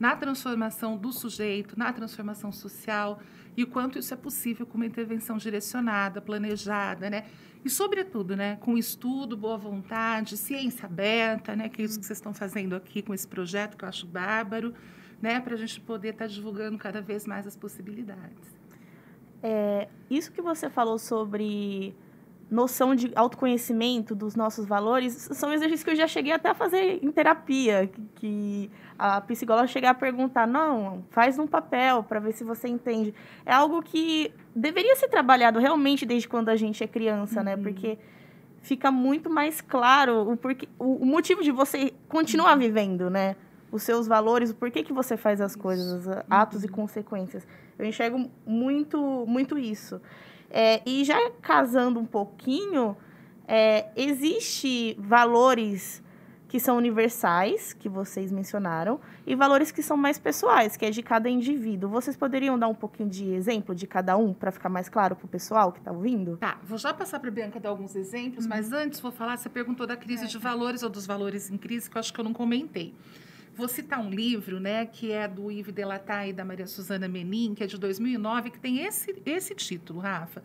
na 0.00 0.16
transformação 0.16 0.96
do 0.96 1.12
sujeito, 1.12 1.78
na 1.78 1.92
transformação 1.92 2.50
social 2.50 3.20
e 3.54 3.62
o 3.62 3.66
quanto 3.66 3.98
isso 3.98 4.14
é 4.14 4.16
possível 4.16 4.64
com 4.64 4.76
uma 4.78 4.86
intervenção 4.86 5.36
direcionada, 5.36 6.22
planejada, 6.22 7.10
né? 7.10 7.26
E, 7.62 7.68
sobretudo, 7.68 8.34
né, 8.34 8.56
com 8.56 8.78
estudo, 8.78 9.36
boa 9.36 9.58
vontade, 9.58 10.38
ciência 10.38 10.86
aberta, 10.86 11.54
né, 11.54 11.68
que 11.68 11.82
é 11.82 11.84
isso 11.84 11.98
que 11.98 12.04
vocês 12.04 12.18
estão 12.18 12.32
fazendo 12.32 12.74
aqui 12.74 13.02
com 13.02 13.12
esse 13.12 13.26
projeto, 13.26 13.76
que 13.76 13.84
eu 13.84 13.88
acho 13.88 14.06
bárbaro, 14.06 14.74
né, 15.24 15.40
para 15.40 15.54
a 15.54 15.56
gente 15.56 15.80
poder 15.80 16.10
estar 16.10 16.26
tá 16.26 16.30
divulgando 16.30 16.76
cada 16.76 17.00
vez 17.00 17.26
mais 17.26 17.46
as 17.46 17.56
possibilidades. 17.56 18.54
É, 19.42 19.88
isso 20.10 20.30
que 20.30 20.42
você 20.42 20.68
falou 20.68 20.98
sobre 20.98 21.96
noção 22.50 22.94
de 22.94 23.10
autoconhecimento 23.16 24.14
dos 24.14 24.36
nossos 24.36 24.66
valores 24.66 25.14
são 25.32 25.50
exercícios 25.50 25.82
que 25.82 25.90
eu 25.90 25.96
já 25.96 26.06
cheguei 26.06 26.30
até 26.30 26.50
a 26.50 26.54
fazer 26.54 27.02
em 27.02 27.10
terapia, 27.10 27.90
que, 28.16 28.70
a 28.98 29.18
psicóloga 29.22 29.66
chegar 29.66 29.90
a 29.90 29.94
perguntar, 29.94 30.46
não, 30.46 31.02
faz 31.08 31.38
um 31.38 31.46
papel 31.46 32.02
para 32.02 32.20
ver 32.20 32.32
se 32.32 32.44
você 32.44 32.68
entende. 32.68 33.14
É 33.46 33.52
algo 33.52 33.82
que 33.82 34.30
deveria 34.54 34.94
ser 34.94 35.08
trabalhado 35.08 35.58
realmente 35.58 36.04
desde 36.04 36.28
quando 36.28 36.50
a 36.50 36.56
gente 36.56 36.84
é 36.84 36.86
criança, 36.86 37.42
né? 37.42 37.54
uhum. 37.54 37.62
né? 37.62 37.64
Porque 37.64 37.98
fica 38.60 38.90
muito 38.90 39.30
mais 39.30 39.62
claro 39.62 40.30
o, 40.32 40.36
porquê, 40.36 40.68
o, 40.78 40.96
o 40.96 41.06
motivo 41.06 41.42
de 41.42 41.50
você 41.50 41.94
continuar 42.08 42.56
vivendo, 42.56 43.08
né? 43.08 43.36
Os 43.74 43.82
seus 43.82 44.06
valores, 44.06 44.50
o 44.50 44.54
porquê 44.54 44.84
que 44.84 44.92
você 44.92 45.16
faz 45.16 45.40
as 45.40 45.56
coisas, 45.56 46.06
atos 46.30 46.60
uhum. 46.60 46.66
e 46.66 46.68
consequências. 46.68 47.44
Eu 47.76 47.84
enxergo 47.84 48.30
muito, 48.46 49.24
muito 49.26 49.58
isso. 49.58 50.00
É, 50.48 50.80
e 50.86 51.02
já 51.02 51.18
casando 51.42 51.98
um 51.98 52.06
pouquinho, 52.06 52.96
é, 53.48 53.86
existe 53.96 54.94
valores 54.96 56.00
que 56.46 56.60
são 56.60 56.76
universais, 56.76 57.72
que 57.72 57.88
vocês 57.88 58.30
mencionaram, 58.30 59.00
e 59.26 59.34
valores 59.34 59.72
que 59.72 59.82
são 59.82 59.96
mais 59.96 60.20
pessoais, 60.20 60.76
que 60.76 60.86
é 60.86 60.90
de 60.92 61.02
cada 61.02 61.28
indivíduo. 61.28 61.90
Vocês 61.90 62.16
poderiam 62.16 62.56
dar 62.56 62.68
um 62.68 62.74
pouquinho 62.76 63.08
de 63.08 63.28
exemplo 63.34 63.74
de 63.74 63.88
cada 63.88 64.16
um, 64.16 64.32
para 64.32 64.52
ficar 64.52 64.68
mais 64.68 64.88
claro 64.88 65.16
para 65.16 65.26
o 65.26 65.28
pessoal 65.28 65.72
que 65.72 65.80
está 65.80 65.90
ouvindo? 65.90 66.36
Tá, 66.36 66.60
vou 66.62 66.78
já 66.78 66.94
passar 66.94 67.18
para 67.18 67.28
a 67.28 67.32
Bianca 67.32 67.58
dar 67.58 67.70
alguns 67.70 67.96
exemplos, 67.96 68.44
uhum. 68.44 68.50
mas 68.50 68.72
antes 68.72 69.00
vou 69.00 69.10
falar, 69.10 69.36
você 69.36 69.48
perguntou 69.48 69.84
da 69.84 69.96
crise 69.96 70.26
é. 70.26 70.28
de 70.28 70.38
valores 70.38 70.84
ou 70.84 70.88
dos 70.88 71.04
valores 71.04 71.50
em 71.50 71.56
crise, 71.56 71.90
que 71.90 71.96
eu 71.96 71.98
acho 71.98 72.14
que 72.14 72.20
eu 72.20 72.24
não 72.24 72.32
comentei. 72.32 72.94
Vou 73.56 73.68
citar 73.68 74.00
um 74.00 74.10
livro, 74.10 74.58
né, 74.58 74.84
que 74.84 75.12
é 75.12 75.28
do 75.28 75.48
Yves 75.48 75.72
Delatay 75.72 76.30
e 76.30 76.32
da 76.32 76.44
Maria 76.44 76.66
Suzana 76.66 77.06
Menin, 77.06 77.54
que 77.54 77.62
é 77.62 77.66
de 77.68 77.78
2009, 77.78 78.50
que 78.50 78.58
tem 78.58 78.80
esse, 78.80 79.22
esse 79.24 79.54
título, 79.54 80.00
Rafa. 80.00 80.42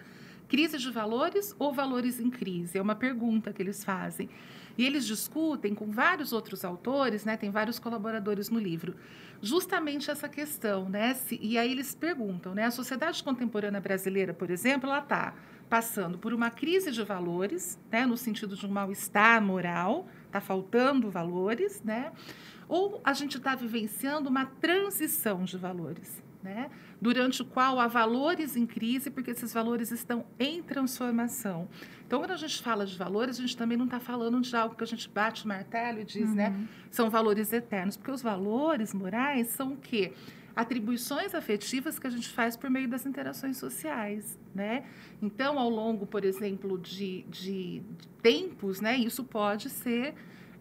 Crise 0.47 0.78
de 0.78 0.91
valores 0.91 1.55
ou 1.57 1.74
valores 1.74 2.20
em 2.20 2.30
crise? 2.30 2.78
É 2.78 2.82
uma 2.82 2.93
pergunta 2.93 3.51
que 3.51 3.64
eles 3.64 3.84
fazem. 3.84 4.30
E 4.78 4.86
eles 4.86 5.07
discutem 5.07 5.74
com 5.74 5.89
vários 5.89 6.32
outros 6.32 6.64
autores, 6.64 7.26
né, 7.26 7.36
tem 7.36 7.49
vários 7.49 7.80
colaboradores 7.80 8.47
no 8.51 8.60
livro, 8.60 8.95
justamente 9.41 10.12
essa 10.12 10.30
questão, 10.30 10.88
né? 10.88 11.16
Se, 11.16 11.39
e 11.41 11.57
aí 11.57 11.72
eles 11.72 11.95
perguntam, 11.95 12.53
né? 12.53 12.66
A 12.66 12.72
sociedade 12.72 13.24
contemporânea 13.24 13.82
brasileira, 13.82 14.34
por 14.34 14.51
exemplo, 14.51 14.88
ela 14.88 14.99
está 14.99 15.34
passando 15.68 16.18
por 16.18 16.34
uma 16.34 16.49
crise 16.49 16.91
de 16.91 17.03
valores, 17.03 17.80
né, 17.91 18.05
no 18.05 18.18
sentido 18.18 18.55
de 18.55 18.66
um 18.66 18.70
mal-estar 18.70 19.41
moral, 19.41 20.07
está 20.30 20.40
faltando 20.40 21.10
valores, 21.10 21.82
né? 21.84 22.12
ou 22.70 23.02
a 23.04 23.14
gente 23.14 23.38
está 23.38 23.56
vivenciando 23.56 24.30
uma 24.30 24.46
transição 24.46 25.44
de 25.44 25.58
valores, 25.58 26.24
né? 26.44 26.70
durante 27.02 27.42
o 27.42 27.46
qual 27.46 27.80
há 27.80 27.88
valores 27.88 28.56
em 28.56 28.66
crise, 28.66 29.10
porque 29.10 29.32
esses 29.32 29.52
valores 29.52 29.92
estão 29.92 30.26
em 30.38 30.62
transformação. 30.62 31.68
Então, 32.06 32.20
quando 32.20 32.32
a 32.32 32.38
gente 32.38 32.62
fala 32.62 32.86
de 32.86 32.96
valores, 32.98 33.40
a 33.40 33.42
gente 33.42 33.58
também 33.58 33.78
não 33.78 33.86
está 33.86 34.00
falando 34.00 34.40
de 34.40 34.56
algo 34.56 34.76
que 34.76 34.84
a 34.84 34.88
gente 34.88 35.10
bate 35.10 35.46
o 35.46 35.48
martelo 35.48 36.00
e 36.00 36.06
diz, 36.06 36.34
né, 36.34 36.50
uhum. 36.50 36.58
né? 36.58 36.68
São 36.92 37.10
valores 37.10 37.52
eternos, 37.54 37.98
porque 37.98 38.12
os 38.12 38.22
valores 38.22 38.94
morais 38.94 39.48
são 39.48 39.74
o 39.74 39.78
quê? 39.78 40.14
Atribuições 40.60 41.34
afetivas 41.34 41.97
que 41.97 42.05
a 42.05 42.10
gente 42.10 42.28
faz 42.28 42.57
por 42.57 42.70
meio 42.70 42.88
das 42.88 43.05
interações 43.05 43.55
sociais, 43.57 44.38
né? 44.53 44.84
Então, 45.22 45.57
ao 45.57 45.70
longo, 45.70 46.05
por 46.05 46.26
exemplo, 46.26 46.78
de, 46.78 47.24
de, 47.30 47.82
tempos, 48.22 48.82
né, 48.82 48.97
isso 48.97 49.24
pode 49.24 49.70
ser 49.70 50.14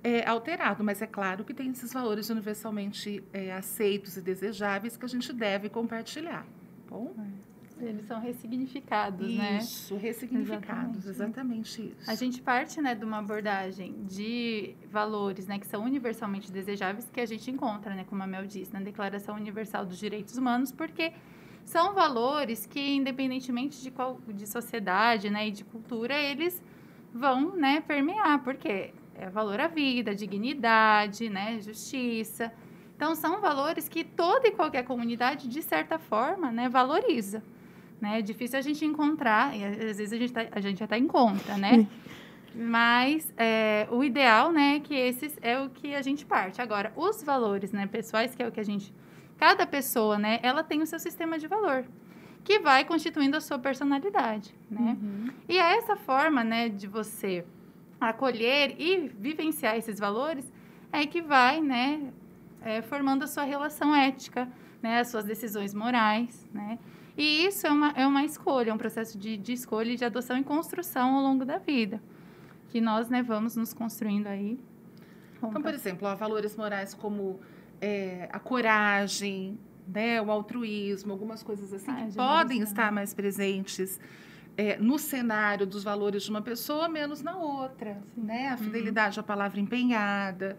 é, 0.05 0.25
alterado, 0.25 0.85
mas 0.85 1.03
é 1.03 1.07
claro 1.07 1.45
que 1.45 1.53
tem 1.53 1.71
esses 1.71 1.93
valores 1.93 2.31
universalmente 2.31 3.25
é, 3.33 3.53
aceitos 3.53 4.17
e 4.17 4.21
desejáveis 4.21 4.97
que 4.97 5.05
a 5.05 5.09
gente 5.09 5.33
deve 5.33 5.69
compartilhar. 5.69 6.47
Bom? 6.89 7.13
Eles 7.81 8.07
são 8.07 8.21
ressignificados, 8.21 9.29
isso, 9.29 9.39
né? 9.39 9.59
Isso, 9.59 9.97
ressignificados, 9.97 11.07
exatamente. 11.07 11.69
exatamente. 11.69 11.95
isso. 12.01 12.11
A 12.11 12.15
gente 12.15 12.43
parte, 12.43 12.81
né, 12.81 12.95
de 12.95 13.05
uma 13.05 13.19
abordagem 13.19 13.95
de 14.05 14.75
valores, 14.91 15.47
né, 15.47 15.59
que 15.59 15.67
são 15.67 15.85
universalmente 15.85 16.51
desejáveis, 16.51 17.09
que 17.11 17.21
a 17.21 17.27
gente 17.27 17.51
encontra, 17.51 17.95
né, 17.95 18.05
como 18.09 18.23
a 18.23 18.27
Mel 18.27 18.47
disse, 18.47 18.73
na 18.73 18.81
Declaração 18.81 19.37
Universal 19.37 19.87
dos 19.87 19.99
Direitos 19.99 20.37
Humanos, 20.37 20.73
porque 20.73 21.13
são 21.65 21.95
valores 21.95 22.67
que, 22.67 22.81
independentemente 22.97 23.83
de 23.83 23.91
qual 23.91 24.19
de 24.27 24.47
sociedade, 24.47 25.29
né, 25.31 25.49
e 25.49 25.51
de 25.51 25.65
cultura, 25.65 26.15
eles 26.15 26.63
vão, 27.13 27.55
né, 27.55 27.81
permear, 27.81 28.43
porque 28.43 28.93
é 29.15 29.29
valor 29.29 29.61
à 29.61 29.67
vida, 29.67 30.15
dignidade, 30.15 31.29
né, 31.29 31.61
justiça. 31.61 32.53
Então, 32.97 33.15
são 33.15 33.41
valores 33.41 33.89
que 33.89 34.03
toda 34.03 34.49
e 34.49 34.53
qualquer 34.53 34.85
comunidade, 34.85 35.49
de 35.49 35.63
certa 35.63 35.99
forma, 35.99 36.51
né, 36.51 36.69
valoriza. 36.69 37.43
Né? 38.01 38.19
É 38.21 38.23
difícil 38.23 38.59
a 38.59 38.63
gente 38.63 38.85
encontrar, 38.85 39.57
e 39.57 39.65
às 39.65 39.99
vezes 39.99 40.13
a 40.13 40.17
gente, 40.17 40.33
tá, 40.33 40.47
a 40.53 40.61
gente 40.61 40.83
até 40.83 40.97
encontra, 40.97 41.57
né? 41.57 41.87
Mas 42.55 43.33
é, 43.37 43.87
o 43.91 44.03
ideal, 44.03 44.51
né, 44.51 44.77
é 44.77 44.81
que 44.81 44.95
esses 44.95 45.37
é 45.43 45.61
o 45.61 45.69
que 45.69 45.95
a 45.95 46.03
gente 46.03 46.25
parte. 46.25 46.61
Agora, 46.61 46.93
os 46.97 47.23
valores, 47.23 47.73
né, 47.73 47.87
pessoais, 47.87 48.35
que 48.35 48.43
é 48.43 48.49
o 48.49 48.53
que 48.53 48.59
a 48.59 48.65
gente... 48.65 48.93
Cada 49.37 49.67
pessoa, 49.67 50.19
né, 50.19 50.41
ela 50.43 50.65
tem 50.65 50.83
o 50.83 50.87
seu 50.87 50.99
sistema 50.99 51.39
de 51.39 51.47
valor, 51.47 51.85
que 52.43 52.59
vai 52.59 52.85
constituindo 52.85 53.37
a 53.37 53.41
sua 53.41 53.59
personalidade, 53.59 54.53
né? 54.69 54.97
Uhum. 55.01 55.29
E 55.49 55.59
é 55.59 55.77
essa 55.77 55.95
forma, 55.95 56.43
né, 56.43 56.69
de 56.69 56.87
você 56.89 57.45
acolher 58.01 58.75
e 58.79 59.09
vivenciar 59.09 59.77
esses 59.77 59.99
valores 60.01 60.51
é 60.93 61.07
que 61.07 61.21
vai, 61.21 61.61
né, 61.61 62.13
é, 62.63 62.83
formando 62.83 63.23
a 63.23 63.27
sua 63.27 63.45
relação 63.45 63.95
ética, 63.95 64.49
né, 64.83 65.01
as 65.01 65.09
suas 65.09 65.25
decisões 65.25 65.75
morais, 65.75 66.49
né. 66.53 66.79
E 67.19 67.47
isso 67.47 67.67
é 67.67 67.71
uma, 67.71 67.91
é 67.91 68.07
uma 68.07 68.25
escolha, 68.25 68.71
é 68.71 68.73
um 68.73 68.79
processo 68.79 69.19
de, 69.19 69.37
de 69.37 69.53
escolha 69.53 69.91
e 69.91 69.97
de 69.97 70.05
adoção 70.05 70.39
e 70.39 70.45
construção 70.45 71.17
ao 71.17 71.23
longo 71.23 71.45
da 71.45 71.59
vida, 71.59 72.01
que 72.69 72.81
nós, 72.81 73.09
né, 73.09 73.25
vamos 73.25 73.57
nos 73.57 73.75
construindo 73.75 74.29
aí. 74.29 74.57
Então, 75.43 75.61
por 75.61 75.75
exemplo, 75.75 76.17
valores 76.17 76.57
morais 76.57 76.95
como 76.95 77.41
é, 77.81 78.29
a 78.33 78.39
coragem, 78.39 79.59
né, 79.87 80.23
o 80.23 80.31
altruísmo, 80.31 81.13
algumas 81.13 81.43
coisas 81.43 81.73
assim 81.73 81.91
ah, 81.91 82.07
que 82.07 82.15
podem 82.15 82.63
estar 82.63 82.93
mais 82.93 83.13
presentes 83.13 83.99
é, 84.57 84.77
no 84.77 84.97
cenário 84.97 85.67
dos 85.67 85.83
valores 85.83 86.23
de 86.23 86.31
uma 86.31 86.43
pessoa, 86.43 86.89
menos 86.89 87.21
na 87.21 87.37
outra. 87.37 88.01
Né? 88.17 88.49
A 88.49 88.53
uhum. 88.53 88.59
fidelidade 88.59 89.19
à 89.19 89.25
palavra 89.25 89.59
empenhada, 89.59 90.57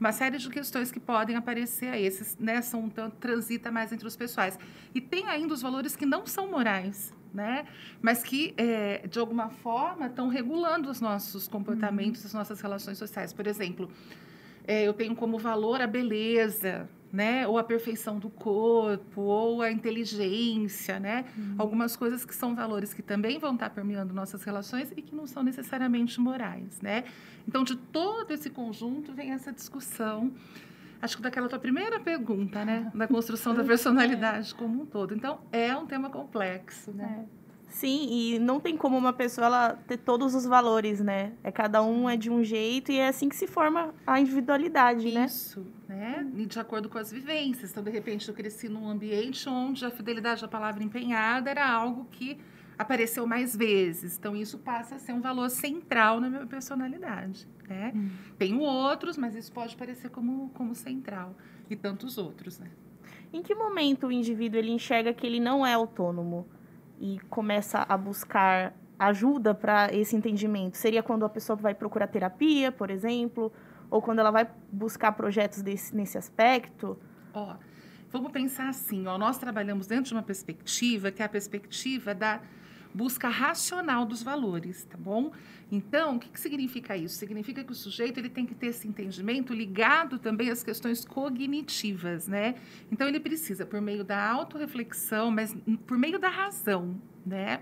uma 0.00 0.12
série 0.12 0.38
de 0.38 0.48
questões 0.48 0.90
que 0.90 0.98
podem 0.98 1.36
aparecer 1.36 1.88
a 1.88 2.00
esses, 2.00 2.36
né? 2.38 2.62
São 2.62 2.88
tanto 2.88 3.16
transita 3.16 3.70
mais 3.70 3.92
entre 3.92 4.08
os 4.08 4.16
pessoais. 4.16 4.58
E 4.94 5.00
tem 5.00 5.28
ainda 5.28 5.52
os 5.52 5.60
valores 5.60 5.94
que 5.94 6.06
não 6.06 6.26
são 6.26 6.50
morais, 6.50 7.12
né? 7.34 7.66
Mas 8.00 8.22
que, 8.22 8.54
é, 8.56 9.06
de 9.06 9.18
alguma 9.18 9.50
forma, 9.50 10.06
estão 10.06 10.28
regulando 10.28 10.90
os 10.90 11.02
nossos 11.02 11.46
comportamentos, 11.46 12.22
uhum. 12.22 12.28
as 12.28 12.32
nossas 12.32 12.60
relações 12.62 12.96
sociais. 12.96 13.34
Por 13.34 13.46
exemplo, 13.46 13.90
é, 14.66 14.88
eu 14.88 14.94
tenho 14.94 15.14
como 15.14 15.38
valor 15.38 15.82
a 15.82 15.86
beleza, 15.86 16.88
né? 17.12 17.46
Ou 17.46 17.58
a 17.58 17.64
perfeição 17.64 18.18
do 18.18 18.30
corpo, 18.30 19.20
ou 19.20 19.62
a 19.62 19.70
inteligência, 19.70 21.00
né? 21.00 21.24
Uhum. 21.36 21.54
Algumas 21.58 21.96
coisas 21.96 22.24
que 22.24 22.34
são 22.34 22.54
valores 22.54 22.94
que 22.94 23.02
também 23.02 23.38
vão 23.38 23.54
estar 23.54 23.70
permeando 23.70 24.14
nossas 24.14 24.42
relações 24.44 24.92
e 24.96 25.02
que 25.02 25.14
não 25.14 25.26
são 25.26 25.42
necessariamente 25.42 26.20
morais, 26.20 26.80
né? 26.80 27.04
Então, 27.46 27.64
de 27.64 27.76
todo 27.76 28.30
esse 28.32 28.50
conjunto 28.50 29.12
vem 29.12 29.32
essa 29.32 29.52
discussão. 29.52 30.32
Acho 31.02 31.16
que 31.16 31.22
daquela 31.22 31.48
tua 31.48 31.58
primeira 31.58 31.98
pergunta, 31.98 32.64
né? 32.64 32.90
Da 32.94 33.08
construção 33.08 33.54
da 33.54 33.64
personalidade 33.64 34.54
como 34.54 34.82
um 34.82 34.86
todo. 34.86 35.14
Então, 35.14 35.40
é 35.50 35.74
um 35.74 35.86
tema 35.86 36.10
complexo, 36.10 36.92
né? 36.92 37.26
É. 37.36 37.39
Sim, 37.70 38.08
e 38.10 38.38
não 38.38 38.58
tem 38.58 38.76
como 38.76 38.98
uma 38.98 39.12
pessoa 39.12 39.46
ela 39.46 39.78
ter 39.86 39.96
todos 39.96 40.34
os 40.34 40.44
valores, 40.44 41.00
né? 41.00 41.32
É 41.42 41.52
cada 41.52 41.82
um 41.82 42.10
é 42.10 42.16
de 42.16 42.28
um 42.28 42.42
jeito 42.42 42.90
e 42.90 42.98
é 42.98 43.08
assim 43.08 43.28
que 43.28 43.36
se 43.36 43.46
forma 43.46 43.94
a 44.06 44.20
individualidade, 44.20 45.06
Isso, 45.06 45.14
né? 45.14 45.24
Isso, 45.24 45.66
né? 45.88 46.32
E 46.36 46.46
de 46.46 46.58
acordo 46.58 46.88
com 46.88 46.98
as 46.98 47.12
vivências. 47.12 47.70
Então, 47.70 47.82
de 47.82 47.90
repente, 47.90 48.28
eu 48.28 48.34
cresci 48.34 48.68
num 48.68 48.88
ambiente 48.88 49.48
onde 49.48 49.84
a 49.84 49.90
fidelidade 49.90 50.44
à 50.44 50.48
palavra 50.48 50.82
empenhada 50.82 51.48
era 51.48 51.70
algo 51.70 52.06
que 52.10 52.38
apareceu 52.76 53.26
mais 53.26 53.54
vezes. 53.54 54.18
Então, 54.18 54.34
isso 54.34 54.58
passa 54.58 54.96
a 54.96 54.98
ser 54.98 55.12
um 55.12 55.20
valor 55.20 55.48
central 55.48 56.20
na 56.20 56.28
minha 56.28 56.46
personalidade, 56.46 57.46
né? 57.68 57.92
Hum. 57.94 58.10
Tenho 58.36 58.60
outros, 58.60 59.16
mas 59.16 59.34
isso 59.36 59.52
pode 59.52 59.76
parecer 59.76 60.10
como, 60.10 60.50
como 60.54 60.74
central. 60.74 61.36
E 61.68 61.76
tantos 61.76 62.18
outros, 62.18 62.58
né? 62.58 62.68
Em 63.32 63.42
que 63.42 63.54
momento 63.54 64.08
o 64.08 64.12
indivíduo 64.12 64.58
ele 64.58 64.72
enxerga 64.72 65.12
que 65.12 65.24
ele 65.24 65.38
não 65.38 65.64
é 65.64 65.74
autônomo? 65.74 66.48
E 67.00 67.18
começa 67.30 67.84
a 67.88 67.96
buscar 67.96 68.74
ajuda 68.98 69.54
para 69.54 69.92
esse 69.92 70.14
entendimento? 70.14 70.76
Seria 70.76 71.02
quando 71.02 71.24
a 71.24 71.28
pessoa 71.28 71.56
vai 71.56 71.74
procurar 71.74 72.06
terapia, 72.06 72.70
por 72.70 72.90
exemplo, 72.90 73.50
ou 73.90 74.02
quando 74.02 74.18
ela 74.18 74.30
vai 74.30 74.46
buscar 74.70 75.12
projetos 75.12 75.62
desse, 75.62 75.96
nesse 75.96 76.18
aspecto? 76.18 76.98
Ó, 77.32 77.56
vamos 78.10 78.30
pensar 78.30 78.68
assim, 78.68 79.06
ó, 79.06 79.16
nós 79.16 79.38
trabalhamos 79.38 79.86
dentro 79.86 80.04
de 80.04 80.14
uma 80.14 80.22
perspectiva 80.22 81.10
que 81.10 81.22
é 81.22 81.24
a 81.24 81.28
perspectiva 81.28 82.14
da 82.14 82.40
busca 82.92 83.28
racional 83.28 84.04
dos 84.04 84.22
valores, 84.22 84.84
tá 84.84 84.96
bom? 84.96 85.32
Então, 85.70 86.16
o 86.16 86.18
que, 86.18 86.28
que, 86.28 86.40
significa 86.40 86.96
isso? 86.96 87.16
Significa 87.16 87.62
que 87.62 87.70
o 87.70 87.74
sujeito 87.74 88.18
ele 88.18 88.28
tem 88.28 88.44
que 88.44 88.54
ter 88.54 88.66
esse 88.66 88.88
entendimento 88.88 89.54
ligado 89.54 90.18
também 90.18 90.50
às 90.50 90.64
questões 90.64 91.04
cognitivas, 91.04 92.26
né? 92.26 92.56
Então, 92.90 93.06
ele 93.06 93.20
precisa, 93.20 93.64
por 93.64 93.80
meio 93.80 94.02
da 94.02 94.30
autorreflexão, 94.30 95.30
mas 95.30 95.56
por 95.86 95.96
meio 95.96 96.18
da 96.18 96.28
razão, 96.28 97.00
né? 97.24 97.60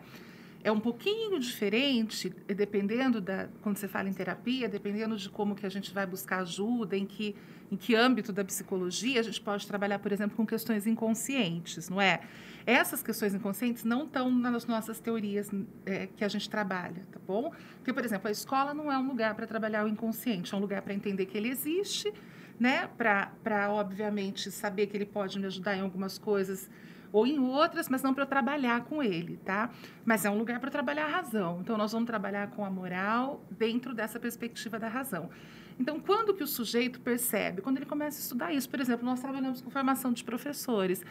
É 0.63 0.73
um 0.73 0.81
pouquinho 0.81 1.39
diferente, 1.39 2.31
dependendo 2.47 3.21
da 3.21 3.49
quando 3.63 3.77
você 3.77 3.87
fala 3.87 4.09
em 4.09 4.13
terapia, 4.13 4.69
dependendo 4.69 5.17
de 5.17 5.29
como 5.29 5.55
que 5.55 5.65
a 5.65 5.69
gente 5.69 5.93
vai 5.93 6.07
buscar 6.07 6.41
ajuda, 6.41 6.97
em 6.97 7.07
que 7.07 7.37
em 7.71 7.77
que 7.77 7.95
âmbito 7.95 8.33
da 8.33 8.45
psicologia 8.45 9.21
a 9.21 9.23
gente 9.23 9.41
pode 9.41 9.67
trabalhar, 9.67 9.99
por 9.99 10.11
exemplo, 10.11 10.37
com 10.37 10.47
questões 10.47 10.87
inconscientes, 10.87 11.89
não 11.89 12.01
é? 12.01 12.21
Essas 12.67 13.03
questões 13.03 13.35
inconscientes 13.35 13.85
não 13.85 14.05
estão 14.05 14.31
nas 14.31 14.67
nossas 14.67 14.99
teorias 15.01 15.51
é, 15.85 16.07
que 16.07 16.25
a 16.25 16.29
gente 16.29 16.49
trabalha, 16.49 17.03
tá 17.13 17.21
bom? 17.27 17.53
Porque, 17.77 17.93
por 17.93 18.05
exemplo, 18.05 18.29
a 18.29 18.31
escola 18.31 18.73
não 18.73 18.91
é 18.91 18.99
um 18.99 19.07
lugar 19.07 19.35
para 19.35 19.47
trabalhar 19.47 19.85
o 19.85 19.89
inconsciente, 19.89 20.55
é 20.55 20.57
um 20.57 20.61
lugar 20.61 20.83
para 20.83 20.95
entender 20.95 21.27
que 21.27 21.37
ele 21.37 21.49
existe, 21.49 22.13
né? 22.59 22.89
Para, 22.97 23.71
obviamente, 23.71 24.51
saber 24.51 24.87
que 24.87 24.97
ele 24.97 25.07
pode 25.07 25.39
me 25.39 25.47
ajudar 25.47 25.77
em 25.77 25.81
algumas 25.81 26.19
coisas 26.19 26.71
ou 27.13 27.27
em 27.27 27.39
outras, 27.39 27.89
mas 27.89 28.03
não 28.03 28.13
para 28.13 28.27
trabalhar 28.27 28.85
com 28.85 29.03
ele, 29.03 29.39
tá? 29.45 29.71
Mas 30.05 30.25
é 30.25 30.31
um 30.31 30.39
lugar 30.39 30.61
para 30.61 30.71
trabalhar 30.71 31.05
a 31.07 31.09
razão. 31.09 31.61
Então, 31.61 31.77
nós 31.77 31.93
vamos 31.93 32.07
trabalhar 32.07 32.51
com 32.51 32.65
a 32.65 32.71
moral 32.71 33.45
dentro 33.51 33.95
dessa 33.95 34.19
perspectiva 34.19 34.79
da 34.79 34.89
razão. 34.89 35.31
Então, 35.79 36.01
quando 36.01 36.35
que 36.35 36.43
o 36.43 36.47
sujeito 36.47 37.01
percebe? 37.01 37.63
Quando 37.63 37.77
ele 37.77 37.87
começa 37.87 38.19
a 38.19 38.21
estudar 38.21 38.53
isso. 38.53 38.69
Por 38.69 38.81
exemplo, 38.81 39.07
nós 39.07 39.21
trabalhamos 39.21 39.61
com 39.61 39.71
formação 39.71 40.13
de 40.13 40.25
professores. 40.25 41.05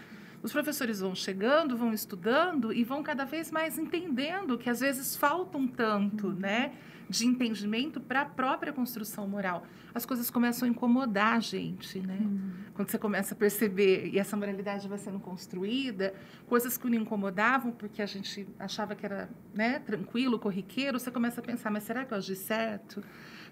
Os 0.43 0.51
professores 0.51 0.99
vão 0.99 1.15
chegando, 1.15 1.75
vão 1.75 1.93
estudando 1.93 2.71
e 2.73 2.83
vão 2.83 3.01
cada 3.01 3.25
vez 3.25 3.51
mais 3.51 3.77
entendendo 3.77 4.57
que 4.57 4.69
às 4.69 4.81
vezes 4.81 5.15
falta 5.15 5.57
um 5.57 5.67
tanto, 5.67 6.31
né? 6.31 6.73
De 7.09 7.25
entendimento 7.25 7.99
para 8.01 8.21
a 8.21 8.25
própria 8.25 8.73
construção 8.73 9.27
moral. 9.27 9.65
As 9.93 10.05
coisas 10.05 10.29
começam 10.29 10.67
a 10.67 10.71
incomodar 10.71 11.37
a 11.37 11.39
gente, 11.39 11.99
né? 11.99 12.19
Uhum. 12.19 12.51
Quando 12.73 12.89
você 12.89 12.97
começa 12.97 13.33
a 13.33 13.37
perceber, 13.37 14.07
e 14.07 14.19
essa 14.19 14.35
moralidade 14.35 14.87
vai 14.87 14.97
sendo 14.97 15.19
construída, 15.19 16.13
coisas 16.47 16.77
que 16.77 16.87
não 16.89 16.97
incomodavam, 16.97 17.71
porque 17.71 18.01
a 18.01 18.05
gente 18.05 18.47
achava 18.59 18.95
que 18.95 19.05
era 19.05 19.29
né, 19.53 19.79
tranquilo, 19.79 20.37
corriqueiro, 20.37 20.99
você 20.99 21.09
começa 21.09 21.41
a 21.41 21.43
pensar, 21.43 21.71
mas 21.71 21.83
será 21.83 22.05
que 22.05 22.13
eu 22.13 22.17
agi 22.17 22.35
certo? 22.35 23.03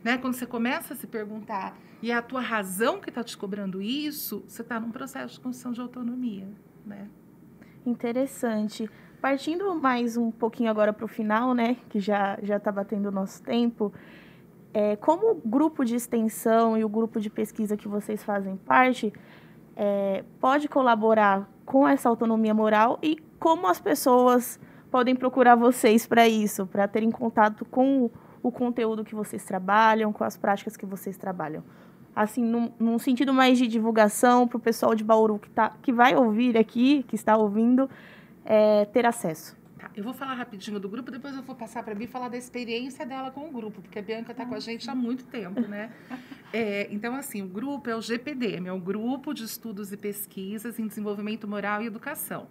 Né? 0.03 0.17
Quando 0.17 0.33
você 0.35 0.45
começa 0.45 0.93
a 0.93 0.97
se 0.97 1.07
perguntar, 1.07 1.77
e 2.01 2.11
é 2.11 2.15
a 2.15 2.21
tua 2.21 2.41
razão 2.41 2.99
que 2.99 3.09
está 3.09 3.23
te 3.23 3.35
cobrando 3.37 3.81
isso, 3.81 4.43
você 4.47 4.61
está 4.61 4.79
num 4.79 4.91
processo 4.91 5.35
de 5.35 5.39
construção 5.39 5.71
de 5.71 5.81
autonomia, 5.81 6.47
né? 6.85 7.09
Interessante. 7.85 8.89
Partindo 9.25 9.73
mais 9.73 10.17
um 10.17 10.29
pouquinho 10.29 10.69
agora 10.69 10.93
para 10.93 11.03
o 11.03 11.07
final, 11.07 11.55
né, 11.55 11.77
que 11.89 11.99
já 11.99 12.37
já 12.43 12.57
está 12.57 12.71
batendo 12.71 13.07
o 13.07 13.11
nosso 13.11 13.41
tempo, 13.41 13.91
é, 14.71 14.95
como 14.97 15.31
o 15.31 15.41
grupo 15.43 15.83
de 15.83 15.95
extensão 15.95 16.77
e 16.77 16.85
o 16.85 16.87
grupo 16.87 17.19
de 17.19 17.27
pesquisa 17.27 17.75
que 17.75 17.87
vocês 17.87 18.23
fazem 18.23 18.55
parte 18.55 19.11
é, 19.75 20.23
pode 20.39 20.67
colaborar 20.67 21.49
com 21.65 21.87
essa 21.87 22.07
autonomia 22.07 22.53
moral 22.53 22.99
e 23.01 23.17
como 23.39 23.65
as 23.65 23.79
pessoas 23.79 24.59
podem 24.91 25.15
procurar 25.15 25.55
vocês 25.55 26.05
para 26.05 26.27
isso, 26.27 26.67
para 26.67 26.87
terem 26.87 27.09
contato 27.09 27.65
com 27.65 28.03
o, 28.03 28.11
o, 28.43 28.51
conteúdo 28.51 29.03
que 29.03 29.15
vocês 29.15 29.43
trabalham, 29.43 30.13
com 30.13 30.23
as 30.23 30.37
práticas 30.37 30.77
que 30.77 30.85
vocês 30.85 31.17
trabalham. 31.17 31.63
Assim, 32.15 32.43
num, 32.43 32.71
num 32.79 32.99
sentido 32.99 33.33
mais 33.33 33.57
de 33.57 33.65
divulgação 33.65 34.47
para 34.47 34.57
o 34.57 34.59
pessoal 34.59 34.93
de 34.93 35.03
Bauru 35.03 35.39
que, 35.39 35.49
tá, 35.49 35.73
que 35.81 35.91
vai 35.91 36.15
ouvir 36.15 36.55
aqui, 36.59 37.01
que 37.07 37.15
está 37.15 37.35
ouvindo, 37.35 37.89
é, 38.45 38.85
ter 38.85 39.05
acesso. 39.05 39.57
Tá, 39.77 39.91
eu 39.95 40.03
vou 40.03 40.13
falar 40.13 40.35
rapidinho 40.35 40.79
do 40.79 40.87
grupo, 40.87 41.11
depois 41.11 41.35
eu 41.35 41.41
vou 41.41 41.55
passar 41.55 41.83
para 41.83 41.93
Bia 41.93 42.07
falar 42.07 42.29
da 42.29 42.37
experiência 42.37 43.05
dela 43.05 43.31
com 43.31 43.49
o 43.49 43.51
grupo, 43.51 43.81
porque 43.81 43.99
a 43.99 44.01
Bianca 44.01 44.31
está 44.31 44.45
com 44.45 44.55
a 44.55 44.59
gente 44.59 44.89
há 44.89 44.95
muito 44.95 45.25
tempo, 45.25 45.61
né? 45.61 45.91
É, 46.53 46.87
então, 46.89 47.13
assim, 47.15 47.41
o 47.41 47.47
grupo 47.47 47.89
é 47.89 47.95
o 47.95 48.01
GPDM, 48.01 48.67
é 48.67 48.71
o 48.71 48.79
Grupo 48.79 49.33
de 49.33 49.43
Estudos 49.43 49.91
e 49.91 49.97
Pesquisas 49.97 50.79
em 50.79 50.87
Desenvolvimento 50.87 51.45
Moral 51.45 51.81
e 51.81 51.87
Educação. 51.87 52.47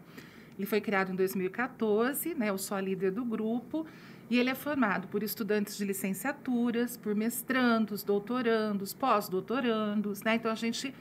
Ele 0.59 0.67
foi 0.67 0.81
criado 0.81 1.11
em 1.11 1.15
2014, 1.15 2.35
né? 2.35 2.51
Eu 2.51 2.59
sou 2.59 2.77
a 2.77 2.81
líder 2.81 3.13
do 3.13 3.25
grupo. 3.25 3.87
E 4.31 4.39
ele 4.39 4.49
é 4.49 4.55
formado 4.55 5.09
por 5.09 5.23
estudantes 5.23 5.77
de 5.77 5.85
licenciaturas, 5.85 6.97
por 6.97 7.15
mestrandos, 7.15 8.03
doutorandos, 8.03 8.95
pós-doutorandos, 8.95 10.23
né? 10.23 10.37
Então 10.37 10.51
a 10.51 10.55
gente 10.55 10.95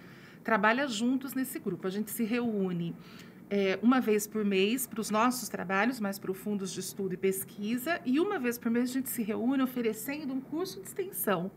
trabalha 0.43 0.87
juntos 0.87 1.33
nesse 1.33 1.57
grupo. 1.59 1.87
A 1.87 1.89
gente 1.89 2.11
se 2.11 2.23
reúne 2.23 2.93
é, 3.55 3.77
uma 3.83 4.01
vez 4.01 4.25
por 4.25 4.43
mês 4.43 4.87
para 4.87 4.99
os 4.99 5.11
nossos 5.11 5.47
trabalhos 5.47 5.99
mais 5.99 6.17
profundos 6.17 6.71
de 6.73 6.79
estudo 6.79 7.13
e 7.13 7.17
pesquisa, 7.17 8.01
e 8.03 8.19
uma 8.19 8.39
vez 8.39 8.57
por 8.57 8.71
mês 8.71 8.89
a 8.89 8.93
gente 8.93 9.11
se 9.11 9.21
reúne 9.21 9.61
oferecendo 9.61 10.33
um 10.33 10.41
curso 10.41 10.81
de 10.81 10.87
extensão. 10.87 11.51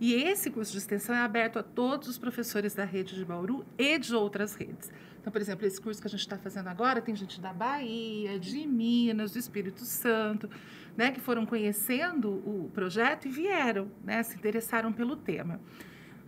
E 0.00 0.14
esse 0.14 0.50
curso 0.50 0.72
de 0.72 0.78
extensão 0.78 1.14
é 1.14 1.18
aberto 1.18 1.58
a 1.58 1.62
todos 1.62 2.08
os 2.08 2.16
professores 2.16 2.74
da 2.74 2.86
rede 2.86 3.14
de 3.14 3.26
Bauru 3.26 3.62
e 3.76 3.98
de 3.98 4.14
outras 4.14 4.54
redes. 4.54 4.90
Então, 5.20 5.30
por 5.30 5.42
exemplo, 5.42 5.66
esse 5.66 5.78
curso 5.78 6.00
que 6.00 6.06
a 6.06 6.10
gente 6.10 6.20
está 6.20 6.38
fazendo 6.38 6.68
agora 6.68 7.02
tem 7.02 7.14
gente 7.14 7.38
da 7.38 7.52
Bahia, 7.52 8.38
de 8.38 8.66
Minas, 8.66 9.32
do 9.32 9.38
Espírito 9.38 9.84
Santo, 9.84 10.48
né, 10.96 11.10
que 11.10 11.20
foram 11.20 11.44
conhecendo 11.44 12.30
o 12.30 12.70
projeto 12.72 13.28
e 13.28 13.30
vieram, 13.30 13.90
né, 14.02 14.22
se 14.22 14.34
interessaram 14.34 14.94
pelo 14.94 15.14
tema. 15.14 15.60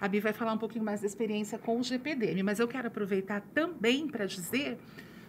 A 0.01 0.09
Bi 0.09 0.19
vai 0.19 0.33
falar 0.33 0.55
um 0.55 0.59
pouquinho 0.59 0.85
mais 0.85 1.03
da 1.03 1.07
experiência 1.07 1.59
com 1.59 1.79
o 1.79 1.83
GPDM, 1.83 2.43
mas 2.43 2.59
eu 2.59 2.67
quero 2.67 2.89
aproveitar 2.89 3.43
também 3.53 4.09
para 4.09 4.25
dizer 4.25 4.79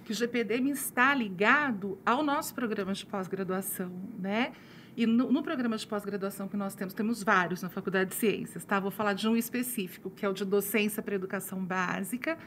que 0.05 0.11
o 0.11 0.15
GPDM 0.15 0.69
está 0.72 1.13
ligado 1.13 1.99
ao 2.05 2.24
nosso 2.24 2.55
programa 2.55 2.93
de 2.93 3.05
pós-graduação, 3.05 3.91
né? 4.17 4.53
E 4.95 5.05
no, 5.05 5.32
no, 5.32 5.41
programa 5.41 5.78
de 5.78 5.88
pós-graduação 5.88 6.47
que 6.47 6.57
nós 6.57 6.76
temos, 6.76 6.93
temos 6.93 7.24
vários 7.24 7.61
na 7.61 7.69
Faculdade 7.69 8.09
de 8.09 8.15
Ciências, 8.15 8.65
tá? 8.65 8.80
Vou 8.80 8.91
falar 8.91 9.13
de 9.13 9.28
um 9.28 9.36
específico, 9.36 10.09
que 10.09 10.26
é 10.26 10.30
o 10.30 10.34
de 10.34 10.43
Docência 10.43 11.01
para 11.01 11.15
Educação 11.15 11.63
Básica, 11.63 12.38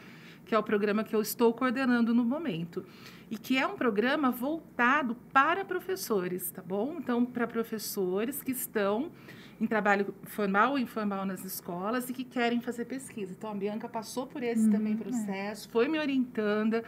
que 0.45 0.55
é 0.55 0.59
o 0.59 0.63
programa 0.63 1.05
que 1.05 1.17
eu 1.17 1.23
estou 1.23 1.53
coordenando 1.55 2.15
no 2.15 2.25
momento. 2.25 2.85
E 3.31 3.39
que 3.39 3.57
é 3.57 3.67
um 3.67 3.77
programa 3.77 4.31
voltado 4.31 5.15
para 5.33 5.65
professores, 5.65 6.51
tá 6.51 6.63
bom? 6.63 6.97
Então, 6.99 7.25
para 7.25 7.47
professores 7.47 8.43
que 8.43 8.53
estão 8.53 9.11
em 9.61 9.67
trabalho 9.67 10.15
formal 10.25 10.73
ou 10.73 10.79
informal 10.79 11.25
nas 11.25 11.45
escolas 11.45 12.09
e 12.11 12.13
que 12.13 12.25
querem 12.25 12.61
fazer 12.61 12.85
pesquisa. 12.85 13.33
Então, 13.37 13.51
a 13.51 13.55
Bianca 13.55 13.89
passou 13.89 14.27
por 14.27 14.43
esse 14.43 14.67
hum, 14.67 14.71
também 14.71 14.95
é. 14.95 14.97
processo, 14.97 15.69
é. 15.69 15.73
foi 15.73 15.89
me 15.89 15.99
orientando, 15.99 16.83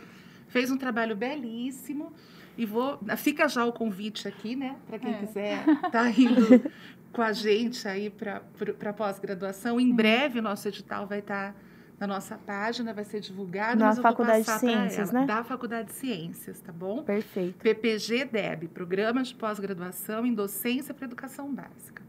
fez 0.49 0.71
um 0.71 0.77
trabalho 0.77 1.17
belíssimo. 1.17 2.13
E 2.59 2.65
vou. 2.65 2.99
Fica 3.19 3.47
já 3.49 3.67
o 3.67 3.73
convite 3.73 4.27
aqui, 4.27 4.57
né? 4.57 4.77
Para 4.87 4.99
quem 4.99 5.13
é. 5.13 5.19
quiser 5.19 5.59
estar 5.69 5.91
tá 5.91 6.11
indo 6.11 6.71
com 7.13 7.21
a 7.21 7.31
gente 7.31 7.87
aí 7.87 8.09
para 8.09 8.93
pós-graduação. 8.95 9.79
Em 9.79 9.95
breve, 9.95 10.39
o 10.39 10.43
nosso 10.43 10.67
edital 10.67 11.07
vai 11.07 11.19
estar. 11.19 11.53
Tá 11.53 11.67
na 11.99 12.07
nossa 12.07 12.37
página, 12.37 12.93
vai 12.93 13.05
ser 13.05 13.21
divulgado. 13.21 13.81
Na 13.81 13.95
Faculdade 13.95 14.45
de 14.45 14.51
Ciências, 14.51 15.11
né? 15.11 15.25
Da 15.25 15.43
Faculdade 15.43 15.89
de 15.89 15.95
Ciências, 15.95 16.61
tá 16.61 16.73
bom? 16.73 17.03
Perfeito. 17.03 17.59
PPG-DEB, 17.59 18.69
Programa 18.69 19.23
de 19.23 19.35
Pós-Graduação 19.35 20.27
em 20.27 20.35
Docência 20.35 20.93
para 20.93 21.07
Educação 21.07 21.53
Básica. 21.53 22.06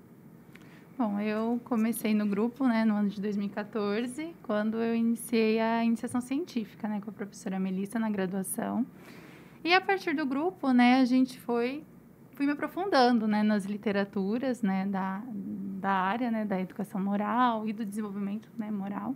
Bom, 0.97 1.19
eu 1.19 1.61
comecei 1.63 2.11
no 2.15 2.25
grupo, 2.25 2.65
né, 2.65 2.83
no 2.83 2.95
ano 2.95 3.07
de 3.07 3.21
2014, 3.21 4.33
quando 4.41 4.81
eu 4.81 4.95
iniciei 4.95 5.59
a 5.59 5.85
iniciação 5.85 6.19
científica, 6.19 6.87
né, 6.87 6.99
com 6.99 7.11
a 7.11 7.13
professora 7.13 7.59
Melissa 7.59 7.99
na 7.99 8.09
graduação. 8.09 8.83
E 9.63 9.75
a 9.75 9.79
partir 9.79 10.15
do 10.15 10.25
grupo, 10.25 10.71
né, 10.71 10.99
a 10.99 11.05
gente 11.05 11.39
foi 11.39 11.83
fui 12.31 12.47
me 12.47 12.53
aprofundando, 12.53 13.27
né, 13.27 13.43
nas 13.43 13.65
literaturas, 13.65 14.63
né, 14.63 14.87
da, 14.87 15.21
da 15.27 15.91
área, 15.91 16.31
né, 16.31 16.43
da 16.45 16.59
educação 16.59 16.99
moral 16.99 17.67
e 17.67 17.73
do 17.73 17.85
desenvolvimento, 17.85 18.49
né, 18.57 18.71
moral. 18.71 19.15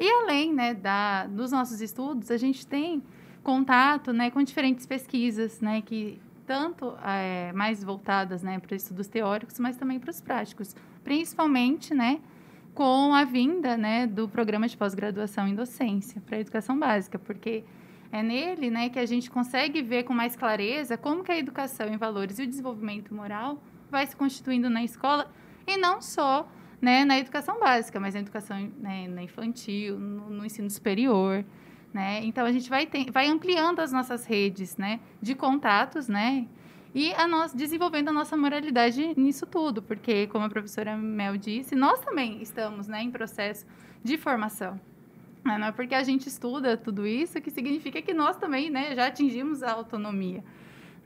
E 0.00 0.08
além, 0.08 0.50
né, 0.50 0.72
da 0.72 1.26
dos 1.26 1.52
nossos 1.52 1.82
estudos, 1.82 2.30
a 2.30 2.38
gente 2.38 2.66
tem 2.66 3.02
contato, 3.42 4.14
né, 4.14 4.30
com 4.30 4.42
diferentes 4.42 4.86
pesquisas, 4.86 5.60
né, 5.60 5.82
que 5.82 6.18
tanto 6.46 6.96
é, 7.04 7.52
mais 7.52 7.82
voltadas 7.82 8.42
né, 8.42 8.58
para 8.58 8.76
estudos 8.76 9.08
teóricos, 9.08 9.58
mas 9.58 9.76
também 9.76 9.98
para 9.98 10.10
os 10.10 10.20
práticos, 10.20 10.74
principalmente 11.02 11.92
né, 11.92 12.20
com 12.72 13.14
a 13.14 13.24
vinda 13.24 13.76
né, 13.76 14.06
do 14.06 14.28
programa 14.28 14.68
de 14.68 14.76
pós-graduação 14.76 15.48
em 15.48 15.54
docência 15.54 16.20
para 16.24 16.36
a 16.36 16.40
educação 16.40 16.78
básica, 16.78 17.18
porque 17.18 17.64
é 18.12 18.22
nele 18.22 18.70
né, 18.70 18.88
que 18.88 18.98
a 18.98 19.06
gente 19.06 19.30
consegue 19.30 19.82
ver 19.82 20.04
com 20.04 20.12
mais 20.12 20.36
clareza 20.36 20.96
como 20.96 21.24
que 21.24 21.32
a 21.32 21.38
educação 21.38 21.88
em 21.88 21.96
valores 21.96 22.38
e 22.38 22.44
o 22.44 22.46
desenvolvimento 22.46 23.12
moral 23.12 23.60
vai 23.90 24.06
se 24.06 24.14
constituindo 24.14 24.70
na 24.70 24.84
escola 24.84 25.30
e 25.66 25.76
não 25.76 26.00
só 26.00 26.48
né, 26.80 27.04
na 27.04 27.18
educação 27.18 27.58
básica, 27.58 27.98
mas 27.98 28.14
na 28.14 28.20
educação 28.20 28.70
né, 28.78 29.08
na 29.08 29.22
infantil, 29.22 29.98
no, 29.98 30.30
no 30.30 30.46
ensino 30.46 30.70
superior. 30.70 31.44
Né? 31.96 32.20
Então 32.24 32.44
a 32.44 32.52
gente 32.52 32.68
vai, 32.68 32.84
ter, 32.84 33.10
vai 33.10 33.26
ampliando 33.26 33.80
as 33.80 33.90
nossas 33.90 34.26
redes, 34.26 34.76
né, 34.76 35.00
de 35.18 35.34
contatos, 35.34 36.08
né, 36.08 36.46
e 36.94 37.14
a 37.14 37.26
nós 37.26 37.54
desenvolvendo 37.54 38.10
a 38.10 38.12
nossa 38.12 38.36
moralidade 38.36 39.18
nisso 39.18 39.46
tudo, 39.46 39.80
porque 39.80 40.26
como 40.26 40.44
a 40.44 40.48
professora 40.50 40.94
Mel 40.94 41.38
disse, 41.38 41.74
nós 41.74 41.98
também 42.00 42.42
estamos, 42.42 42.86
né, 42.86 43.00
em 43.00 43.10
processo 43.10 43.64
de 44.04 44.18
formação. 44.18 44.78
Né? 45.42 45.56
Não 45.56 45.68
é 45.68 45.72
porque 45.72 45.94
a 45.94 46.02
gente 46.02 46.28
estuda 46.28 46.76
tudo 46.76 47.06
isso 47.06 47.40
que 47.40 47.50
significa 47.50 48.02
que 48.02 48.12
nós 48.12 48.36
também, 48.36 48.68
né, 48.68 48.94
já 48.94 49.06
atingimos 49.06 49.62
a 49.62 49.72
autonomia. 49.72 50.44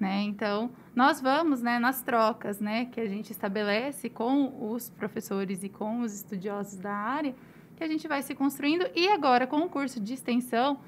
Né? 0.00 0.22
Então, 0.22 0.72
nós 0.92 1.20
vamos 1.20 1.62
né, 1.62 1.78
nas 1.78 2.02
trocas 2.02 2.58
né, 2.58 2.86
que 2.86 3.00
a 3.00 3.06
gente 3.06 3.30
estabelece 3.30 4.10
com 4.10 4.72
os 4.72 4.90
professores 4.90 5.62
e 5.62 5.68
com 5.68 6.00
os 6.00 6.12
estudiosos 6.12 6.80
da 6.80 6.92
área, 6.92 7.32
que 7.80 7.84
a 7.84 7.88
gente 7.88 8.06
vai 8.06 8.22
se 8.22 8.34
construindo. 8.34 8.86
E 8.94 9.08
agora, 9.08 9.46
com 9.46 9.60
o 9.60 9.68
curso 9.68 9.98
de 9.98 10.12
extensão, 10.12 10.78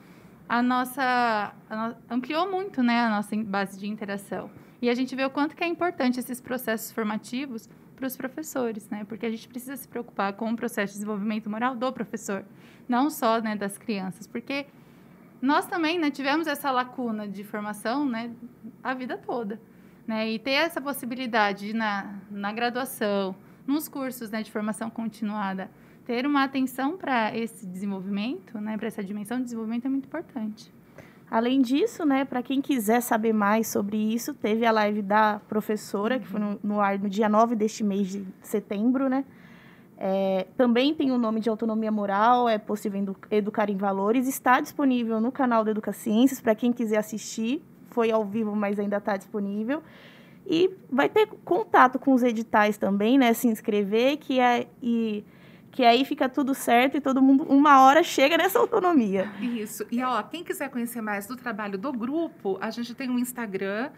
a 0.46 0.60
nossa 0.60 1.54
a 1.70 1.88
no, 1.88 1.96
ampliou 2.10 2.50
muito 2.50 2.82
né, 2.82 3.00
a 3.00 3.08
nossa 3.08 3.34
base 3.34 3.80
de 3.80 3.88
interação. 3.88 4.50
E 4.82 4.90
a 4.90 4.94
gente 4.94 5.16
vê 5.16 5.24
o 5.24 5.30
quanto 5.30 5.56
que 5.56 5.64
é 5.64 5.66
importante 5.66 6.20
esses 6.20 6.38
processos 6.38 6.92
formativos 6.92 7.66
para 7.96 8.06
os 8.06 8.14
professores, 8.14 8.90
né? 8.90 9.04
Porque 9.04 9.24
a 9.24 9.30
gente 9.30 9.48
precisa 9.48 9.74
se 9.74 9.88
preocupar 9.88 10.34
com 10.34 10.50
o 10.52 10.54
processo 10.54 10.92
de 10.92 10.98
desenvolvimento 10.98 11.48
moral 11.48 11.74
do 11.74 11.90
professor, 11.90 12.44
não 12.86 13.08
só 13.08 13.40
né, 13.40 13.56
das 13.56 13.78
crianças, 13.78 14.26
porque 14.26 14.66
nós 15.40 15.64
também 15.64 15.98
né, 15.98 16.10
tivemos 16.10 16.46
essa 16.46 16.70
lacuna 16.70 17.26
de 17.26 17.42
formação 17.42 18.04
né, 18.04 18.32
a 18.84 18.92
vida 18.92 19.16
toda. 19.16 19.58
Né? 20.06 20.32
E 20.32 20.38
ter 20.38 20.50
essa 20.50 20.80
possibilidade 20.80 21.68
de, 21.68 21.72
na, 21.72 22.18
na 22.30 22.52
graduação, 22.52 23.34
nos 23.66 23.88
cursos 23.88 24.28
né, 24.28 24.42
de 24.42 24.50
formação 24.50 24.90
continuada, 24.90 25.70
ter 26.06 26.26
uma 26.26 26.44
atenção 26.44 26.96
para 26.96 27.36
esse 27.36 27.66
desenvolvimento, 27.66 28.60
né, 28.60 28.76
para 28.76 28.88
essa 28.88 29.02
dimensão 29.02 29.38
de 29.38 29.44
desenvolvimento 29.44 29.86
é 29.86 29.88
muito 29.88 30.06
importante. 30.06 30.72
Além 31.30 31.62
disso, 31.62 32.04
né, 32.04 32.24
para 32.24 32.42
quem 32.42 32.60
quiser 32.60 33.00
saber 33.00 33.32
mais 33.32 33.66
sobre 33.66 33.96
isso, 33.96 34.34
teve 34.34 34.66
a 34.66 34.70
live 34.70 35.00
da 35.00 35.40
professora, 35.48 36.18
que 36.18 36.26
foi 36.26 36.38
no, 36.38 36.60
no, 36.62 36.80
ar 36.80 36.98
no 36.98 37.08
dia 37.08 37.28
9 37.28 37.56
deste 37.56 37.82
mês 37.82 38.08
de 38.08 38.26
setembro, 38.42 39.08
né? 39.08 39.24
É, 40.04 40.46
também 40.56 40.92
tem 40.92 41.12
o 41.12 41.16
nome 41.16 41.40
de 41.40 41.48
autonomia 41.48 41.90
moral, 41.92 42.48
é 42.48 42.58
possível 42.58 43.00
edu 43.00 43.16
educar 43.30 43.70
em 43.70 43.76
valores, 43.76 44.26
está 44.26 44.60
disponível 44.60 45.20
no 45.20 45.30
canal 45.30 45.64
do 45.64 45.92
Ciências 45.92 46.40
para 46.40 46.54
quem 46.54 46.72
quiser 46.72 46.98
assistir. 46.98 47.62
Foi 47.92 48.10
ao 48.10 48.24
vivo, 48.24 48.54
mas 48.56 48.78
ainda 48.80 48.96
está 48.96 49.16
disponível. 49.16 49.82
E 50.46 50.70
vai 50.90 51.08
ter 51.08 51.28
contato 51.44 51.98
com 51.98 52.12
os 52.12 52.22
editais 52.22 52.76
também, 52.76 53.16
né? 53.16 53.32
Se 53.32 53.46
inscrever, 53.46 54.16
que 54.16 54.40
é, 54.40 54.66
e, 54.82 55.24
que 55.72 55.84
aí 55.84 56.04
fica 56.04 56.28
tudo 56.28 56.54
certo 56.54 56.96
e 56.96 57.00
todo 57.00 57.20
mundo, 57.20 57.42
uma 57.44 57.82
hora, 57.82 58.04
chega 58.04 58.36
nessa 58.36 58.60
autonomia. 58.60 59.28
Isso. 59.40 59.84
E 59.90 60.00
ó, 60.02 60.22
quem 60.22 60.44
quiser 60.44 60.70
conhecer 60.70 61.00
mais 61.00 61.26
do 61.26 61.34
trabalho 61.34 61.76
do 61.76 61.92
grupo, 61.92 62.56
a 62.60 62.70
gente 62.70 62.94
tem 62.94 63.10
um 63.10 63.18
Instagram 63.18 63.90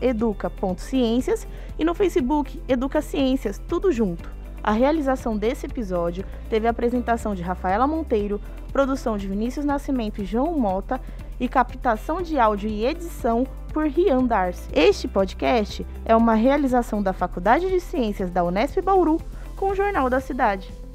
educa.ciências 0.00 1.46
e 1.78 1.84
no 1.84 1.94
Facebook 1.94 2.60
Educa 2.68 3.00
Ciências, 3.00 3.60
tudo 3.66 3.92
junto. 3.92 4.30
A 4.62 4.72
realização 4.72 5.36
desse 5.36 5.66
episódio 5.66 6.24
teve 6.50 6.66
a 6.66 6.70
apresentação 6.70 7.34
de 7.34 7.42
Rafaela 7.42 7.86
Monteiro, 7.86 8.40
produção 8.72 9.16
de 9.16 9.28
Vinícius 9.28 9.64
Nascimento 9.64 10.20
e 10.20 10.24
João 10.24 10.58
Mota 10.58 11.00
e 11.38 11.48
captação 11.48 12.20
de 12.20 12.38
áudio 12.38 12.68
e 12.68 12.84
edição 12.84 13.46
por 13.72 13.86
Rian 13.86 14.24
Darcy. 14.24 14.68
Este 14.72 15.06
podcast 15.06 15.86
é 16.04 16.16
uma 16.16 16.34
realização 16.34 17.02
da 17.02 17.12
Faculdade 17.12 17.68
de 17.68 17.78
Ciências 17.78 18.30
da 18.30 18.42
Unesp 18.42 18.80
Bauru 18.80 19.20
com 19.54 19.70
o 19.70 19.74
Jornal 19.74 20.10
da 20.10 20.18
Cidade. 20.18 20.86